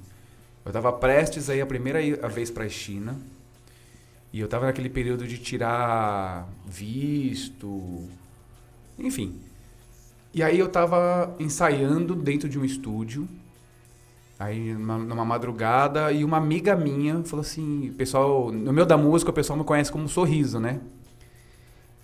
Eu 0.65 0.73
tava 0.73 0.93
prestes 0.93 1.49
aí 1.49 1.61
a 1.61 1.67
primeira 1.67 2.01
a 2.25 2.29
vez 2.29 2.51
pra 2.51 2.69
China. 2.69 3.17
E 4.33 4.39
eu 4.39 4.47
tava 4.47 4.67
naquele 4.67 4.89
período 4.89 5.27
de 5.27 5.39
tirar 5.39 6.47
visto, 6.65 8.05
enfim. 8.99 9.35
E 10.33 10.43
aí 10.43 10.59
eu 10.59 10.69
tava 10.69 11.35
ensaiando 11.39 12.15
dentro 12.15 12.49
de 12.49 12.59
um 12.59 12.65
estúdio. 12.65 13.29
Aí 14.39 14.73
numa, 14.73 14.99
numa 14.99 15.25
madrugada 15.25 16.11
e 16.13 16.25
uma 16.25 16.37
amiga 16.39 16.75
minha 16.75 17.23
falou 17.25 17.43
assim, 17.43 17.93
pessoal, 17.99 18.51
no 18.51 18.73
meu 18.73 18.87
da 18.87 18.97
música 18.97 19.31
o 19.31 19.35
pessoal 19.35 19.59
me 19.59 19.65
conhece 19.65 19.93
como 19.93 20.09
Sorriso, 20.09 20.59
né? 20.59 20.81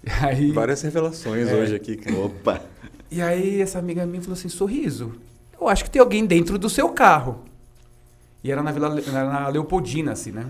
Aí 0.20 0.52
Várias 0.52 0.82
revelações 0.82 1.48
É. 1.48 1.54
hoje 1.54 1.74
aqui. 1.76 1.98
Opa! 2.12 2.62
e 3.10 3.22
aí 3.22 3.60
essa 3.60 3.78
amiga 3.78 4.04
minha 4.04 4.20
falou 4.20 4.34
assim, 4.34 4.48
sorriso, 4.48 5.14
eu 5.58 5.68
acho 5.68 5.84
que 5.84 5.90
tem 5.90 6.00
alguém 6.00 6.26
dentro 6.26 6.58
do 6.58 6.68
seu 6.68 6.88
carro. 6.90 7.40
E 8.42 8.50
era 8.50 8.62
na 8.62 8.70
Vila 8.72 9.00
era 9.00 9.24
na 9.24 9.48
Leopoldina, 9.48 10.12
assim, 10.12 10.32
né? 10.32 10.46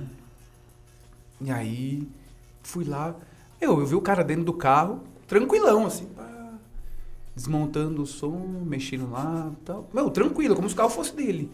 E 1.40 1.50
aí 1.50 2.08
fui 2.62 2.84
lá, 2.84 3.14
eu, 3.60 3.78
eu 3.78 3.86
vi 3.86 3.94
o 3.94 4.00
cara 4.00 4.24
dentro 4.24 4.44
do 4.44 4.52
carro, 4.52 5.00
tranquilão, 5.26 5.86
assim, 5.86 6.06
pá, 6.06 6.25
desmontando 7.36 8.02
o 8.02 8.06
som, 8.06 8.64
mexendo 8.64 9.10
lá 9.10 9.52
tal. 9.62 9.86
Meu, 9.92 10.10
tranquilo, 10.10 10.56
como 10.56 10.66
se 10.66 10.74
o 10.74 10.78
carro 10.78 10.88
fosse 10.88 11.14
dele. 11.14 11.50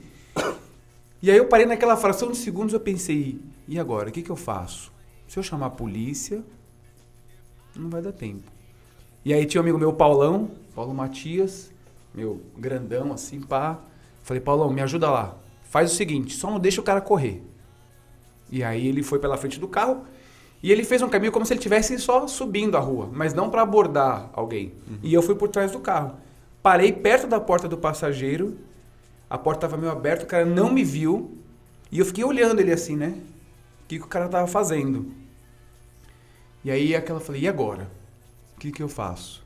E 1.20 1.28
aí 1.28 1.36
eu 1.36 1.48
parei 1.48 1.66
naquela 1.66 1.96
fração 1.96 2.30
de 2.30 2.36
segundos, 2.36 2.72
eu 2.72 2.78
pensei, 2.80 3.40
e 3.66 3.78
agora, 3.78 4.08
o 4.08 4.12
que, 4.12 4.22
que 4.22 4.30
eu 4.30 4.36
faço? 4.36 4.92
Se 5.26 5.38
eu 5.38 5.42
chamar 5.42 5.66
a 5.66 5.70
polícia, 5.70 6.42
não 7.74 7.90
vai 7.90 8.00
dar 8.00 8.12
tempo. 8.12 8.50
E 9.24 9.34
aí 9.34 9.44
tinha 9.44 9.60
um 9.60 9.64
amigo 9.64 9.78
meu, 9.78 9.92
Paulão, 9.92 10.52
Paulo 10.74 10.94
Matias, 10.94 11.72
meu 12.14 12.40
grandão 12.56 13.12
assim, 13.12 13.40
pá. 13.40 13.80
Falei, 14.22 14.40
Paulão, 14.40 14.72
me 14.72 14.82
ajuda 14.82 15.10
lá. 15.10 15.36
Faz 15.64 15.92
o 15.92 15.94
seguinte, 15.96 16.34
só 16.34 16.50
não 16.50 16.60
deixa 16.60 16.80
o 16.80 16.84
cara 16.84 17.00
correr. 17.00 17.42
E 18.50 18.62
aí 18.62 18.86
ele 18.86 19.02
foi 19.02 19.18
pela 19.18 19.36
frente 19.36 19.58
do 19.58 19.66
carro 19.66 20.04
e 20.62 20.70
ele 20.70 20.84
fez 20.84 21.02
um 21.02 21.08
caminho 21.08 21.32
como 21.32 21.44
se 21.44 21.52
ele 21.52 21.58
estivesse 21.58 21.98
só 21.98 22.26
subindo 22.28 22.76
a 22.76 22.80
rua, 22.80 23.10
mas 23.12 23.34
não 23.34 23.50
para 23.50 23.62
abordar 23.62 24.30
alguém. 24.32 24.72
E 25.02 25.12
eu 25.12 25.20
fui 25.20 25.34
por 25.34 25.48
trás 25.48 25.72
do 25.72 25.80
carro. 25.80 26.14
Parei 26.62 26.92
perto 26.92 27.26
da 27.26 27.40
porta 27.40 27.68
do 27.68 27.76
passageiro, 27.76 28.56
a 29.28 29.36
porta 29.36 29.66
estava 29.66 29.80
meio 29.80 29.92
aberta, 29.92 30.24
o 30.24 30.28
cara 30.28 30.44
não 30.44 30.72
me 30.72 30.84
viu 30.84 31.36
e 31.90 31.98
eu 31.98 32.06
fiquei 32.06 32.22
olhando 32.22 32.60
ele 32.60 32.72
assim, 32.72 32.96
né? 32.96 33.18
O 33.84 33.88
que, 33.88 33.98
que 33.98 34.04
o 34.04 34.08
cara 34.08 34.28
tava 34.28 34.46
fazendo? 34.46 35.12
E 36.64 36.70
aí 36.70 36.94
aquela 36.94 37.18
eu 37.18 37.24
falei, 37.24 37.42
e 37.42 37.48
agora? 37.48 37.90
O 38.56 38.60
que, 38.60 38.70
que 38.70 38.82
eu 38.82 38.88
faço? 38.88 39.42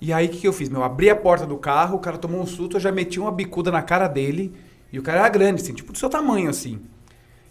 E 0.00 0.12
aí 0.12 0.26
o 0.26 0.30
que, 0.30 0.38
que 0.38 0.48
eu 0.48 0.52
fiz? 0.52 0.68
Meu, 0.68 0.80
eu 0.80 0.84
abri 0.84 1.10
a 1.10 1.16
porta 1.16 1.46
do 1.46 1.58
carro, 1.58 1.96
o 1.96 2.00
cara 2.00 2.16
tomou 2.16 2.40
um 2.40 2.46
susto, 2.46 2.76
eu 2.76 2.80
já 2.80 2.90
meti 2.90 3.20
uma 3.20 3.30
bicuda 3.30 3.70
na 3.70 3.82
cara 3.82 4.08
dele. 4.08 4.54
E 4.92 4.98
o 4.98 5.02
cara 5.02 5.20
era 5.20 5.28
grande, 5.28 5.62
assim, 5.62 5.74
tipo 5.74 5.92
do 5.92 5.98
seu 5.98 6.08
tamanho, 6.08 6.48
assim. 6.48 6.80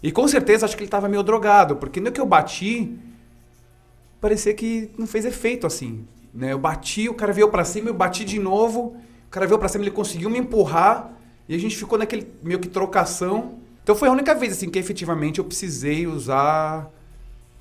E 0.02 0.12
com 0.12 0.26
certeza 0.28 0.66
acho 0.66 0.76
que 0.76 0.82
ele 0.82 0.90
tava 0.90 1.08
meio 1.08 1.22
drogado, 1.22 1.76
porque 1.76 2.00
no 2.00 2.12
que 2.12 2.20
eu 2.20 2.26
bati, 2.26 2.96
parecia 4.20 4.54
que 4.54 4.90
não 4.98 5.06
fez 5.06 5.24
efeito, 5.24 5.66
assim. 5.66 6.04
Né? 6.32 6.52
Eu 6.52 6.58
bati, 6.58 7.08
o 7.08 7.14
cara 7.14 7.32
veio 7.32 7.48
pra 7.48 7.64
cima, 7.64 7.88
eu 7.88 7.94
bati 7.94 8.24
de 8.24 8.38
novo, 8.38 8.96
o 9.26 9.30
cara 9.30 9.46
veio 9.46 9.58
pra 9.58 9.68
cima, 9.68 9.84
ele 9.84 9.90
conseguiu 9.90 10.28
me 10.28 10.38
empurrar, 10.38 11.10
e 11.48 11.54
a 11.54 11.58
gente 11.58 11.76
ficou 11.76 11.98
naquele 11.98 12.30
meio 12.42 12.58
que 12.58 12.68
trocação. 12.68 13.54
Então 13.82 13.94
foi 13.94 14.08
a 14.08 14.12
única 14.12 14.34
vez, 14.34 14.52
assim, 14.52 14.68
que 14.68 14.78
efetivamente 14.78 15.38
eu 15.38 15.44
precisei 15.44 16.06
usar 16.06 16.90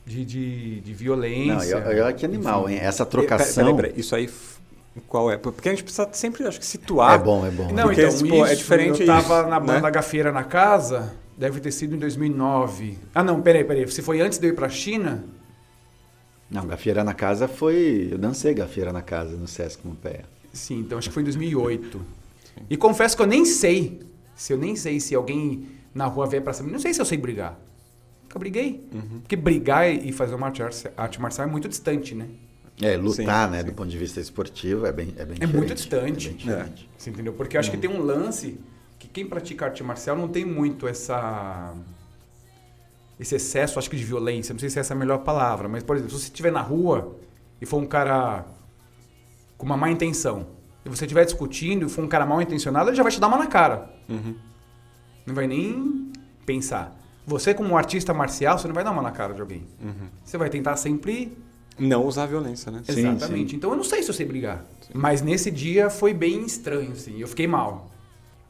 de, 0.06 0.26
de, 0.26 0.82
de 0.82 0.92
Não, 0.92 0.98
violência. 0.98 1.76
eu, 1.76 2.08
eu, 2.08 2.14
que 2.14 2.26
animal, 2.26 2.70
hein? 2.70 2.80
Essa 2.82 3.06
trocação. 3.06 3.76
peraí, 3.76 3.94
isso 3.96 4.16
aí, 4.16 4.30
qual 5.08 5.32
é? 5.32 5.38
Porque 5.38 5.70
a 5.70 5.72
gente 5.72 5.84
precisa 5.84 6.08
sempre, 6.14 6.46
acho 6.48 6.60
que, 6.60 6.66
situar. 6.66 7.16
É 7.16 7.18
bom, 7.18 7.46
é 7.46 7.52
bom. 7.52 7.72
Não, 7.72 7.84
Porque, 7.86 8.02
então, 8.02 8.18
tipo, 8.18 8.36
isso, 8.36 8.46
é 8.46 8.56
diferente 8.56 9.02
eu 9.02 9.08
tava 9.08 9.42
isso, 9.42 9.50
na 9.50 9.60
né? 9.60 9.66
banda 9.66 9.90
Gafeira 9.90 10.32
na 10.32 10.44
casa, 10.44 11.14
deve 11.38 11.60
ter 11.60 11.72
sido 11.72 11.96
em 11.96 12.00
2009. 12.00 12.98
Ah, 13.14 13.24
não, 13.24 13.42
peraí, 13.42 13.64
peraí. 13.64 13.88
Se 13.92 14.02
foi 14.02 14.22
antes 14.22 14.38
de 14.38 14.48
eu 14.48 14.52
ir 14.52 14.56
pra 14.56 14.70
China, 14.70 15.24
Não, 16.50 16.66
gafieira 16.68 17.04
na 17.04 17.14
casa 17.14 17.48
foi. 17.48 18.10
Eu 18.12 18.18
dancei 18.18 18.54
gafieira 18.54 18.92
na 18.94 19.02
casa 19.02 19.36
no 19.36 19.48
Sesc 19.48 19.82
Pompeia. 19.82 20.26
sim, 20.54 20.80
então 20.80 20.98
acho 20.98 21.10
que 21.10 21.14
foi 21.14 21.22
em 21.22 21.26
2008. 21.26 22.02
E 22.70 22.78
confesso 22.78 23.16
que 23.18 23.22
eu 23.22 23.28
nem 23.28 23.44
sei, 23.46 24.00
se 24.36 24.54
eu 24.54 24.58
nem 24.58 24.76
sei 24.76 25.00
se 25.00 25.14
alguém 25.14 25.68
na 25.94 26.06
rua 26.06 26.26
vier 26.28 26.42
pra 26.42 26.54
cima, 26.54 26.70
não 26.72 26.80
sei 26.80 26.94
se 26.94 27.02
eu 27.02 27.06
sei 27.06 27.18
brigar. 27.18 27.60
Nunca 28.24 28.40
briguei. 28.40 28.88
Uhum. 28.94 29.20
Porque 29.22 29.36
brigar 29.36 29.90
e 29.90 30.12
fazer 30.12 30.36
uma 30.36 30.48
arte, 30.48 30.62
arte 30.96 31.22
marcial 31.22 31.48
é 31.48 31.52
muito 31.52 31.68
distante, 31.68 32.14
né? 32.16 32.28
É, 32.82 32.98
lutar, 32.98 33.48
Sim, 33.48 33.52
né, 33.54 33.60
sim. 33.62 33.66
do 33.68 33.74
ponto 33.74 33.90
de 33.90 33.98
vista 33.98 34.20
esportivo 34.20 34.86
é 34.86 34.92
bem 34.92 35.14
É, 35.18 35.26
bem 35.26 35.38
É 35.40 35.48
muito 35.48 35.74
distante. 35.74 36.28
É 36.28 36.32
bem 36.32 36.38
diferente. 36.38 36.90
Você 36.98 37.10
entendeu? 37.10 37.34
Porque 37.34 37.56
eu 37.56 37.60
acho 37.60 37.72
que 37.72 37.78
tem 37.78 37.90
um 37.90 38.02
lance 38.02 38.58
quem 39.16 39.26
pratica 39.26 39.68
arte 39.68 39.82
marcial 39.82 40.18
não 40.18 40.28
tem 40.28 40.44
muito 40.44 40.86
essa 40.86 41.74
esse 43.18 43.34
excesso, 43.34 43.80
acho 43.80 43.90
que 43.90 43.96
de 43.96 44.04
violência, 44.04 44.52
não 44.52 44.60
sei 44.60 44.70
se 44.70 44.78
essa 44.78 44.94
é 44.94 44.96
a 44.96 45.00
melhor 45.00 45.20
palavra, 45.20 45.70
mas, 45.70 45.84
por 45.84 45.96
exemplo, 45.96 46.14
se 46.14 46.24
você 46.24 46.28
estiver 46.28 46.52
na 46.52 46.60
rua 46.60 47.16
e 47.62 47.66
for 47.66 47.78
um 47.78 47.86
cara 47.86 48.44
com 49.58 49.66
uma 49.66 49.78
má 49.78 49.90
intenção, 49.90 50.48
e 50.84 50.90
você 50.90 51.06
estiver 51.06 51.24
discutindo 51.24 51.86
e 51.86 51.90
for 51.90 52.04
um 52.04 52.10
cara 52.10 52.26
mal 52.26 52.42
intencionado, 52.42 52.90
ele 52.90 52.98
já 52.98 53.04
vai 53.04 53.12
te 53.14 53.22
dar 53.22 53.28
uma 53.28 53.38
na 53.38 53.48
cara. 53.48 53.90
Uhum. 54.10 54.36
Não 55.26 55.34
vai 55.34 55.48
nem 55.48 56.12
pensar. 56.46 56.94
Você, 57.26 57.54
como 57.54 57.70
um 57.70 57.78
artista 57.78 58.14
marcial, 58.14 58.60
você 58.60 58.68
não 58.68 58.76
vai 58.76 58.84
dar 58.84 58.92
uma 58.92 59.02
na 59.02 59.12
cara 59.12 59.34
de 59.34 59.40
alguém. 59.40 59.66
Uhum. 59.82 60.10
Você 60.26 60.38
vai 60.38 60.50
tentar 60.50 60.76
sempre. 60.76 61.36
Não 61.80 62.06
usar 62.06 62.26
violência, 62.26 62.70
né? 62.70 62.84
Sim, 62.84 63.00
Exatamente. 63.00 63.56
Então 63.56 63.70
eu 63.70 63.78
não 63.78 63.84
sei 63.84 64.04
se 64.04 64.10
eu 64.10 64.14
sei 64.14 64.26
brigar. 64.26 64.66
Mas 64.94 65.22
nesse 65.22 65.50
dia 65.50 65.90
foi 65.90 66.14
bem 66.14 66.46
estranho, 66.46 66.92
assim. 66.92 67.18
Eu 67.20 67.30
fiquei 67.30 67.48
mal. 67.48 67.95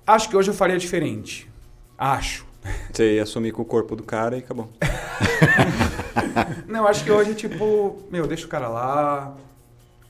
Acho 0.05 0.29
que 0.29 0.37
hoje 0.37 0.49
eu 0.49 0.53
faria 0.53 0.77
diferente. 0.77 1.49
Acho. 1.97 2.45
Você 2.91 3.15
ia 3.15 3.23
assumir 3.23 3.51
com 3.51 3.61
o 3.61 3.65
corpo 3.65 3.95
do 3.95 4.03
cara 4.03 4.35
e 4.35 4.39
acabou. 4.39 4.69
Não, 6.67 6.87
acho 6.87 7.03
que 7.03 7.11
hoje, 7.11 7.33
tipo, 7.35 7.97
meu, 8.11 8.27
deixa 8.27 8.45
o 8.45 8.49
cara 8.49 8.67
lá. 8.67 9.33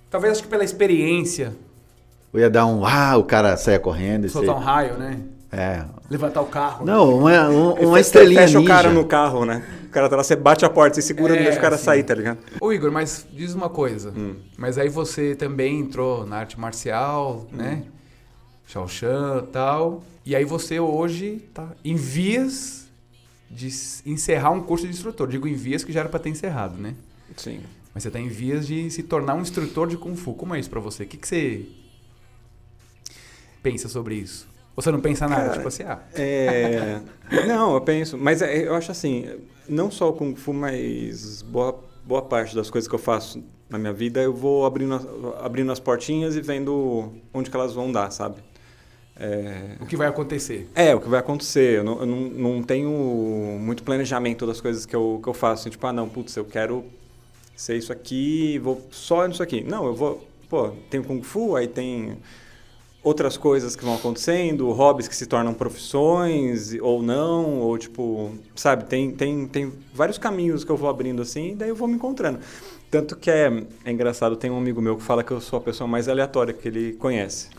Talvez 0.10 0.34
acho 0.34 0.44
que 0.44 0.48
pela 0.50 0.64
experiência, 0.64 1.54
Eu 2.34 2.40
ia 2.40 2.50
dar 2.50 2.66
um. 2.66 2.86
Ah, 2.86 3.16
o 3.18 3.24
cara 3.24 3.56
saia 3.58 3.80
correndo 3.80 4.26
e 4.26 4.30
soltar 4.30 4.56
um 4.56 4.60
raio, 4.60 4.96
né? 4.98 5.20
É. 5.52 5.84
Levantar 6.10 6.42
o 6.42 6.46
carro. 6.48 6.86
Não, 6.86 7.18
uma, 7.20 7.50
um- 7.50 7.74
uma 7.74 7.98
Você 7.98 8.02
estrelinha 8.02 8.42
Fecha 8.42 8.58
o 8.58 8.62
ninja. 8.62 8.74
cara 8.74 8.90
no 8.90 9.06
carro, 9.06 9.46
né? 9.46 9.64
O 9.86 9.90
cara 9.90 10.10
tá 10.10 10.18
lá, 10.18 10.24
você 10.24 10.36
bate 10.36 10.66
a 10.66 10.70
porta, 10.70 10.96
você 10.96 11.02
segura, 11.02 11.34
É, 11.34 11.38
não 11.38 11.44
deixa 11.44 11.58
o 11.58 11.62
cara 11.62 11.76
assim. 11.76 11.86
sair, 11.86 12.04
tá 12.04 12.14
ligado? 12.14 12.38
Ô 12.60 12.74
Igor, 12.74 12.92
mas 12.92 13.26
diz 13.32 13.54
uma 13.54 13.70
coisa. 13.70 14.12
Hum. 14.16 14.36
Mas 14.58 14.78
aí 14.78 14.90
você 14.90 15.34
também 15.36 15.80
entrou 15.80 16.26
na 16.26 16.38
arte 16.40 16.60
marcial, 16.60 17.46
né? 17.52 17.84
Shao 18.68 18.88
Shan 18.88 19.44
e 19.44 19.48
tal. 19.52 20.04
E 20.26 20.36
aí 20.36 20.44
você 20.46 20.80
hoje 20.80 21.48
tá 21.54 21.70
em 21.84 21.96
vias 21.96 22.88
de 23.50 23.68
encerrar 24.06 24.52
um 24.52 24.62
curso 24.62 24.86
de 24.86 24.92
instrutor. 24.92 25.28
Digo 25.28 25.48
em 25.48 25.54
vias 25.54 25.84
que 25.84 25.92
já 25.92 26.00
era 26.02 26.10
pra 26.10 26.20
ter 26.20 26.30
encerrado, 26.30 26.78
né? 26.78 26.96
Sim. 27.38 27.62
Mas 27.94 28.04
você 28.04 28.12
tá 28.12 28.20
em 28.20 28.28
vias 28.28 28.68
de 28.68 28.90
se 28.90 29.04
tornar 29.04 29.36
um 29.36 29.42
instrutor 29.42 29.88
de 29.88 29.98
Kung 29.98 30.16
Fu. 30.16 30.34
Como 30.34 30.54
é 30.56 30.60
isso 30.60 30.70
pra 30.70 30.80
você? 30.80 31.04
O 31.04 31.08
que, 31.08 31.16
que 31.18 31.28
você 31.28 31.66
pensa 33.64 33.88
sobre 33.88 34.16
isso? 34.16 34.48
Ou 34.76 34.84
você 34.84 34.92
não 34.92 35.00
pensa 35.00 35.28
nada? 35.28 35.44
Cara, 35.44 35.54
tipo 35.56 35.68
assim, 35.68 35.84
ah, 35.84 36.00
É... 36.14 37.02
não, 37.48 37.76
eu 37.76 37.82
penso. 37.82 38.18
Mas 38.18 38.42
é- 38.42 38.68
eu 38.68 38.76
acho 38.76 38.92
assim, 38.92 39.26
não 39.70 39.90
só 39.90 40.10
o 40.10 40.14
Kung 40.14 40.36
Fu, 40.36 40.54
mas 40.54 41.42
boa, 41.42 41.80
boa 42.06 42.22
parte 42.22 42.54
das 42.56 42.70
coisas 42.70 42.88
que 42.88 42.94
eu 42.96 43.00
faço 43.00 43.42
na 43.70 43.78
minha 43.80 43.94
vida, 43.94 44.22
eu 44.22 44.34
vou 44.34 44.66
abrindo, 44.66 44.94
as- 44.96 45.08
abrindo 45.44 45.72
as 45.72 45.80
portinhas 45.80 46.36
e 46.36 46.42
vendo 46.42 47.14
onde 47.34 47.50
que 47.50 47.56
elas 47.56 47.74
vão 47.74 47.92
dar, 47.92 48.12
sabe? 48.12 48.42
É... 49.18 49.78
o 49.80 49.86
que 49.86 49.96
vai 49.96 50.08
acontecer? 50.08 50.70
É, 50.76 50.94
o 50.94 51.00
que 51.00 51.08
vai 51.08 51.20
acontecer. 51.20 51.78
Eu 51.78 51.84
não, 51.84 52.00
eu 52.00 52.06
não, 52.06 52.18
não 52.18 52.64
tenho 52.64 52.90
muito 53.60 53.84
planejamento 53.84 54.46
das 54.46 54.60
coisas 54.60 54.86
que 54.86 54.96
eu, 54.96 55.20
que 55.24 55.30
eu 55.30 55.34
faço. 55.34 55.62
Assim, 55.62 55.70
tipo, 55.70 55.86
ah, 55.88 55.94
não, 55.94 56.10
putz, 56.10 56.36
eu 56.36 56.46
quero 56.46 56.84
ser 57.56 57.78
isso 57.78 57.94
aqui, 57.94 58.60
vou 58.60 58.86
só 58.92 59.26
nisso 59.26 59.42
aqui. 59.42 59.64
Não, 59.64 59.86
eu 59.86 59.94
vou, 59.94 60.28
pô, 60.50 60.72
tem 60.90 61.00
o 61.00 61.04
Kung 61.04 61.22
Fu, 61.22 61.56
aí 61.56 61.68
tem 61.68 62.18
outras 63.02 63.38
coisas 63.38 63.76
que 63.76 63.86
vão 63.86 63.96
acontecendo, 63.96 64.72
hobbies 64.72 65.08
que 65.08 65.16
se 65.16 65.28
tornam 65.28 65.54
profissões 65.54 66.76
ou 66.82 67.04
não, 67.04 67.60
ou 67.60 67.78
tipo, 67.78 68.34
sabe, 68.56 68.86
tem, 68.86 69.12
tem, 69.12 69.48
tem 69.48 69.72
vários 69.94 70.18
caminhos 70.18 70.64
que 70.64 70.72
eu 70.72 70.76
vou 70.76 70.90
abrindo 70.90 71.22
assim, 71.22 71.52
e 71.52 71.56
daí 71.56 71.70
eu 71.70 71.76
vou 71.76 71.88
me 71.88 71.94
encontrando. 71.94 72.40
Tanto 72.90 73.16
que 73.16 73.30
é, 73.30 73.64
é 73.86 73.92
engraçado, 73.92 74.36
tem 74.36 74.50
um 74.50 74.58
amigo 74.58 74.82
meu 74.82 74.98
que 74.98 75.04
fala 75.04 75.24
que 75.24 75.32
eu 75.32 75.40
sou 75.40 75.58
a 75.58 75.62
pessoa 75.62 75.88
mais 75.88 76.10
aleatória 76.10 76.54
que 76.54 76.68
ele 76.68 76.94
conhece. 76.94 77.50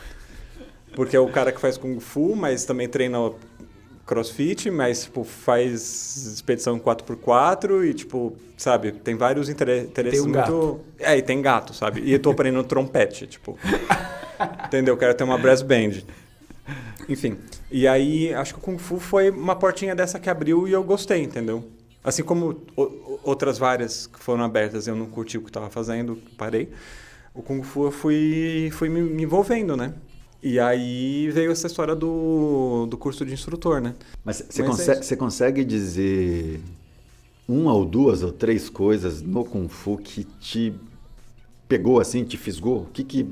Porque 0.97 1.15
é 1.15 1.21
o 1.21 1.29
cara 1.29 1.53
que 1.53 1.61
faz 1.61 1.79
Kung 1.79 2.01
Fu, 2.01 2.35
mas 2.35 2.65
também 2.65 2.89
treina 2.89 3.19
crossfit, 4.05 4.71
mas 4.71 5.05
tipo, 5.05 5.23
faz 5.25 6.33
expedição 6.35 6.79
4x4 6.81 7.85
e 7.89 7.93
tipo, 7.95 8.35
sabe, 8.57 8.93
tem 8.93 9.15
vários 9.15 9.49
intere- 9.49 9.83
interesses 9.83 10.21
um 10.25 10.29
muito... 10.31 10.81
É, 10.99 11.17
e 11.19 11.23
tem 11.23 11.43
gato, 11.43 11.75
sabe? 11.75 12.01
E 12.01 12.13
eu 12.13 12.19
tô 12.19 12.31
aprendendo 12.31 12.65
trompete, 12.65 13.27
tipo... 13.27 13.59
Entendeu? 14.67 14.95
Eu 14.95 14.99
quero 14.99 15.15
ter 15.15 15.25
uma 15.25 15.39
brass 15.39 15.63
band. 15.63 16.03
Enfim. 17.09 17.37
E 17.71 17.87
aí, 17.87 18.33
acho 18.35 18.55
que 18.55 18.61
o 18.61 18.63
Kung 18.63 18.79
Fu 18.79 18.99
foi 18.99 19.31
uma 19.31 19.57
portinha 19.57 19.95
dessa 19.95 20.19
que 20.19 20.29
abriu 20.29 20.67
e 20.69 20.73
eu 20.73 20.83
gostei, 20.85 21.23
entendeu? 21.23 21.65
Assim 22.05 22.23
como 22.23 22.63
o- 22.77 23.19
outras 23.25 23.59
várias 23.59 24.07
que 24.07 24.19
foram 24.19 24.45
abertas, 24.45 24.87
eu 24.87 24.95
não 24.95 25.07
curti 25.07 25.39
o 25.39 25.43
que 25.43 25.49
estava 25.51 25.69
fazendo, 25.71 26.19
parei. 26.37 26.71
O 27.35 27.43
Kung 27.43 27.63
Fu 27.63 27.85
eu 27.87 27.91
fui, 27.91 28.71
fui 28.73 28.89
me, 28.89 29.01
me 29.03 29.23
envolvendo, 29.25 29.77
né? 29.77 29.93
E 30.47 30.61
aí 30.61 31.29
veio 31.33 31.51
essa 31.51 31.67
história 31.67 31.97
do, 31.97 32.87
do 32.87 32.97
curso 32.97 33.27
de 33.27 33.35
instrutor, 33.35 33.81
né? 33.81 33.97
Mas 34.25 34.45
você 34.49 34.63
Mas 34.63 34.89
é 34.89 34.95
consegue, 34.95 35.17
consegue 35.17 35.65
dizer 35.65 36.61
uma 37.49 37.75
ou 37.75 37.85
duas 37.85 38.23
ou 38.23 38.31
três 38.31 38.71
coisas 38.71 39.21
no 39.21 39.45
Kung 39.45 39.67
Fu 39.67 39.99
que 39.99 40.23
te 40.23 40.73
pegou 41.67 41.99
assim, 41.99 42.23
te 42.23 42.37
fisgou? 42.37 42.83
O 42.83 42.87
que, 42.93 43.03
que 43.03 43.29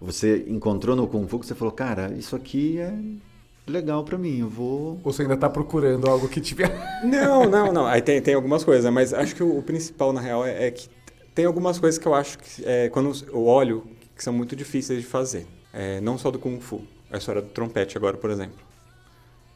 você 0.00 0.44
encontrou 0.48 0.96
no 0.96 1.06
Kung 1.06 1.24
Fu 1.28 1.38
que 1.38 1.46
você 1.46 1.54
falou, 1.54 1.72
cara, 1.72 2.12
isso 2.18 2.34
aqui 2.34 2.80
é 2.80 2.92
legal 3.64 4.02
pra 4.02 4.18
mim, 4.18 4.40
eu 4.40 4.48
vou. 4.48 4.98
Ou 5.04 5.12
você 5.12 5.22
ainda 5.22 5.36
tá 5.36 5.48
procurando 5.48 6.10
algo 6.10 6.28
que 6.28 6.40
te... 6.40 6.56
Não, 7.06 7.48
não, 7.48 7.72
não. 7.72 7.86
Aí 7.86 8.02
tem, 8.02 8.20
tem 8.20 8.34
algumas 8.34 8.64
coisas, 8.64 8.92
mas 8.92 9.14
acho 9.14 9.36
que 9.36 9.42
o, 9.44 9.56
o 9.56 9.62
principal, 9.62 10.12
na 10.12 10.20
real, 10.20 10.44
é, 10.44 10.66
é 10.66 10.70
que 10.72 10.88
tem 11.32 11.44
algumas 11.44 11.78
coisas 11.78 11.96
que 11.96 12.08
eu 12.08 12.14
acho 12.14 12.40
que, 12.40 12.64
é, 12.64 12.88
quando 12.88 13.12
eu 13.28 13.44
olho, 13.44 13.84
que 14.16 14.24
são 14.24 14.32
muito 14.32 14.56
difíceis 14.56 15.00
de 15.00 15.06
fazer. 15.06 15.46
É, 15.72 16.00
não 16.00 16.18
só 16.18 16.30
do 16.30 16.38
Kung 16.38 16.60
Fu. 16.60 16.82
A 17.10 17.18
história 17.18 17.42
do 17.42 17.48
trompete 17.48 17.96
agora, 17.96 18.16
por 18.16 18.30
exemplo. 18.30 18.56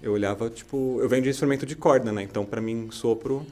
Eu 0.03 0.13
olhava, 0.13 0.51
tipo... 0.51 0.99
Eu 1.01 1.09
venho 1.09 1.23
de 1.23 1.31
instrumento 1.31 1.65
de 1.65 1.75
corda, 1.75 2.13
né? 2.13 2.23
Então, 2.23 2.45
pra 2.45 2.61
mim, 2.61 2.89
sopro... 2.91 3.47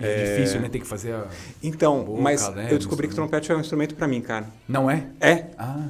É 0.00 0.36
difícil, 0.36 0.60
né? 0.60 0.68
Tem 0.68 0.80
que 0.80 0.86
fazer 0.86 1.12
a... 1.12 1.26
Então, 1.62 2.04
Boca, 2.04 2.22
mas 2.22 2.48
né, 2.54 2.68
eu 2.70 2.78
descobri 2.78 3.08
que 3.08 3.12
instrumento. 3.12 3.30
trompete 3.30 3.50
é 3.50 3.56
um 3.56 3.60
instrumento 3.60 3.96
pra 3.96 4.06
mim, 4.06 4.20
cara. 4.20 4.46
Não 4.68 4.88
é? 4.88 5.08
É. 5.20 5.46
Ah, 5.58 5.88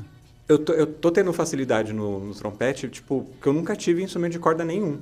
Eu 0.49 0.59
tô, 0.59 0.73
eu 0.73 0.87
tô 0.87 1.11
tendo 1.11 1.31
facilidade 1.33 1.93
no, 1.93 2.19
no 2.19 2.35
trompete, 2.35 2.89
tipo, 2.89 3.27
que 3.41 3.47
eu 3.47 3.53
nunca 3.53 3.77
tive 3.77 4.03
instrumento 4.03 4.33
de 4.33 4.39
corda 4.39 4.65
nenhum. 4.65 4.99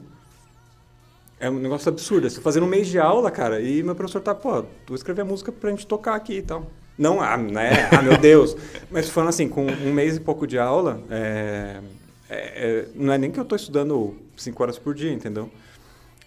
É 1.39 1.49
um 1.49 1.59
negócio 1.61 1.89
absurdo. 1.89 2.27
Estou 2.27 2.43
fazendo 2.43 2.65
um 2.65 2.69
mês 2.69 2.89
de 2.89 2.99
aula, 2.99 3.31
cara, 3.31 3.61
e 3.61 3.81
meu 3.81 3.95
professor 3.95 4.21
tá, 4.21 4.35
pô, 4.35 4.65
tu 4.85 4.95
escrever 4.95 5.25
música 5.25 5.53
pra 5.53 5.71
gente 5.71 5.87
tocar 5.87 6.17
aqui 6.17 6.39
e 6.39 6.43
tal. 6.43 6.67
Não, 6.99 7.21
ah, 7.21 7.37
né? 7.37 7.89
Ah, 7.93 8.01
meu 8.03 8.17
Deus. 8.17 8.57
Mas 8.91 9.09
falando 9.09 9.29
assim, 9.31 9.49
com 9.49 9.67
um 9.67 9.93
mês 9.93 10.17
e 10.17 10.21
pouco 10.21 10.47
de 10.47 10.59
aula, 10.59 11.03
é, 11.11 11.81
é- 12.29 12.37
é- 12.37 12.89
não 12.95 13.13
é 13.13 13.19
nem 13.19 13.31
que 13.31 13.39
eu 13.39 13.45
tô 13.45 13.55
estudando 13.55 14.17
cinco 14.37 14.63
horas 14.63 14.79
por 14.79 14.95
dia, 14.95 15.13
entendeu? 15.13 15.51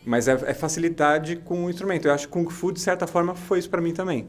Mas 0.05 0.27
é, 0.27 0.33
é 0.45 0.53
facilidade 0.53 1.35
com 1.37 1.65
o 1.65 1.69
instrumento. 1.69 2.07
Eu 2.07 2.13
acho 2.13 2.27
que 2.27 2.33
Kung 2.33 2.49
Fu, 2.49 2.71
de 2.71 2.79
certa 2.79 3.07
forma, 3.07 3.35
foi 3.35 3.59
isso 3.59 3.69
pra 3.69 3.81
mim 3.81 3.93
também. 3.93 4.27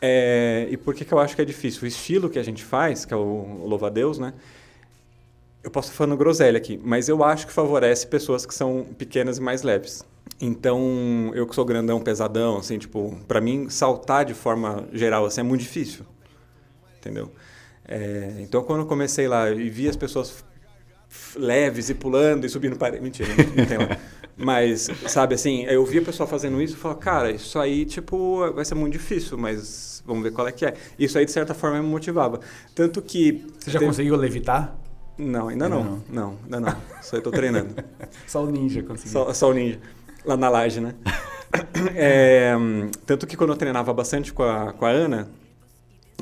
É, 0.00 0.66
e 0.70 0.76
por 0.76 0.94
que, 0.94 1.04
que 1.04 1.12
eu 1.12 1.18
acho 1.18 1.34
que 1.34 1.42
é 1.42 1.44
difícil? 1.44 1.82
O 1.84 1.86
estilo 1.86 2.30
que 2.30 2.38
a 2.38 2.42
gente 2.42 2.64
faz, 2.64 3.04
que 3.04 3.12
é 3.12 3.16
o, 3.16 3.20
o 3.20 3.66
louva-a-Deus, 3.66 4.18
né? 4.18 4.34
Eu 5.66 5.70
posso 5.72 5.88
estar 5.88 5.98
falando 5.98 6.16
groselha 6.16 6.56
aqui, 6.56 6.80
mas 6.84 7.08
eu 7.08 7.24
acho 7.24 7.44
que 7.44 7.52
favorece 7.52 8.06
pessoas 8.06 8.46
que 8.46 8.54
são 8.54 8.86
pequenas 8.96 9.38
e 9.38 9.40
mais 9.40 9.62
leves. 9.64 10.04
Então, 10.40 11.32
eu 11.34 11.44
que 11.44 11.56
sou 11.56 11.64
grandão, 11.64 12.00
pesadão, 12.00 12.58
assim, 12.58 12.78
tipo, 12.78 13.18
pra 13.26 13.40
mim, 13.40 13.68
saltar 13.68 14.24
de 14.24 14.32
forma 14.32 14.86
geral, 14.92 15.24
assim, 15.26 15.40
é 15.40 15.42
muito 15.42 15.62
difícil. 15.62 16.04
Entendeu? 17.00 17.32
É, 17.84 18.34
então, 18.38 18.62
quando 18.62 18.82
eu 18.82 18.86
comecei 18.86 19.26
lá 19.26 19.50
e 19.50 19.68
vi 19.68 19.88
as 19.88 19.96
pessoas 19.96 20.44
leves 21.34 21.90
e 21.90 21.94
pulando 21.94 22.46
e 22.46 22.48
subindo 22.48 22.76
parede. 22.76 23.02
Mentira, 23.02 23.28
não, 23.34 23.56
não 23.56 23.66
tem 23.66 23.78
lá. 23.78 23.98
Mas, 24.36 24.88
sabe, 25.08 25.34
assim, 25.34 25.64
eu 25.64 25.84
vi 25.84 25.98
a 25.98 26.02
pessoa 26.02 26.28
fazendo 26.28 26.62
isso 26.62 26.74
e 26.74 26.78
falava, 26.78 27.00
cara, 27.00 27.30
isso 27.32 27.58
aí, 27.58 27.84
tipo, 27.84 28.52
vai 28.52 28.64
ser 28.64 28.76
muito 28.76 28.92
difícil, 28.92 29.36
mas 29.36 30.00
vamos 30.06 30.22
ver 30.22 30.30
qual 30.30 30.46
é 30.46 30.52
que 30.52 30.64
é. 30.64 30.74
Isso 30.96 31.18
aí, 31.18 31.24
de 31.24 31.32
certa 31.32 31.54
forma, 31.54 31.82
me 31.82 31.88
motivava. 31.88 32.38
Tanto 32.72 33.02
que. 33.02 33.44
você 33.58 33.72
já 33.72 33.80
teve- 33.80 33.90
conseguiu 33.90 34.14
levitar? 34.14 34.78
Não, 35.18 35.48
ainda 35.48 35.68
não. 35.68 36.02
Não, 36.08 36.36
ainda 36.44 36.60
não. 36.60 36.68
Aí 36.68 36.76
eu 37.12 37.22
tô 37.22 37.30
treinando. 37.30 37.74
Só 38.26 38.44
o 38.44 38.50
ninja 38.50 38.82
conseguiu. 38.82 39.12
Só, 39.12 39.32
só 39.32 39.50
o 39.50 39.54
ninja. 39.54 39.80
Lá 40.24 40.36
na 40.36 40.48
laje, 40.48 40.80
né? 40.80 40.94
É, 41.94 42.52
tanto 43.06 43.26
que 43.26 43.36
quando 43.36 43.50
eu 43.50 43.56
treinava 43.56 43.90
bastante 43.94 44.30
com 44.30 44.42
a, 44.42 44.74
com 44.74 44.84
a 44.84 44.90
Ana, 44.90 45.28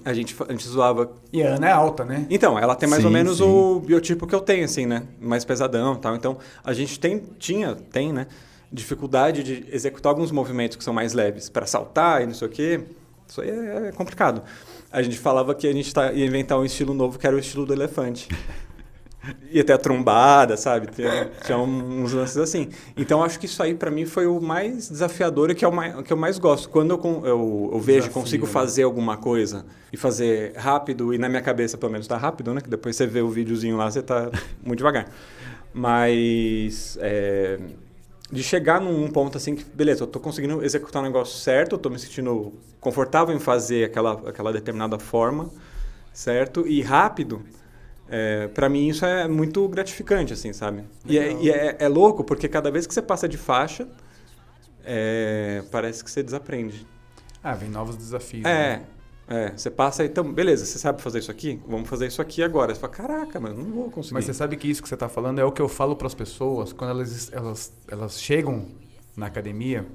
a 0.04 0.12
gente, 0.12 0.36
a 0.46 0.52
gente 0.52 0.68
zoava. 0.68 1.10
E 1.32 1.42
a 1.42 1.54
Ana 1.54 1.68
é 1.68 1.72
alta, 1.72 2.04
né? 2.04 2.26
Então, 2.30 2.58
ela 2.58 2.76
tem 2.76 2.88
mais 2.88 3.00
Sim, 3.00 3.06
ou 3.06 3.12
menos 3.12 3.38
sim. 3.38 3.42
o 3.42 3.80
biotipo 3.80 4.26
que 4.26 4.34
eu 4.34 4.40
tenho, 4.40 4.64
assim, 4.64 4.86
né? 4.86 5.04
Mais 5.20 5.44
pesadão 5.44 5.94
e 5.94 5.98
tal. 5.98 6.14
Então, 6.14 6.38
a 6.62 6.72
gente 6.72 7.00
tem, 7.00 7.22
tinha, 7.38 7.74
tem, 7.74 8.12
né? 8.12 8.26
Dificuldade 8.70 9.42
de 9.42 9.66
executar 9.72 10.10
alguns 10.10 10.30
movimentos 10.30 10.76
que 10.76 10.84
são 10.84 10.92
mais 10.92 11.14
leves 11.14 11.48
para 11.48 11.66
saltar 11.66 12.22
e 12.22 12.26
não 12.26 12.34
sei 12.34 12.46
o 12.46 12.50
quê. 12.50 12.80
Isso 13.26 13.40
aí 13.40 13.50
é, 13.50 13.88
é 13.88 13.92
complicado. 13.92 14.42
A 14.92 15.02
gente 15.02 15.18
falava 15.18 15.54
que 15.54 15.66
a 15.66 15.72
gente 15.72 15.92
tá, 15.92 16.12
ia 16.12 16.26
inventar 16.26 16.58
um 16.58 16.64
estilo 16.64 16.94
novo 16.94 17.18
que 17.18 17.26
era 17.26 17.34
o 17.34 17.38
estilo 17.38 17.64
do 17.66 17.72
elefante. 17.72 18.28
Ia 19.50 19.64
ter 19.64 19.72
a 19.72 19.78
trombada, 19.78 20.56
sabe? 20.56 20.88
Tinha, 20.88 21.30
tinha 21.44 21.58
uns 21.58 22.12
lances 22.12 22.36
assim. 22.36 22.68
Então, 22.96 23.22
acho 23.22 23.38
que 23.38 23.46
isso 23.46 23.62
aí, 23.62 23.74
para 23.74 23.90
mim, 23.90 24.04
foi 24.04 24.26
o 24.26 24.40
mais 24.40 24.88
desafiador 24.88 25.50
e 25.50 25.54
que 25.54 25.64
é 25.64 25.68
o 25.68 25.72
mais, 25.72 26.02
que 26.02 26.12
eu 26.12 26.16
mais 26.16 26.38
gosto. 26.38 26.68
Quando 26.68 26.92
eu, 26.92 27.26
eu, 27.26 27.70
eu 27.72 27.80
vejo, 27.80 28.00
Desafio, 28.00 28.22
consigo 28.22 28.46
né? 28.46 28.52
fazer 28.52 28.82
alguma 28.82 29.16
coisa 29.16 29.64
e 29.92 29.96
fazer 29.96 30.52
rápido, 30.56 31.14
e 31.14 31.18
na 31.18 31.28
minha 31.28 31.42
cabeça, 31.42 31.78
pelo 31.78 31.92
menos, 31.92 32.06
tá 32.06 32.16
rápido, 32.16 32.52
né? 32.52 32.60
Que 32.60 32.68
depois 32.68 32.96
você 32.96 33.06
vê 33.06 33.20
o 33.20 33.28
videozinho 33.28 33.76
lá, 33.76 33.90
você 33.90 34.02
tá 34.02 34.30
muito 34.62 34.78
devagar. 34.78 35.08
Mas, 35.72 36.98
é, 37.00 37.58
de 38.30 38.42
chegar 38.42 38.80
num 38.80 39.08
ponto 39.08 39.36
assim 39.36 39.54
que, 39.54 39.64
beleza, 39.64 40.02
eu 40.02 40.06
tô 40.06 40.18
conseguindo 40.18 40.64
executar 40.64 41.02
o 41.02 41.04
negócio 41.04 41.38
certo, 41.38 41.74
eu 41.74 41.78
tô 41.78 41.88
me 41.88 41.98
sentindo 41.98 42.52
confortável 42.80 43.34
em 43.34 43.38
fazer 43.38 43.84
aquela, 43.84 44.12
aquela 44.28 44.52
determinada 44.52 44.98
forma, 44.98 45.50
certo? 46.12 46.66
E 46.66 46.82
rápido, 46.82 47.42
é, 48.08 48.48
para 48.48 48.68
mim 48.68 48.88
isso 48.88 49.04
é 49.04 49.26
muito 49.26 49.66
gratificante, 49.68 50.32
assim, 50.32 50.52
sabe? 50.52 50.84
E, 51.06 51.18
é, 51.18 51.32
e 51.32 51.50
é, 51.50 51.76
é, 51.80 51.88
louco 51.88 52.22
porque 52.22 52.48
cada 52.48 52.70
vez 52.70 52.86
que 52.86 52.94
você 52.94 53.02
passa 53.02 53.28
de 53.28 53.38
faixa, 53.38 53.88
é, 54.84 55.62
parece 55.70 56.04
que 56.04 56.10
você 56.10 56.22
desaprende. 56.22 56.86
Ah, 57.42 57.54
vem 57.54 57.68
novos 57.68 57.96
desafios. 57.96 58.44
É, 58.44 58.78
né? 58.78 58.86
É, 59.26 59.52
você 59.56 59.70
passa, 59.70 60.04
então, 60.04 60.30
beleza, 60.32 60.66
você 60.66 60.78
sabe 60.78 61.00
fazer 61.00 61.20
isso 61.20 61.30
aqui? 61.30 61.58
Vamos 61.66 61.88
fazer 61.88 62.06
isso 62.06 62.20
aqui 62.20 62.42
agora. 62.42 62.74
Você 62.74 62.80
fala, 62.80 62.92
caraca, 62.92 63.40
mas 63.40 63.56
não 63.56 63.64
vou 63.64 63.90
conseguir. 63.90 64.14
Mas 64.14 64.26
você 64.26 64.34
sabe 64.34 64.56
que 64.56 64.68
isso 64.68 64.82
que 64.82 64.88
você 64.88 64.94
está 64.94 65.08
falando 65.08 65.38
é 65.38 65.44
o 65.44 65.50
que 65.50 65.62
eu 65.62 65.68
falo 65.68 65.96
para 65.96 66.06
as 66.06 66.14
pessoas 66.14 66.72
quando 66.72 66.90
elas, 66.90 67.32
elas, 67.32 67.72
elas 67.88 68.20
chegam 68.20 68.66
na 69.16 69.26
academia 69.26 69.86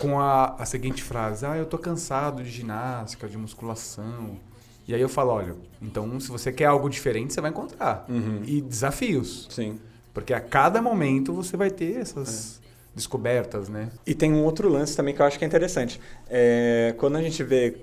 com 0.00 0.18
a, 0.18 0.56
a 0.58 0.66
seguinte 0.66 1.04
frase: 1.04 1.46
Ah, 1.46 1.56
eu 1.56 1.66
tô 1.66 1.78
cansado 1.78 2.42
de 2.42 2.50
ginástica, 2.50 3.28
de 3.28 3.38
musculação. 3.38 4.38
E 4.86 4.94
aí 4.94 5.00
eu 5.00 5.08
falo: 5.08 5.30
olha, 5.32 5.54
então 5.80 6.18
se 6.20 6.28
você 6.28 6.52
quer 6.52 6.66
algo 6.66 6.88
diferente, 6.88 7.32
você 7.32 7.40
vai 7.40 7.50
encontrar. 7.50 8.04
Uhum. 8.08 8.42
E 8.44 8.60
desafios. 8.60 9.46
Sim. 9.50 9.78
Porque 10.14 10.32
a 10.32 10.40
cada 10.40 10.80
momento 10.80 11.32
você 11.32 11.56
vai 11.56 11.70
ter 11.70 11.96
essas. 11.96 12.60
É. 12.62 12.66
Descobertas, 12.96 13.68
né? 13.68 13.90
E 14.06 14.14
tem 14.14 14.32
um 14.32 14.42
outro 14.42 14.70
lance 14.70 14.96
também 14.96 15.14
que 15.14 15.20
eu 15.20 15.26
acho 15.26 15.38
que 15.38 15.44
é 15.44 15.46
interessante. 15.46 16.00
É, 16.30 16.94
quando 16.96 17.16
a 17.16 17.22
gente 17.22 17.44
vê 17.44 17.76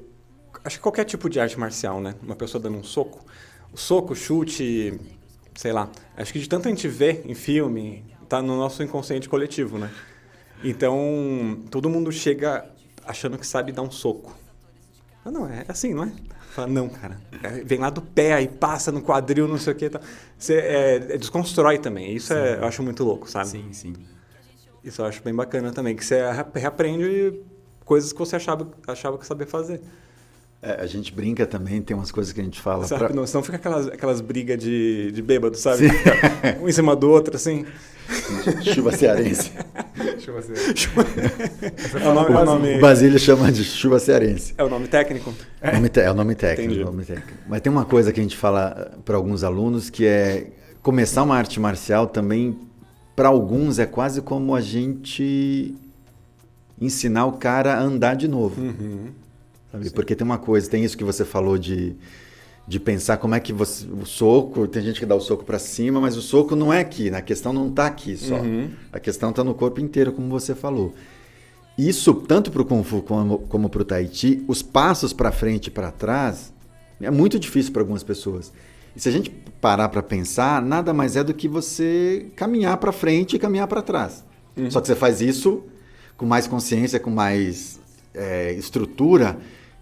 acho 0.63 0.77
que 0.77 0.81
qualquer 0.81 1.05
tipo 1.05 1.29
de 1.29 1.39
arte 1.39 1.59
marcial, 1.59 2.01
né? 2.01 2.15
Uma 2.21 2.35
pessoa 2.35 2.61
dando 2.61 2.77
um 2.77 2.83
soco. 2.83 3.23
O 3.71 3.77
soco, 3.77 4.15
chute, 4.15 4.99
sei 5.55 5.71
lá. 5.71 5.89
Acho 6.15 6.31
que 6.33 6.39
de 6.39 6.47
tanto 6.47 6.67
a 6.67 6.71
gente 6.71 6.87
vê 6.87 7.21
em 7.25 7.35
filme, 7.35 8.03
tá 8.29 8.41
no 8.41 8.57
nosso 8.57 8.83
inconsciente 8.83 9.27
coletivo, 9.27 9.77
né? 9.77 9.91
Então, 10.63 11.61
todo 11.69 11.89
mundo 11.89 12.11
chega 12.11 12.65
achando 13.05 13.37
que 13.37 13.45
sabe 13.45 13.71
dar 13.71 13.81
um 13.81 13.91
soco. 13.91 14.35
Ah, 15.25 15.31
não, 15.31 15.47
é 15.47 15.65
assim, 15.67 15.93
não 15.93 16.05
é? 16.05 16.11
Fala, 16.53 16.67
não, 16.67 16.87
cara. 16.87 17.19
É, 17.41 17.49
vem 17.63 17.79
lá 17.79 17.89
do 17.89 18.01
pé, 18.01 18.33
aí 18.33 18.47
passa 18.47 18.91
no 18.91 19.01
quadril, 19.01 19.47
não 19.47 19.57
sei 19.57 19.73
o 19.73 19.75
quê. 19.75 19.89
Tá. 19.89 19.99
Você 20.37 20.53
é, 20.53 20.95
é, 20.95 21.17
desconstrói 21.17 21.79
também. 21.79 22.13
Isso 22.13 22.31
é, 22.31 22.57
eu 22.57 22.65
acho 22.65 22.83
muito 22.83 23.03
louco, 23.03 23.29
sabe? 23.29 23.47
Sim, 23.47 23.73
sim. 23.73 23.93
Isso 24.83 25.01
eu 25.01 25.05
acho 25.07 25.23
bem 25.23 25.33
bacana 25.33 25.71
também, 25.71 25.95
que 25.95 26.05
você 26.05 26.21
reaprende 26.53 27.41
coisas 27.83 28.13
que 28.13 28.19
você 28.19 28.35
achava, 28.35 28.69
achava 28.87 29.17
que 29.17 29.25
sabia 29.25 29.47
fazer. 29.47 29.81
É, 30.63 30.81
a 30.81 30.85
gente 30.85 31.13
brinca 31.13 31.45
também, 31.45 31.81
tem 31.81 31.95
umas 31.95 32.09
coisas 32.09 32.31
que 32.31 32.39
a 32.39 32.43
gente 32.43 32.61
fala. 32.61 32.87
Sabe, 32.87 33.05
pra... 33.05 33.13
não, 33.13 33.27
senão 33.27 33.43
fica 33.43 33.57
aquelas, 33.57 33.87
aquelas 33.87 34.21
brigas 34.21 34.57
de, 34.57 35.11
de 35.11 35.21
bêbado, 35.21 35.57
sabe? 35.57 35.87
um 36.63 36.69
em 36.69 36.71
cima 36.71 36.95
do 36.95 37.09
outro, 37.09 37.35
assim. 37.35 37.65
chuva 38.73 38.93
cearense. 38.93 39.51
chuva 40.19 40.41
cearense. 40.41 40.89
é 42.01 42.07
o, 42.07 42.13
nome, 42.13 42.35
o, 42.35 42.45
nome... 42.45 42.77
o 42.77 42.79
Basílio 42.79 43.19
chama 43.19 43.51
de 43.51 43.65
chuva 43.65 43.99
cearense. 43.99 44.53
É 44.57 44.63
o 44.63 44.69
nome 44.69 44.87
técnico? 44.87 45.33
É, 45.61 45.73
nome 45.73 45.91
é 45.93 46.11
o 46.11 46.13
nome 46.13 46.35
técnico, 46.35 46.85
nome 46.85 47.03
técnico. 47.03 47.33
Mas 47.45 47.59
tem 47.59 47.69
uma 47.71 47.83
coisa 47.83 48.13
que 48.13 48.21
a 48.21 48.23
gente 48.23 48.37
fala 48.37 48.89
eh, 48.93 48.97
para 49.03 49.17
alguns 49.17 49.43
alunos 49.43 49.89
que 49.89 50.05
é 50.05 50.47
começar 50.81 51.23
uma 51.23 51.35
arte 51.35 51.59
marcial 51.59 52.07
também, 52.07 52.57
para 53.15 53.27
alguns, 53.27 53.79
é 53.79 53.85
quase 53.85 54.21
como 54.21 54.55
a 54.55 54.61
gente 54.61 55.75
ensinar 56.79 57.25
o 57.25 57.33
cara 57.33 57.73
a 57.73 57.81
andar 57.81 58.15
de 58.15 58.29
novo. 58.29 58.61
Uhum. 58.61 59.22
Sabe? 59.73 59.89
Porque 59.89 60.15
tem 60.15 60.23
uma 60.23 60.37
coisa, 60.37 60.69
tem 60.69 60.83
isso 60.83 60.95
que 60.95 61.03
você 61.03 61.25
falou 61.25 61.57
de, 61.57 61.95
de 62.67 62.79
pensar 62.79 63.17
como 63.17 63.33
é 63.33 63.39
que 63.39 63.51
você. 63.51 63.87
O 63.87 64.05
soco, 64.05 64.67
tem 64.67 64.83
gente 64.83 64.99
que 64.99 65.05
dá 65.05 65.15
o 65.15 65.19
soco 65.19 65.43
para 65.43 65.57
cima, 65.57 65.99
mas 65.99 66.15
o 66.15 66.21
soco 66.21 66.55
não 66.55 66.71
é 66.71 66.79
aqui, 66.79 67.09
né? 67.09 67.17
a 67.17 67.21
questão 67.21 67.51
não 67.51 67.69
está 67.69 67.87
aqui 67.87 68.15
só. 68.15 68.35
Uhum. 68.35 68.69
A 68.91 68.99
questão 68.99 69.31
está 69.31 69.43
no 69.43 69.55
corpo 69.55 69.81
inteiro, 69.81 70.13
como 70.13 70.29
você 70.29 70.53
falou. 70.53 70.93
Isso, 71.75 72.13
tanto 72.13 72.51
para 72.51 72.61
o 72.61 72.65
Kung 72.65 72.83
Fu 72.83 73.01
como, 73.01 73.39
como 73.39 73.67
para 73.67 73.81
o 73.81 73.85
Tai 73.85 74.07
Chi, 74.13 74.45
os 74.47 74.61
passos 74.61 75.11
para 75.11 75.31
frente 75.31 75.67
e 75.67 75.71
para 75.71 75.91
trás 75.91 76.53
é 77.01 77.09
muito 77.09 77.39
difícil 77.39 77.73
para 77.73 77.81
algumas 77.81 78.03
pessoas. 78.03 78.53
E 78.95 78.99
se 78.99 79.09
a 79.09 79.11
gente 79.11 79.31
parar 79.59 79.89
para 79.89 80.03
pensar, 80.03 80.61
nada 80.61 80.93
mais 80.93 81.15
é 81.15 81.23
do 81.23 81.33
que 81.33 81.47
você 81.47 82.27
caminhar 82.35 82.77
para 82.77 82.91
frente 82.91 83.35
e 83.35 83.39
caminhar 83.39 83.67
para 83.67 83.81
trás. 83.81 84.23
Uhum. 84.55 84.69
Só 84.69 84.79
que 84.79 84.85
você 84.85 84.95
faz 84.95 85.19
isso 85.19 85.63
com 86.15 86.27
mais 86.27 86.45
consciência, 86.45 86.99
com 86.99 87.09
mais 87.09 87.79
é, 88.13 88.53
estrutura 88.53 89.35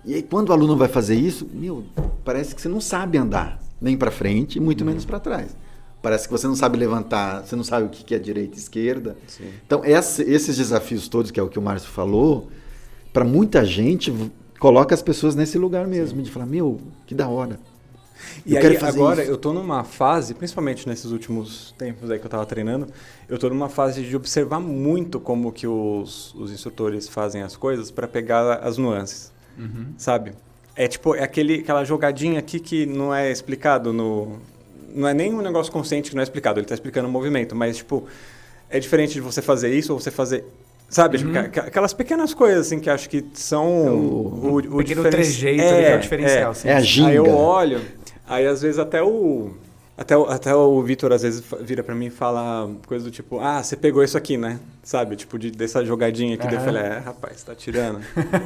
e 0.03 0.15
aí, 0.15 0.23
quando 0.23 0.49
o 0.49 0.53
aluno 0.53 0.75
vai 0.75 0.87
fazer 0.87 1.15
isso, 1.15 1.47
meu, 1.53 1.83
parece 2.25 2.55
que 2.55 2.61
você 2.61 2.69
não 2.69 2.81
sabe 2.81 3.17
andar 3.17 3.59
nem 3.79 3.95
para 3.95 4.11
frente, 4.11 4.59
muito 4.59 4.83
menos 4.83 5.05
para 5.05 5.19
trás. 5.19 5.55
Parece 6.01 6.27
que 6.27 6.31
você 6.31 6.47
não 6.47 6.55
sabe 6.55 6.77
levantar, 6.77 7.43
você 7.43 7.55
não 7.55 7.63
sabe 7.63 7.85
o 7.85 7.89
que 7.89 8.15
é 8.15 8.19
direita 8.19 8.55
e 8.55 8.59
esquerda. 8.59 9.15
Sim. 9.27 9.49
Então, 9.65 9.81
essa, 9.83 10.23
esses 10.23 10.57
desafios 10.57 11.07
todos, 11.07 11.29
que 11.29 11.39
é 11.39 11.43
o 11.43 11.47
que 11.47 11.59
o 11.59 11.61
Márcio 11.61 11.89
falou, 11.89 12.49
para 13.13 13.23
muita 13.23 13.63
gente, 13.63 14.11
coloca 14.59 14.95
as 14.95 15.01
pessoas 15.01 15.35
nesse 15.35 15.59
lugar 15.59 15.85
mesmo, 15.87 16.17
Sim. 16.17 16.23
de 16.23 16.31
falar, 16.31 16.47
meu, 16.47 16.79
que 17.05 17.13
da 17.13 17.27
hora. 17.27 17.59
E 18.45 18.55
eu 18.55 18.61
aí, 18.61 18.77
agora, 18.77 19.21
isso. 19.21 19.31
eu 19.31 19.35
estou 19.35 19.53
numa 19.53 19.83
fase, 19.83 20.33
principalmente 20.33 20.87
nesses 20.87 21.11
últimos 21.11 21.73
tempos 21.77 22.09
aí 22.09 22.17
que 22.17 22.25
eu 22.25 22.27
estava 22.27 22.45
treinando, 22.45 22.87
eu 23.27 23.35
estou 23.35 23.49
numa 23.49 23.69
fase 23.69 24.03
de 24.03 24.15
observar 24.15 24.59
muito 24.59 25.19
como 25.19 25.51
que 25.51 25.67
os, 25.67 26.33
os 26.35 26.51
instrutores 26.51 27.07
fazem 27.07 27.41
as 27.41 27.55
coisas 27.55 27.89
para 27.89 28.07
pegar 28.07 28.59
as 28.59 28.77
nuances 28.77 29.31
uhum. 29.57 29.93
sabe? 29.97 30.33
É 30.75 30.87
tipo, 30.87 31.15
é 31.15 31.23
aquele, 31.23 31.59
aquela 31.59 31.83
jogadinha 31.83 32.39
aqui 32.39 32.59
que 32.59 32.85
não 32.85 33.13
é 33.13 33.31
explicado 33.31 33.91
no... 33.91 34.39
Não 34.93 35.07
é 35.07 35.13
nem 35.13 35.33
um 35.33 35.41
negócio 35.41 35.71
consciente 35.71 36.09
que 36.09 36.15
não 36.15 36.21
é 36.21 36.23
explicado, 36.23 36.59
ele 36.59 36.65
está 36.65 36.75
explicando 36.75 37.07
o 37.07 37.11
movimento, 37.11 37.55
mas, 37.55 37.77
tipo, 37.77 38.05
é 38.69 38.79
diferente 38.79 39.13
de 39.13 39.21
você 39.21 39.41
fazer 39.41 39.73
isso 39.73 39.93
ou 39.93 39.99
você 39.99 40.11
fazer... 40.11 40.45
Sabe? 40.89 41.17
Tipo, 41.17 41.29
uhum. 41.29 41.43
Tipo, 41.43 41.59
aquelas 41.59 41.93
pequenas 41.93 42.33
coisas, 42.33 42.67
assim, 42.67 42.79
que 42.79 42.89
acho 42.89 43.09
que 43.09 43.23
são... 43.33 43.87
É 43.87 43.89
o, 43.89 43.93
o, 43.93 44.51
o, 44.53 44.77
o 44.77 44.83
trejeito 44.83 45.61
é, 45.61 45.83
que 45.83 45.91
é 45.91 45.95
o 45.95 45.99
diferencial. 45.99 46.49
É, 46.49 46.51
assim. 46.51 46.67
é 46.67 46.73
a 46.73 46.81
ginga. 46.81 47.09
Aí 47.09 47.15
eu 47.15 47.29
olho, 47.29 47.81
aí 48.27 48.45
às 48.45 48.61
vezes 48.61 48.77
até 48.77 49.01
o 49.01 49.51
até, 50.01 50.17
o, 50.17 50.23
até 50.23 50.55
o 50.55 50.81
Vitor 50.81 51.13
às 51.13 51.21
vezes 51.21 51.43
vira 51.61 51.83
para 51.83 51.93
mim 51.93 52.07
e 52.07 52.09
fala 52.09 52.67
coisa 52.87 53.05
do 53.05 53.11
tipo, 53.11 53.39
ah, 53.39 53.61
você 53.61 53.77
pegou 53.77 54.03
isso 54.03 54.17
aqui, 54.17 54.35
né? 54.35 54.59
Sabe? 54.81 55.15
Tipo, 55.15 55.37
de, 55.37 55.51
dessa 55.51 55.85
jogadinha 55.85 56.33
aqui. 56.33 56.47
Uhum. 56.47 56.53
Eu 56.53 56.59
falei, 56.59 56.81
é, 56.81 56.97
rapaz, 56.97 57.43
tá 57.43 57.53
tirando. 57.53 58.01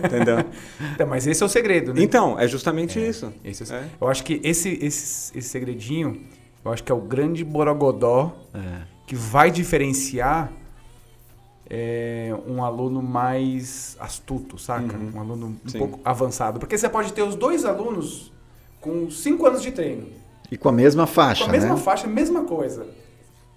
Entendeu? 0.05 0.43
Então, 0.93 1.07
mas 1.07 1.25
esse 1.25 1.41
é 1.41 1.45
o 1.45 1.49
segredo, 1.49 1.93
né? 1.93 2.01
Então, 2.01 2.37
é 2.37 2.47
justamente 2.47 2.99
é, 2.99 3.07
isso. 3.07 3.33
É, 3.43 3.49
é. 3.49 3.89
Eu 3.99 4.07
acho 4.09 4.23
que 4.23 4.39
esse, 4.43 4.69
esse, 4.81 5.37
esse 5.37 5.49
segredinho, 5.49 6.21
eu 6.63 6.71
acho 6.71 6.83
que 6.83 6.91
é 6.91 6.95
o 6.95 7.01
grande 7.01 7.43
borogodó 7.43 8.35
é. 8.53 8.81
que 9.07 9.15
vai 9.15 9.49
diferenciar 9.49 10.51
é, 11.69 12.35
um 12.45 12.63
aluno 12.63 13.01
mais 13.01 13.95
astuto, 13.99 14.57
saca? 14.57 14.97
Uhum. 14.97 15.11
Um 15.15 15.19
aluno 15.21 15.55
um 15.65 15.69
Sim. 15.69 15.79
pouco 15.79 15.99
avançado. 16.03 16.59
Porque 16.59 16.77
você 16.77 16.89
pode 16.89 17.13
ter 17.13 17.21
os 17.21 17.35
dois 17.35 17.63
alunos 17.63 18.31
com 18.81 19.09
cinco 19.09 19.45
anos 19.45 19.61
de 19.61 19.71
treino. 19.71 20.24
E 20.51 20.57
com 20.57 20.69
a 20.69 20.71
mesma 20.71 21.07
faixa, 21.07 21.43
Com 21.43 21.49
a 21.49 21.53
mesma 21.53 21.75
né? 21.75 21.81
faixa, 21.81 22.07
mesma 22.07 22.43
coisa. 22.43 22.85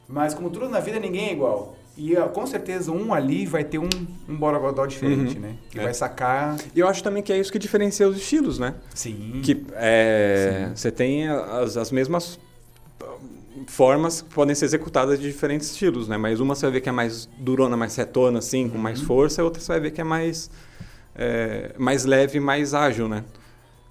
Mas 0.08 0.34
como 0.34 0.48
tudo 0.50 0.68
na 0.68 0.80
vida, 0.80 0.98
ninguém 0.98 1.28
é 1.28 1.32
igual. 1.32 1.76
E 1.96 2.14
com 2.32 2.46
certeza 2.46 2.92
um 2.92 3.12
ali 3.12 3.44
vai 3.44 3.64
ter 3.64 3.78
um, 3.78 3.88
um 4.28 4.36
borogodó 4.36 4.86
diferente, 4.86 5.34
uhum. 5.34 5.42
né? 5.42 5.56
Que 5.68 5.80
é. 5.80 5.82
vai 5.82 5.92
sacar. 5.92 6.56
E 6.74 6.78
eu 6.78 6.86
acho 6.86 7.02
também 7.02 7.22
que 7.24 7.32
é 7.32 7.38
isso 7.38 7.50
que 7.50 7.58
diferencia 7.58 8.08
os 8.08 8.16
estilos, 8.16 8.58
né? 8.58 8.74
Sim. 8.94 9.40
Que 9.42 9.66
é, 9.74 10.68
Sim. 10.68 10.76
você 10.76 10.90
tem 10.92 11.28
as, 11.28 11.76
as 11.76 11.90
mesmas 11.90 12.38
formas 13.66 14.22
que 14.22 14.32
podem 14.32 14.54
ser 14.54 14.66
executadas 14.66 15.18
de 15.18 15.26
diferentes 15.26 15.72
estilos, 15.72 16.06
né? 16.06 16.16
Mas 16.16 16.38
uma 16.38 16.54
você 16.54 16.66
vai 16.66 16.74
ver 16.74 16.80
que 16.82 16.88
é 16.88 16.92
mais 16.92 17.28
durona, 17.36 17.76
mais 17.76 17.96
retona, 17.96 18.38
assim, 18.38 18.64
uhum. 18.64 18.70
com 18.70 18.78
mais 18.78 19.00
uhum. 19.00 19.06
força, 19.06 19.40
e 19.40 19.44
outra 19.44 19.60
você 19.60 19.72
vai 19.72 19.80
ver 19.80 19.90
que 19.90 20.00
é 20.00 20.04
mais, 20.04 20.48
é, 21.16 21.74
mais 21.76 22.04
leve, 22.04 22.38
mais 22.38 22.74
ágil, 22.74 23.08
né? 23.08 23.24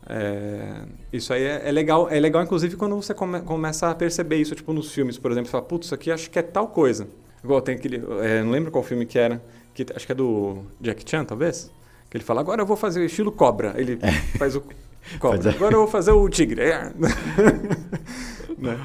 É, 0.09 0.83
isso 1.11 1.33
aí 1.33 1.43
é, 1.43 1.63
é, 1.65 1.71
legal, 1.71 2.07
é 2.09 2.17
legal 2.19 2.41
inclusive 2.41 2.77
quando 2.77 2.95
você 2.95 3.13
come, 3.13 3.41
começa 3.41 3.89
a 3.89 3.95
perceber 3.95 4.37
isso, 4.37 4.55
tipo 4.55 4.71
nos 4.71 4.91
filmes, 4.91 5.17
por 5.17 5.31
exemplo, 5.31 5.47
você 5.47 5.51
fala, 5.51 5.63
putz, 5.65 5.87
isso 5.87 5.95
aqui 5.95 6.09
acho 6.09 6.29
que 6.29 6.39
é 6.39 6.41
tal 6.41 6.67
coisa. 6.69 7.07
Igual 7.43 7.61
tem 7.61 7.75
aquele, 7.75 8.01
é, 8.21 8.41
não 8.41 8.51
lembro 8.51 8.71
qual 8.71 8.83
filme 8.83 9.05
que 9.05 9.19
era, 9.19 9.41
que 9.73 9.85
acho 9.93 10.05
que 10.05 10.11
é 10.11 10.15
do 10.15 10.59
Jack 10.79 11.03
Chan, 11.09 11.25
talvez, 11.25 11.69
que 12.09 12.15
ele 12.15 12.23
fala, 12.23 12.39
agora 12.39 12.61
eu 12.61 12.65
vou 12.65 12.77
fazer 12.77 13.01
o 13.01 13.03
estilo 13.03 13.31
cobra, 13.31 13.73
ele 13.77 13.99
é. 14.01 14.11
faz 14.37 14.55
o 14.55 14.63
cobra, 15.19 15.49
agora 15.49 15.75
eu 15.75 15.79
vou 15.79 15.87
fazer 15.87 16.11
o 16.11 16.29
tigre. 16.29 16.61
É. 16.61 16.91
né? 18.57 18.79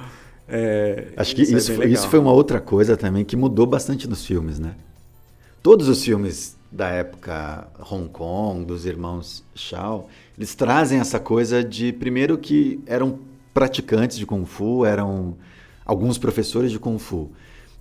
É, 0.49 1.13
acho 1.17 1.37
que 1.37 1.43
isso, 1.43 1.57
isso, 1.57 1.83
isso 1.85 2.09
foi 2.09 2.19
uma 2.19 2.33
outra 2.33 2.61
coisa 2.61 2.97
também 2.97 3.25
que 3.25 3.37
mudou 3.37 3.65
bastante 3.65 4.09
nos 4.09 4.27
filmes, 4.27 4.59
né? 4.59 4.75
Todos 5.63 5.89
os 5.89 6.03
filmes 6.05 6.57
da 6.71 6.89
época 6.89 7.69
Hong 7.91 8.09
Kong, 8.09 8.65
dos 8.65 8.85
irmãos 8.85 9.45
Shaw, 9.55 10.09
eles 10.37 10.55
trazem 10.55 10.99
essa 10.99 11.21
coisa 11.21 11.63
de, 11.63 11.93
primeiro, 11.93 12.39
que 12.39 12.81
eram 12.87 13.19
praticantes 13.53 14.17
de 14.17 14.27
Kung 14.27 14.45
Fu, 14.45 14.85
eram 14.85 15.37
alguns 15.85 16.19
professores 16.19 16.71
de 16.71 16.79
Kung 16.79 16.99
Fu. 16.99 17.31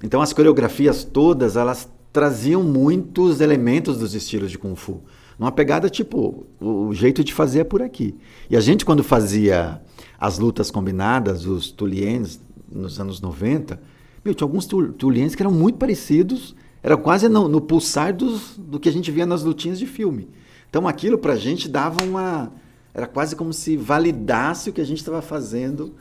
Então, 0.03 0.21
as 0.21 0.33
coreografias 0.33 1.03
todas, 1.03 1.55
elas 1.55 1.89
traziam 2.11 2.61
muitos 2.63 3.39
elementos 3.39 3.97
dos 3.97 4.13
estilos 4.13 4.51
de 4.51 4.57
Kung 4.57 4.75
Fu. 4.75 5.01
Numa 5.39 5.51
pegada 5.51 5.89
tipo, 5.89 6.45
o 6.59 6.93
jeito 6.93 7.23
de 7.23 7.33
fazer 7.33 7.59
é 7.59 7.63
por 7.63 7.81
aqui. 7.81 8.15
E 8.49 8.55
a 8.55 8.59
gente, 8.59 8.85
quando 8.85 9.03
fazia 9.03 9.81
as 10.19 10.37
lutas 10.37 10.69
combinadas, 10.69 11.45
os 11.45 11.71
tuliens, 11.71 12.39
nos 12.71 12.99
anos 12.99 13.21
90, 13.21 13.81
meu, 14.23 14.35
tinha 14.35 14.45
alguns 14.45 14.67
tuliens 14.67 15.33
que 15.33 15.41
eram 15.41 15.51
muito 15.51 15.77
parecidos 15.77 16.55
era 16.83 16.97
quase 16.97 17.29
no, 17.29 17.47
no 17.47 17.61
pulsar 17.61 18.13
dos, 18.13 18.57
do 18.57 18.79
que 18.79 18.89
a 18.89 18.91
gente 18.91 19.11
via 19.11 19.25
nas 19.25 19.43
lutinhas 19.43 19.77
de 19.77 19.85
filme. 19.85 20.27
Então 20.71 20.87
aquilo 20.87 21.17
pra 21.17 21.35
gente 21.35 21.67
dava 21.67 22.01
uma. 22.01 22.49
Era 22.93 23.05
quase 23.05 23.35
como 23.35 23.51
se 23.51 23.75
validasse 23.75 24.69
o 24.69 24.73
que 24.73 24.79
a 24.79 24.85
gente 24.85 24.99
estava 24.99 25.21
fazendo 25.21 25.93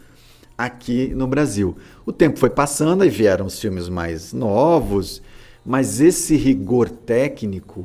aqui 0.57 1.09
no 1.09 1.27
Brasil. 1.27 1.77
O 2.07 2.13
tempo 2.13 2.39
foi 2.39 2.51
passando, 2.51 3.03
aí 3.03 3.11
vieram 3.11 3.47
os 3.47 3.59
filmes 3.59 3.89
mais 3.89 4.33
novos, 4.33 5.21
mas 5.67 6.01
esse 6.01 6.37
rigor 6.37 6.89
técnico 6.89 7.85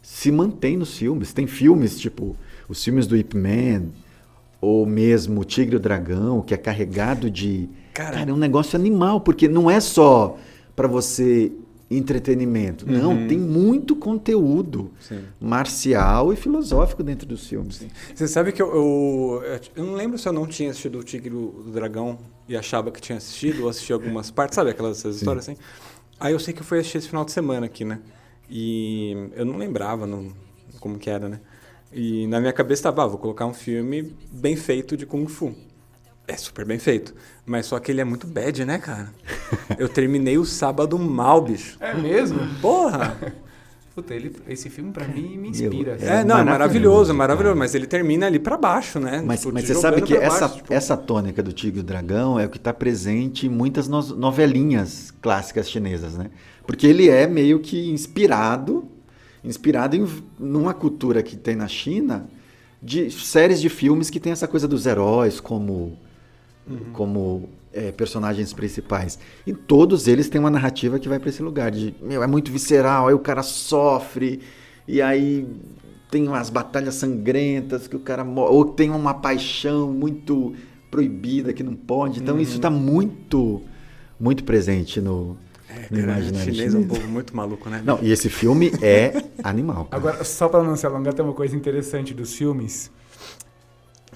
se 0.00 0.30
mantém 0.30 0.76
nos 0.76 0.96
filmes. 0.96 1.32
Tem 1.32 1.48
filmes 1.48 1.98
tipo 1.98 2.36
os 2.68 2.82
filmes 2.82 3.08
do 3.08 3.16
Ip 3.16 3.36
Man, 3.36 3.88
ou 4.60 4.86
mesmo 4.86 5.40
o 5.40 5.44
Tigre 5.44 5.74
e 5.74 5.78
o 5.78 5.80
Dragão, 5.80 6.42
que 6.42 6.54
é 6.54 6.56
carregado 6.56 7.28
de. 7.28 7.68
Cara. 7.92 8.18
Cara, 8.18 8.30
é 8.30 8.32
um 8.32 8.36
negócio 8.36 8.78
animal, 8.78 9.20
porque 9.20 9.48
não 9.48 9.68
é 9.68 9.80
só 9.80 10.38
para 10.76 10.86
você 10.86 11.50
entretenimento. 11.90 12.88
Não, 12.88 13.12
Uhum. 13.12 13.26
tem 13.26 13.38
muito 13.38 13.96
conteúdo 13.96 14.92
Sim. 15.00 15.24
marcial 15.40 16.32
e 16.32 16.36
filosófico 16.36 17.02
dentro 17.02 17.26
dos 17.26 17.46
filmes. 17.48 17.84
Você 18.14 18.28
sabe 18.28 18.52
que 18.52 18.62
eu, 18.62 18.68
eu, 18.74 19.60
eu 19.74 19.84
não 19.84 19.94
lembro 19.94 20.16
se 20.16 20.28
eu 20.28 20.32
não 20.32 20.46
tinha 20.46 20.70
assistido 20.70 20.98
o 20.98 21.02
Tigre 21.02 21.30
e 21.34 21.36
o 21.36 21.64
Dragão 21.72 22.18
e 22.48 22.56
achava 22.56 22.90
que 22.90 23.00
tinha 23.00 23.18
assistido, 23.18 23.64
ou 23.64 23.68
assisti 23.68 23.92
algumas 23.92 24.30
partes, 24.32 24.54
sabe 24.54 24.70
aquelas 24.70 24.98
essas 24.98 25.16
histórias 25.16 25.48
assim? 25.48 25.58
Aí 26.20 26.32
eu 26.32 26.38
sei 26.38 26.54
que 26.54 26.60
eu 26.60 26.64
fui 26.64 26.78
assistir 26.78 26.98
esse 26.98 27.08
final 27.08 27.24
de 27.24 27.32
semana 27.32 27.66
aqui, 27.66 27.84
né? 27.84 27.98
E 28.48 29.16
eu 29.34 29.44
não 29.44 29.56
lembrava 29.56 30.06
não, 30.06 30.28
como 30.78 30.98
que 30.98 31.08
era, 31.10 31.28
né? 31.28 31.40
E 31.92 32.26
na 32.28 32.38
minha 32.40 32.52
cabeça 32.52 32.80
estava, 32.80 33.02
ah, 33.04 33.06
vou 33.06 33.18
colocar 33.18 33.46
um 33.46 33.54
filme 33.54 34.14
bem 34.30 34.54
feito 34.54 34.96
de 34.96 35.06
Kung 35.06 35.26
Fu. 35.26 35.52
É 36.28 36.36
super 36.36 36.64
bem 36.64 36.78
feito. 36.78 37.12
Mas 37.50 37.66
só 37.66 37.80
que 37.80 37.90
ele 37.90 38.00
é 38.00 38.04
muito 38.04 38.28
bad, 38.28 38.64
né, 38.64 38.78
cara? 38.78 39.10
Eu 39.76 39.88
terminei 39.88 40.38
o 40.38 40.44
sábado 40.44 40.96
mal, 40.96 41.42
bicho. 41.42 41.76
É 41.80 41.92
mesmo? 41.94 42.38
Porra! 42.62 43.16
Puta, 43.92 44.14
ele, 44.14 44.32
esse 44.48 44.70
filme 44.70 44.92
pra 44.92 45.04
mim 45.08 45.36
me 45.36 45.48
inspira. 45.48 45.96
Meu, 45.98 46.08
É, 46.08 46.20
É 46.20 46.24
não, 46.24 46.38
é 46.38 46.44
maravilhoso, 46.44 47.12
maravilhoso, 47.12 47.56
é 47.56 47.58
mas 47.58 47.74
ele 47.74 47.88
termina 47.88 48.26
ali 48.26 48.38
pra 48.38 48.56
baixo, 48.56 49.00
né? 49.00 49.20
Mas, 49.26 49.40
Tipo, 49.40 49.52
mas 49.52 49.64
você 49.64 49.74
sabe 49.74 50.00
que 50.02 50.14
essa, 50.16 50.40
baixo, 50.46 50.56
tipo, 50.58 50.72
essa 50.72 50.96
tônica 50.96 51.42
do 51.42 51.52
Tigre 51.52 51.78
e 51.78 51.80
o 51.80 51.84
Dragão 51.84 52.38
é 52.38 52.46
o 52.46 52.48
que 52.48 52.56
está 52.56 52.72
presente 52.72 53.46
em 53.46 53.50
muitas 53.50 53.88
no- 53.88 54.14
novelinhas 54.14 55.12
clássicas 55.20 55.68
chinesas, 55.68 56.14
né? 56.16 56.26
Porque 56.64 56.86
ele 56.86 57.08
é 57.08 57.26
meio 57.26 57.58
que 57.58 57.90
inspirado, 57.90 58.84
inspirado 59.42 59.96
em 59.96 60.06
numa 60.38 60.72
cultura 60.72 61.20
que 61.20 61.36
tem 61.36 61.56
na 61.56 61.66
China 61.66 62.28
de 62.80 63.10
séries 63.10 63.60
de 63.60 63.68
filmes 63.68 64.08
que 64.08 64.20
tem 64.20 64.30
essa 64.30 64.46
coisa 64.46 64.68
dos 64.68 64.86
heróis 64.86 65.40
como 65.40 65.98
como 66.92 67.48
é, 67.72 67.90
personagens 67.92 68.52
principais. 68.52 69.18
E 69.46 69.52
todos 69.52 70.06
eles 70.08 70.28
têm 70.28 70.40
uma 70.40 70.50
narrativa 70.50 70.98
que 70.98 71.08
vai 71.08 71.18
para 71.18 71.28
esse 71.30 71.42
lugar 71.42 71.70
de, 71.70 71.94
meu, 72.00 72.22
é 72.22 72.26
muito 72.26 72.50
visceral, 72.52 73.08
aí 73.08 73.14
o 73.14 73.18
cara 73.18 73.42
sofre 73.42 74.40
e 74.86 75.00
aí 75.02 75.46
tem 76.10 76.26
umas 76.26 76.50
batalhas 76.50 76.94
sangrentas 76.96 77.86
que 77.86 77.94
o 77.96 78.00
cara 78.00 78.24
mo- 78.24 78.42
ou 78.42 78.64
tem 78.64 78.90
uma 78.90 79.14
paixão 79.14 79.92
muito 79.92 80.54
proibida 80.90 81.52
que 81.52 81.62
não 81.62 81.74
pode. 81.74 82.20
Então 82.20 82.40
isso 82.40 82.56
está 82.56 82.68
muito 82.70 83.62
muito 84.18 84.42
presente 84.44 85.00
no, 85.00 85.28
no 85.28 85.36
cara, 85.98 86.02
imaginário 86.02 86.52
chinês 86.54 86.74
é 86.74 86.78
um 86.78 86.86
povo 86.86 87.06
muito 87.08 87.34
maluco, 87.34 87.70
né? 87.70 87.80
Não, 87.84 87.98
e 88.02 88.10
esse 88.10 88.28
filme 88.28 88.72
é 88.82 89.22
animal. 89.42 89.84
cara. 89.86 89.96
Agora, 89.96 90.24
só 90.24 90.48
pra 90.48 90.62
não 90.62 90.74
se 90.76 90.84
alongar, 90.84 91.14
tem 91.14 91.24
uma 91.24 91.32
coisa 91.32 91.56
interessante 91.56 92.12
dos 92.12 92.34
filmes. 92.34 92.90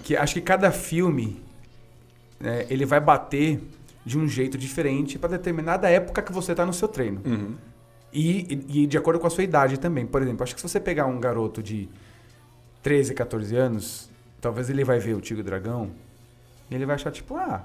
Que 0.02 0.16
acho 0.16 0.34
que 0.34 0.40
cada 0.40 0.70
filme 0.72 1.40
né, 2.40 2.66
ele 2.68 2.84
vai 2.84 3.00
bater 3.00 3.60
de 4.04 4.18
um 4.18 4.28
jeito 4.28 4.58
diferente 4.58 5.18
para 5.18 5.30
determinada 5.30 5.88
época 5.88 6.20
que 6.22 6.32
você 6.32 6.54
tá 6.54 6.66
no 6.66 6.72
seu 6.72 6.88
treino. 6.88 7.20
Uhum. 7.24 7.54
E, 8.12 8.64
e- 8.70 8.82
e 8.82 8.86
de 8.86 8.96
acordo 8.98 9.18
com 9.18 9.26
a 9.26 9.30
sua 9.30 9.42
idade 9.44 9.78
também. 9.78 10.06
Por 10.06 10.22
exemplo, 10.22 10.42
acho 10.44 10.54
que 10.54 10.60
se 10.60 10.68
você 10.68 10.78
pegar 10.78 11.06
um 11.06 11.18
garoto 11.18 11.62
de 11.62 11.88
13, 12.82 13.14
14 13.14 13.56
anos, 13.56 14.08
talvez 14.40 14.68
ele 14.70 14.84
vai 14.84 14.98
ver 14.98 15.14
o 15.14 15.20
Tigre 15.20 15.42
Dragão 15.42 15.90
e 16.70 16.74
ele 16.74 16.84
vai 16.86 16.94
achar 16.96 17.10
tipo, 17.10 17.34
ah, 17.36 17.64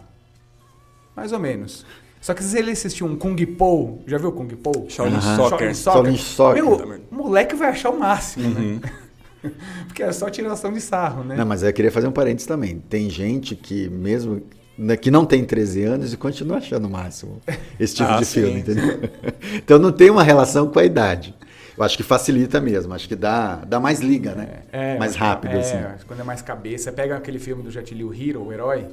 mais 1.15 1.32
ou 1.34 1.39
menos. 1.39 1.86
Só 2.22 2.34
que 2.34 2.43
se 2.43 2.57
ele 2.57 2.72
assistir 2.72 3.03
um 3.03 3.15
Kung 3.15 3.36
Po, 3.45 4.01
já 4.07 4.17
viu 4.17 4.30
o 4.30 4.32
Kung 4.32 4.47
Po? 4.49 4.86
Shaolin 4.89 5.15
Aham. 5.15 5.36
Soccer. 5.38 5.76
Shaolin 5.76 6.17
Soccer. 6.17 6.63
Meu, 6.63 7.01
o 7.11 7.15
moleque 7.15 7.55
vai 7.55 7.70
achar 7.70 7.89
o 7.91 7.99
máximo, 7.99 8.47
Uhum. 8.47 8.76
né? 8.76 8.82
Porque 9.88 10.04
é 10.04 10.12
só 10.12 10.30
tiração 10.30 10.72
de 10.74 10.82
sarro, 10.82 11.24
né? 11.24 11.36
Não, 11.36 11.46
mas 11.46 11.64
eu 11.64 11.72
queria 11.74 11.92
fazer 11.92 12.08
um 12.08 12.12
parênteses 12.12 12.48
também. 12.48 12.80
Tem 12.90 13.10
gente 13.10 13.56
que 13.56 13.90
mesmo 13.90 14.42
né, 14.78 14.96
que 14.96 15.10
não 15.12 15.26
tem 15.26 15.44
13 15.44 15.84
anos 15.84 16.14
e 16.14 16.18
continua 16.18 16.58
achando 16.58 16.88
o 16.88 16.90
máximo 16.90 17.42
esse 17.80 17.96
tipo 17.96 18.10
Ah, 18.10 18.18
de 18.20 18.26
sim, 18.26 18.42
filme, 18.42 18.60
entendeu? 18.60 19.00
Então 19.56 19.78
não 19.80 19.92
tem 19.92 20.10
uma 20.10 20.24
relação 20.24 20.70
com 20.70 20.80
a 20.80 20.84
idade. 20.86 21.36
Eu 21.78 21.84
acho 21.84 21.96
que 21.96 22.04
facilita 22.04 22.60
mesmo, 22.60 22.94
acho 22.94 23.08
que 23.08 23.16
dá, 23.16 23.56
dá 23.58 23.80
mais 23.80 24.02
liga, 24.02 24.36
né? 24.36 24.64
É, 24.72 24.98
mais 24.98 25.12
mas- 25.12 25.16
rápido, 25.16 25.52
é, 25.56 25.60
assim. 25.60 25.78
Quando 26.08 26.20
é 26.20 26.24
mais 26.24 26.42
cabeça. 26.42 26.92
Pega 26.92 27.16
aquele 27.16 27.40
filme 27.40 27.64
do 27.64 27.72
Jet 27.72 27.94
Li, 27.96 28.04
o 28.04 28.14
Hero, 28.14 28.44
o 28.46 28.52
Herói. 28.52 28.86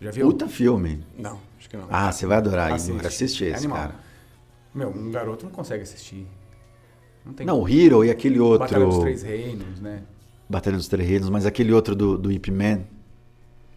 Já 0.00 0.10
viu? 0.10 0.26
Puta 0.26 0.48
filme. 0.48 1.04
Não, 1.18 1.38
acho 1.58 1.68
que 1.68 1.76
não. 1.76 1.84
Ah, 1.90 2.10
você 2.10 2.24
vai 2.24 2.38
adorar, 2.38 2.72
Assiste. 2.72 3.06
Assiste 3.06 3.44
É 3.44 3.48
esse, 3.48 3.58
animal. 3.58 3.78
cara. 3.78 3.94
Meu, 4.74 4.88
um 4.88 5.10
garoto 5.10 5.44
não 5.44 5.52
consegue 5.52 5.82
assistir. 5.82 6.26
Não 7.24 7.32
tem 7.32 7.46
Não, 7.46 7.60
o 7.60 7.68
Hero 7.68 8.04
e 8.04 8.10
aquele 8.10 8.38
outro. 8.38 8.60
Batalha 8.60 8.86
dos 8.86 8.98
Três 8.98 9.22
Reinos, 9.22 9.80
né? 9.80 10.02
Batalha 10.48 10.76
dos 10.76 10.88
Três 10.88 11.08
Reinos, 11.08 11.30
mas 11.30 11.46
aquele 11.46 11.72
outro 11.72 11.94
do, 11.94 12.18
do 12.18 12.32
Ip 12.32 12.50
Man, 12.50 12.80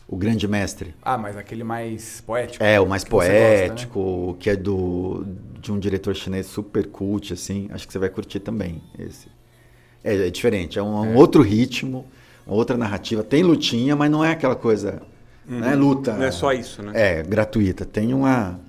o 0.07 0.15
Grande 0.15 0.47
Mestre. 0.47 0.93
Ah, 1.01 1.17
mas 1.17 1.37
aquele 1.37 1.63
mais 1.63 2.21
poético. 2.21 2.63
É, 2.63 2.79
o 2.79 2.87
mais 2.87 3.03
que 3.03 3.11
você 3.11 3.17
gosta, 3.17 3.33
né? 3.33 3.67
poético, 3.67 4.37
que 4.39 4.49
é 4.49 4.55
do 4.55 5.25
de 5.63 5.71
um 5.71 5.79
diretor 5.79 6.13
chinês 6.13 6.45
super 6.47 6.87
cult, 6.87 7.31
assim. 7.33 7.69
Acho 7.71 7.87
que 7.87 7.93
você 7.93 7.99
vai 7.99 8.09
curtir 8.09 8.39
também 8.39 8.81
esse. 8.99 9.27
É, 10.03 10.27
é 10.27 10.29
diferente, 10.29 10.77
é 10.77 10.83
um, 10.83 10.93
um 10.93 11.15
outro 11.15 11.41
ritmo, 11.41 12.05
uma 12.45 12.55
outra 12.55 12.77
narrativa. 12.77 13.23
Tem 13.23 13.41
lutinha, 13.41 13.95
mas 13.95 14.11
não 14.11 14.23
é 14.23 14.31
aquela 14.31 14.55
coisa. 14.55 15.01
Não 15.47 15.65
é 15.67 15.75
luta. 15.75 16.13
Não 16.13 16.23
é 16.23 16.31
só 16.31 16.51
isso, 16.51 16.83
né? 16.83 16.91
É, 16.93 17.23
gratuita. 17.23 17.85
Tem 17.85 18.13
uma. 18.13 18.59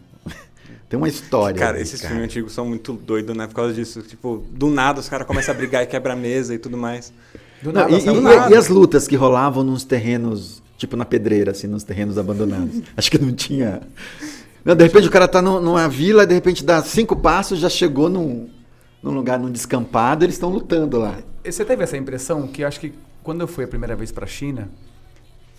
Tem 0.95 0.99
uma 0.99 1.09
história. 1.09 1.59
Cara, 1.59 1.73
ali, 1.75 1.83
esses 1.83 2.01
cara. 2.01 2.15
filmes 2.15 2.31
antigos 2.31 2.53
são 2.53 2.67
muito 2.67 2.93
doidos, 2.93 3.37
né? 3.37 3.47
Por 3.47 3.55
causa 3.55 3.75
disso. 3.75 4.01
Tipo, 4.03 4.45
do 4.51 4.69
nada 4.71 5.01
os 5.01 5.09
caras 5.09 5.27
começam 5.27 5.55
a 5.55 5.57
brigar 5.57 5.83
e 5.83 5.87
quebra 5.87 6.13
a 6.13 6.17
mesa 6.17 6.55
e 6.55 6.59
tudo 6.59 6.77
mais. 6.77 7.13
Do 7.63 7.73
Não, 7.73 7.81
nada, 7.83 7.97
e, 7.97 8.01
sabe? 8.01 8.19
e- 8.19 8.21
do 8.21 8.29
nada. 8.29 8.55
e 8.55 8.57
as 8.57 8.69
lutas 8.69 9.09
que 9.09 9.17
rolavam 9.17 9.65
nos 9.65 9.85
terrenos, 9.85 10.63
tipo 10.79 10.97
na 10.97 11.05
pedreira, 11.05 11.51
assim, 11.53 11.67
nos 11.67 11.83
terrenos 11.83 12.17
abandonados. 12.19 12.81
Acho 12.97 13.11
que 13.11 13.19
não 13.19 13.33
tinha. 13.33 13.81
Não, 14.65 14.75
de 14.75 14.85
repente 14.85 15.09
o 15.09 15.11
cara 15.11 15.27
tá 15.29 15.43
num- 15.43 15.61
numa 15.61 15.89
vila, 15.89 16.27
de 16.27 16.35
repente 16.35 16.65
dá 16.65 16.83
cinco 16.83 17.17
passos, 17.17 17.59
já 17.59 17.69
chegou 17.69 18.09
num, 18.09 18.49
num 19.03 19.13
lugar, 19.13 19.39
num 19.39 19.51
descampado, 19.51 20.25
eles 20.25 20.37
estão 20.37 20.49
lutando 20.51 20.99
lá. 20.99 21.19
Você 21.45 21.65
teve 21.65 21.83
essa 21.83 21.97
impressão 21.97 22.47
que 22.47 22.63
eu 22.63 22.69
acho 22.69 22.81
que 22.81 22.93
quando 23.23 23.41
eu 23.41 23.47
fui 23.49 23.65
a 23.65 23.69
primeira 23.69 23.95
vez 23.97 24.11
pra 24.13 24.27
China, 24.27 24.69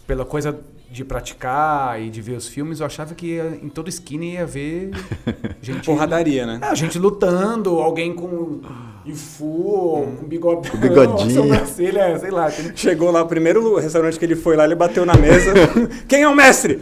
pela 0.08 0.24
coisa 0.26 0.60
de 0.91 1.03
praticar 1.03 2.01
e 2.01 2.10
de 2.10 2.22
ver 2.22 2.38
os 2.38 2.47
filmes, 2.47 2.80
eu 2.80 2.86
achava 2.86 3.14
que 3.16 3.26
ia- 3.36 3.60
em 3.62 3.70
toda 3.70 3.89
esquina 3.89 4.24
ia 4.24 4.45
ver 4.45 4.91
gente. 5.62 5.86
Porradaria, 5.86 6.45
né? 6.45 6.60
Ah, 6.62 6.74
gente 6.76 6.97
lutando, 6.99 7.72
alguém 7.80 8.14
com 8.14 8.62
ifu, 9.06 10.08
com 10.20 10.26
bigode, 10.28 10.70
Com 10.72 10.78
bigodinho. 10.80 11.32
sobrancelha, 11.43 12.18
sei 12.20 12.32
lá. 12.32 12.49
tem- 12.51 12.72
Chegou 12.78 13.12
lá, 13.12 13.24
o 13.24 13.28
primeiro 13.28 13.76
restaurante 13.78 14.18
que 14.18 14.26
ele 14.26 14.36
foi 14.36 14.56
lá, 14.56 14.64
ele 14.66 14.76
bateu 14.76 15.06
na 15.06 15.16
mesa. 15.16 15.51
Quem 16.08 16.22
é 16.22 16.28
o 16.28 16.36
mestre? 16.36 16.80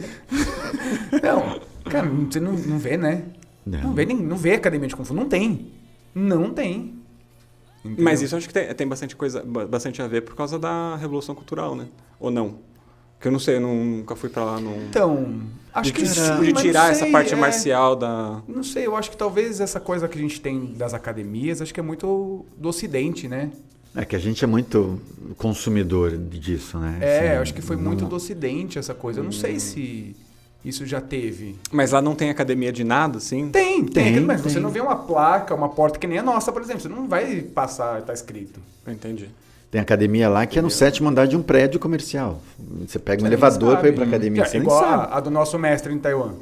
Não, 1.21 1.59
cara, 1.89 2.07
você 2.09 2.39
não, 2.39 2.53
não 2.53 2.77
vê, 2.77 2.97
né? 2.97 3.23
Não. 3.65 3.79
Não. 3.83 3.93
vê, 3.93 4.05
nem- 4.05 4.17
não 4.17 4.37
vê 4.37 4.53
academia 4.53 4.87
de 4.87 4.95
Kung 4.95 5.05
Fu. 5.05 5.13
Não 5.13 5.27
tem. 5.27 5.71
Não 6.13 6.49
tem. 6.51 6.95
Entendeu? 7.83 8.03
Mas 8.03 8.21
isso 8.21 8.35
eu 8.35 8.37
acho 8.37 8.47
que 8.47 8.53
tem, 8.53 8.73
tem 8.73 8.87
bastante 8.87 9.15
coisa, 9.15 9.43
ba- 9.43 9.65
bastante 9.65 10.01
a 10.01 10.07
ver 10.07 10.21
por 10.21 10.35
causa 10.35 10.57
da 10.59 10.95
revolução 10.97 11.33
cultural, 11.35 11.75
né? 11.75 11.87
Ou 12.19 12.29
não? 12.31 12.55
Que 13.23 13.29
eu 13.29 13.31
não 13.31 13.39
sei, 13.39 13.55
eu 13.55 13.61
não- 13.61 13.73
nunca 13.85 14.17
fui 14.17 14.27
pra 14.29 14.43
lá. 14.43 14.59
Não... 14.59 14.75
Então, 14.89 15.41
acho 15.73 15.93
de, 15.93 15.93
que 15.93 16.03
tipo, 16.03 16.13
sim, 16.13 16.41
de 16.43 16.53
tirar 16.61 16.83
não 16.83 16.89
essa 16.91 17.03
sei, 17.03 17.11
parte 17.13 17.33
é. 17.33 17.37
marcial 17.37 17.95
da. 17.95 18.41
Não 18.45 18.61
sei, 18.61 18.85
eu 18.85 18.97
acho 18.97 19.09
que 19.09 19.15
talvez 19.15 19.61
essa 19.61 19.79
coisa 19.79 20.09
que 20.09 20.17
a 20.17 20.21
gente 20.21 20.41
tem 20.41 20.73
das 20.73 20.93
academias, 20.93 21.61
acho 21.61 21.73
que 21.73 21.79
é 21.79 21.83
muito 21.83 22.45
do 22.57 22.67
Ocidente, 22.67 23.29
né? 23.29 23.49
É 23.95 24.03
que 24.03 24.13
a 24.13 24.19
gente 24.19 24.43
é 24.43 24.47
muito 24.47 24.99
consumidor 25.37 26.17
disso, 26.17 26.77
né? 26.77 26.97
É, 26.99 27.29
Assim, 27.29 27.41
acho 27.43 27.53
que 27.53 27.61
foi 27.61 27.77
não- 27.77 27.83
muito 27.83 28.03
do 28.05 28.13
Ocidente 28.17 28.77
essa 28.77 28.93
coisa. 28.93 29.21
Eu 29.21 29.23
não 29.23 29.31
sei 29.31 29.57
se 29.57 30.13
isso 30.65 30.85
já 30.85 30.99
teve. 30.99 31.55
Mas 31.71 31.91
lá 31.91 32.01
não 32.01 32.15
tem 32.15 32.29
academia 32.29 32.73
de 32.73 32.83
nada, 32.83 33.19
assim? 33.19 33.49
Tem, 33.51 33.85
tem, 33.85 34.15
Tem, 34.15 34.19
mas 34.19 34.41
tem. 34.41 34.51
você 34.51 34.59
não 34.59 34.69
vê 34.69 34.81
uma 34.81 34.97
placa, 34.97 35.55
uma 35.55 35.69
porta 35.69 35.97
que 35.97 36.07
nem 36.07 36.17
a 36.17 36.23
nossa, 36.23 36.51
por 36.51 36.61
exemplo. 36.61 36.81
Você 36.81 36.89
não 36.89 37.07
vai 37.07 37.41
passar, 37.41 38.01
tá 38.01 38.11
escrito. 38.13 38.59
Eu 38.85 38.91
entendi. 38.91 39.29
Tem 39.73 39.81
academia 39.81 40.29
lá 40.29 40.45
que 40.45 40.59
é 40.59 40.61
no 40.61 40.69
sétimo 40.69 41.09
andar 41.09 41.25
de 41.25 41.35
um 41.35 41.41
prédio 41.41 41.79
comercial. 41.79 42.39
Você 42.87 42.99
pega 42.99 43.23
um 43.23 43.25
elevador 43.25 43.77
para 43.77 43.89
ir 43.89 43.95
pra 43.95 44.05
academia, 44.05 44.47
nem 44.53 44.61
igual 44.61 44.79
sabe. 44.79 45.11
a, 45.11 45.17
a 45.17 45.19
do 45.19 45.31
nosso 45.31 45.57
mestre 45.57 45.91
em 45.91 45.97
Taiwan. 45.97 46.35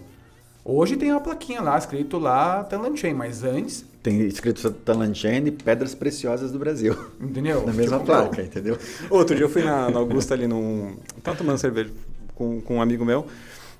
Hoje 0.66 0.98
tem 0.98 1.10
uma 1.12 1.22
plaquinha 1.22 1.62
lá, 1.62 1.78
escrito 1.78 2.20
lá 2.20 2.62
Tanlan 2.66 2.94
Chain, 2.94 3.14
mas 3.14 3.42
antes, 3.46 3.86
Tem 4.04 4.20
escrito 4.24 4.70
Talanchen 4.70 5.48
e 5.48 5.52
Pedras 5.52 5.96
Preciosas 5.96 6.52
do 6.52 6.60
Brasil. 6.60 6.94
entendeu? 7.22 7.64
Na 7.66 7.72
mesma 7.72 8.00
Tipo, 8.00 8.08
placa, 8.08 8.42
entendeu? 8.42 8.78
Outro 9.10 9.34
dia 9.34 9.46
eu 9.46 9.50
fui 9.50 9.64
na, 9.64 9.90
na 9.90 10.00
Augusta 10.00 10.34
ali 10.34 10.46
num. 10.46 10.98
Tava 11.24 11.38
tomando 11.38 11.58
cerveja 11.58 11.90
com, 12.36 12.60
com 12.60 12.76
um 12.76 12.82
amigo 12.82 13.06
meu. 13.06 13.26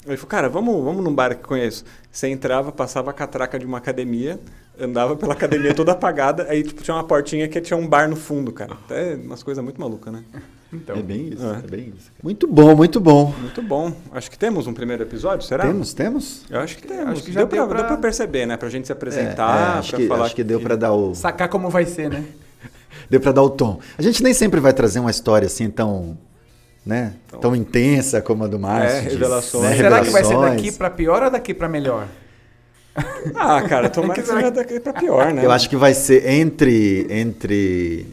Ele 0.08 0.16
falou, 0.16 0.30
cara, 0.30 0.48
vamos, 0.48 0.82
vamos 0.82 1.04
num 1.04 1.14
bar 1.14 1.36
que 1.36 1.44
eu 1.44 1.48
conheço. 1.50 1.84
Você 2.10 2.30
entrava, 2.30 2.72
passava 2.72 3.10
a 3.12 3.14
catraca 3.14 3.60
de 3.60 3.66
uma 3.66 3.80
academia, 3.80 4.40
andava 4.80 5.16
pela 5.16 5.34
academia 5.34 5.74
toda 5.74 5.92
apagada, 5.92 6.48
aí 6.50 6.64
tipo, 6.64 6.82
tinha 6.82 6.96
uma 6.96 7.04
portinha 7.04 7.48
que 7.48 7.60
tinha 7.62 7.78
um 7.78 7.88
bar 7.88 8.10
no 8.10 8.16
fundo, 8.16 8.52
cara. 8.52 8.74
Até 8.74 9.16
umas 9.16 9.44
coisas 9.44 9.64
muito 9.64 9.80
malucas, 9.80 10.12
né? 10.14 10.24
Então, 10.74 10.96
É 10.96 11.02
bem 11.02 11.28
isso, 11.34 11.46
É. 11.46 11.58
é, 11.58 11.62
bem 11.70 11.94
isso. 11.98 12.10
Muito 12.24 12.48
bom, 12.48 12.74
muito 12.76 13.00
bom. 13.02 13.34
Muito 13.38 13.62
bom. 13.62 13.92
Acho 14.14 14.32
que 14.32 14.38
temos 14.40 14.68
um 14.68 14.74
primeiro 14.74 15.04
episódio, 15.04 15.46
será? 15.46 15.66
Temos, 15.66 15.94
temos? 15.94 16.44
Eu 16.50 16.62
acho 16.62 16.78
que 16.78 16.88
temos. 16.88 17.10
Acho 17.12 17.24
que 17.24 17.32
já 17.34 17.42
deu, 17.42 17.48
pra, 17.50 17.58
deu 17.60 17.68
pra- 17.68 17.78
deu 17.80 17.88
pra 17.88 17.98
perceber, 17.98 18.46
né? 18.46 18.56
Pra 18.56 18.70
gente 18.70 18.86
se 18.88 18.92
É, 18.92 18.96
apresentar, 18.96 19.76
é, 19.76 19.80
acho, 19.80 19.90
pra 19.90 20.00
que, 20.00 20.08
falar 20.08 20.26
acho 20.26 20.36
que 20.36 20.44
deu 20.46 20.62
pra 20.62 20.76
dar 20.78 20.94
o 20.94 21.14
sacar 21.14 21.50
como 21.50 21.70
vai 21.70 21.86
ser, 21.86 22.10
né? 22.10 22.24
deu 23.10 23.20
para 23.20 23.34
dar 23.34 23.44
o 23.44 23.50
tom. 23.50 23.80
A 23.98 24.02
gente 24.02 24.24
nem 24.24 24.34
sempre 24.34 24.62
vai 24.62 24.72
trazer 24.72 25.00
uma 25.02 25.12
história 25.12 25.46
assim 25.46 25.70
tão, 25.70 26.18
né, 26.86 27.16
Então- 27.28 27.40
tão 27.42 27.56
intensa 27.56 28.22
como 28.22 28.46
a 28.46 28.48
do 28.48 28.58
Márcio. 28.58 28.98
É, 28.98 29.02
disse, 29.02 29.14
revelações. 29.16 29.64
né, 29.72 29.76
Será 29.76 30.00
que 30.02 30.10
vai 30.10 30.24
ser 30.24 30.30
revelações. 30.30 30.62
daqui 30.64 30.72
pra 30.78 30.90
pior 30.90 31.22
ou 31.24 31.30
daqui 31.30 31.54
pra 31.54 31.68
melhor? 31.68 32.08
Ah, 33.36 33.62
cara, 33.62 33.90
tomara 33.90 34.22
Que 34.22 34.28
seja 34.28 34.52
daqui 34.52 34.80
pra 34.80 34.94
pior, 34.94 35.34
né? 35.34 35.46
Eu 35.46 35.52
acho 35.52 35.70
que 35.70 35.76
vai 35.76 35.94
ser 35.94 36.28
entre 36.30 37.08
entre 37.10 38.06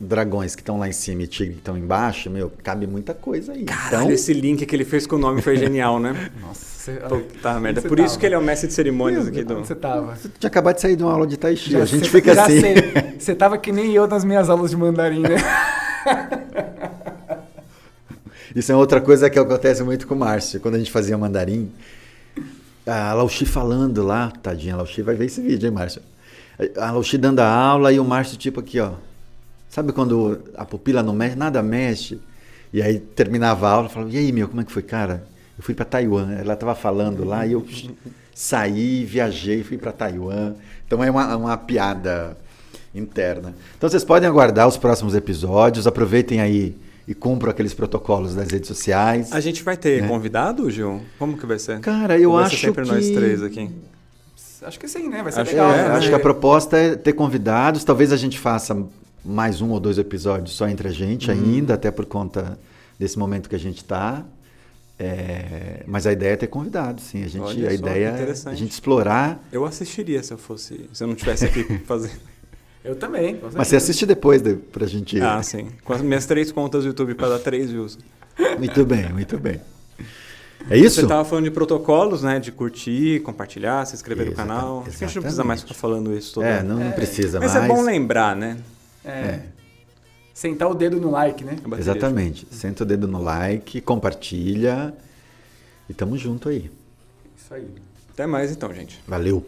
dragões 0.00 0.54
que 0.54 0.60
estão 0.62 0.78
lá 0.78 0.88
em 0.88 0.92
cima 0.92 1.22
e 1.22 1.26
tigre 1.26 1.54
que 1.54 1.60
estão 1.60 1.78
embaixo, 1.78 2.28
meu, 2.30 2.52
cabe 2.62 2.86
muita 2.86 3.14
coisa 3.14 3.52
aí. 3.52 3.64
Caralho, 3.64 4.04
então, 4.04 4.10
esse 4.10 4.32
link 4.32 4.66
que 4.66 4.76
ele 4.76 4.84
fez 4.84 5.06
com 5.06 5.16
o 5.16 5.18
nome 5.18 5.40
foi 5.40 5.56
genial, 5.56 5.98
né? 5.98 6.30
Nossa, 6.40 6.64
você... 6.64 6.92
Puta 7.08 7.60
merda. 7.60 7.80
Por 7.80 7.96
você 7.98 8.02
isso 8.02 8.08
tava? 8.10 8.20
que 8.20 8.26
ele 8.26 8.34
é 8.34 8.38
o 8.38 8.42
mestre 8.42 8.68
de 8.68 8.74
cerimônias 8.74 9.26
aqui 9.28 9.42
do. 9.44 9.58
Onde 9.58 9.66
você 9.66 9.74
tava? 9.74 10.14
você 10.16 10.28
tinha 10.38 10.48
acabado 10.48 10.74
de 10.74 10.82
sair 10.82 10.96
de 10.96 11.02
uma 11.02 11.12
aula 11.12 11.26
de 11.26 11.36
tai 11.38 11.56
chi, 11.56 11.76
a 11.76 11.84
gente 11.84 12.04
você- 12.04 12.10
fica 12.10 12.32
assim. 12.42 12.60
sei. 12.60 12.74
Você 13.18 13.34
tava 13.34 13.56
que 13.56 13.72
nem 13.72 13.92
eu 13.92 14.06
nas 14.06 14.24
minhas 14.24 14.50
aulas 14.50 14.70
de 14.70 14.76
mandarim, 14.76 15.20
né? 15.20 15.36
Isso 18.54 18.70
é 18.70 18.76
outra 18.76 19.00
coisa 19.00 19.28
que 19.28 19.38
acontece 19.38 19.82
muito 19.82 20.06
com 20.06 20.14
o 20.14 20.18
Márcio. 20.18 20.60
Quando 20.60 20.76
a 20.76 20.78
gente 20.78 20.90
fazia 20.90 21.16
mandarim, 21.18 21.72
a 22.86 23.12
Lauchi 23.14 23.46
falando 23.46 24.02
lá, 24.02 24.30
tadinha, 24.42 24.74
a 24.74 24.76
Lauchi 24.78 25.02
vai 25.02 25.14
ver 25.14 25.26
esse 25.26 25.40
vídeo, 25.40 25.66
hein, 25.66 25.72
Márcio? 25.72 26.02
A 26.76 26.90
Lauchi 26.90 27.18
dando 27.18 27.40
a 27.40 27.48
aula 27.48 27.92
e 27.92 27.98
o 27.98 28.04
Márcio, 28.04 28.36
tipo 28.36 28.60
aqui, 28.60 28.78
ó. 28.80 28.92
Sabe 29.68 29.92
quando 29.92 30.40
a 30.56 30.64
pupila 30.64 31.02
não 31.02 31.14
mexe, 31.14 31.34
nada 31.36 31.62
mexe? 31.62 32.20
E 32.72 32.82
aí 32.82 32.98
terminava 32.98 33.68
a 33.68 33.70
aula, 33.72 33.88
falava, 33.88 34.12
e 34.12 34.18
aí, 34.18 34.32
meu, 34.32 34.48
como 34.48 34.60
é 34.60 34.64
que 34.64 34.72
foi, 34.72 34.82
cara? 34.82 35.26
Eu 35.56 35.64
fui 35.64 35.74
para 35.74 35.84
Taiwan. 35.84 36.32
Ela 36.32 36.56
tava 36.56 36.74
falando 36.74 37.24
lá 37.24 37.46
e 37.46 37.52
eu 37.52 37.66
saí, 38.34 39.04
viajei, 39.04 39.62
fui 39.62 39.78
para 39.78 39.92
Taiwan. 39.92 40.54
Então 40.86 41.02
é 41.02 41.10
uma, 41.10 41.36
uma 41.36 41.56
piada 41.56 42.36
interna. 42.94 43.54
Então 43.76 43.88
vocês 43.88 44.04
podem 44.04 44.28
aguardar 44.28 44.68
os 44.68 44.76
próximos 44.76 45.14
episódios, 45.14 45.86
aproveitem 45.86 46.40
aí 46.40 46.76
e 47.06 47.14
cumpram 47.14 47.50
aqueles 47.50 47.74
protocolos 47.74 48.34
das 48.34 48.50
redes 48.50 48.68
sociais. 48.68 49.32
A 49.32 49.40
gente 49.40 49.62
vai 49.62 49.76
ter 49.76 50.02
É. 50.02 50.06
convidado, 50.08 50.70
Gil? 50.70 51.02
Como 51.18 51.36
que 51.36 51.44
vai 51.46 51.58
ser? 51.58 51.80
Cara, 51.80 52.18
eu 52.18 52.32
vai 52.32 52.44
acho 52.44 52.56
ser 52.56 52.66
sempre 52.68 52.84
que... 52.84 52.90
nós 52.92 53.10
três 53.10 53.42
aqui. 53.42 53.70
Acho 54.62 54.78
que 54.80 54.88
sim, 54.88 55.08
né? 55.08 55.22
Vai 55.22 55.30
ser 55.30 55.40
Acho 55.40 55.50
legal. 55.50 55.70
É, 55.72 55.78
É, 55.80 55.88
né? 55.88 55.94
acho 55.96 56.08
que 56.08 56.14
a 56.14 56.18
proposta 56.20 56.76
é 56.78 56.94
ter 56.96 57.12
convidados. 57.12 57.84
Talvez 57.84 58.12
a 58.12 58.16
gente 58.16 58.38
faça 58.38 58.74
mais 59.24 59.60
um 59.60 59.70
ou 59.70 59.78
dois 59.80 59.98
episódios 59.98 60.56
só 60.56 60.66
entre 60.68 60.88
a 60.88 60.90
gente 60.90 61.30
Uhum. 61.30 61.36
ainda, 61.36 61.74
até 61.74 61.90
por 61.90 62.06
conta 62.06 62.58
desse 62.98 63.18
momento 63.18 63.48
que 63.48 63.54
a 63.56 63.58
gente 63.58 63.78
está. 63.78 64.24
mas 65.86 66.06
a 66.06 66.12
ideia 66.12 66.32
é 66.32 66.36
ter 66.36 66.46
convidados, 66.46 67.04
sim. 67.04 67.24
A, 67.24 67.28
gente, 67.28 67.42
Olha 67.42 67.66
a 67.68 67.70
só, 67.70 67.76
ideia 67.76 68.06
é 68.08 68.34
a 68.50 68.54
gente 68.54 68.70
explorar. 68.70 69.44
Eu 69.52 69.64
assistiria 69.64 70.22
se 70.22 70.32
eu 70.32 70.38
fosse. 70.38 70.88
Se 70.92 71.02
eu 71.02 71.08
não 71.08 71.14
tivesse 71.14 71.44
aqui 71.44 71.64
fazendo. 71.84 72.20
Eu 72.84 72.94
também. 72.94 73.36
com 73.38 73.48
Mas 73.54 73.68
você 73.68 73.76
assiste 73.76 74.04
depois 74.04 74.42
de, 74.42 74.56
pra 74.56 74.86
gente. 74.86 75.18
Ah, 75.20 75.42
sim. 75.42 75.68
Com 75.84 75.94
as 75.94 76.02
minhas 76.02 76.26
três 76.26 76.52
contas 76.52 76.82
do 76.84 76.88
YouTube 76.88 77.14
para 77.14 77.30
dar 77.30 77.38
três 77.38 77.70
views. 77.70 77.98
Muito 78.58 78.84
bem, 78.84 79.10
muito 79.12 79.38
bem. 79.38 79.60
É 80.68 80.76
isso? 80.76 80.96
Você 80.96 81.02
estava 81.02 81.24
falando 81.24 81.44
de 81.44 81.50
protocolos, 81.50 82.22
né? 82.22 82.38
De 82.38 82.50
curtir, 82.52 83.20
compartilhar, 83.20 83.84
se 83.86 83.94
inscrever 83.94 84.26
no 84.26 84.32
Exata- 84.32 84.48
canal. 84.48 84.84
Acho 84.86 84.98
que 84.98 85.04
a 85.04 85.06
gente 85.06 85.16
não 85.16 85.22
precisa 85.22 85.44
mais 85.44 85.60
ficar 85.62 85.74
falando 85.74 86.12
isso 86.16 86.34
toda 86.34 86.46
É, 86.46 86.62
não, 86.62 86.76
não 86.78 86.92
precisa 86.92 87.38
Mas 87.40 87.54
mais. 87.54 87.64
é 87.64 87.68
bom 87.68 87.82
lembrar, 87.82 88.34
né? 88.36 88.58
É. 89.04 89.40
Sentar 90.32 90.68
o 90.70 90.74
dedo 90.74 91.00
no 91.00 91.10
like, 91.10 91.44
né? 91.44 91.56
Exatamente. 91.78 92.46
Senta 92.50 92.82
o 92.82 92.86
dedo 92.86 93.06
no 93.06 93.22
like, 93.22 93.80
compartilha. 93.80 94.92
E 95.88 95.94
tamo 95.94 96.16
junto 96.16 96.48
aí. 96.48 96.70
Isso 97.36 97.52
aí. 97.54 97.68
Até 98.12 98.26
mais 98.26 98.50
então, 98.50 98.72
gente. 98.74 99.00
Valeu. 99.06 99.46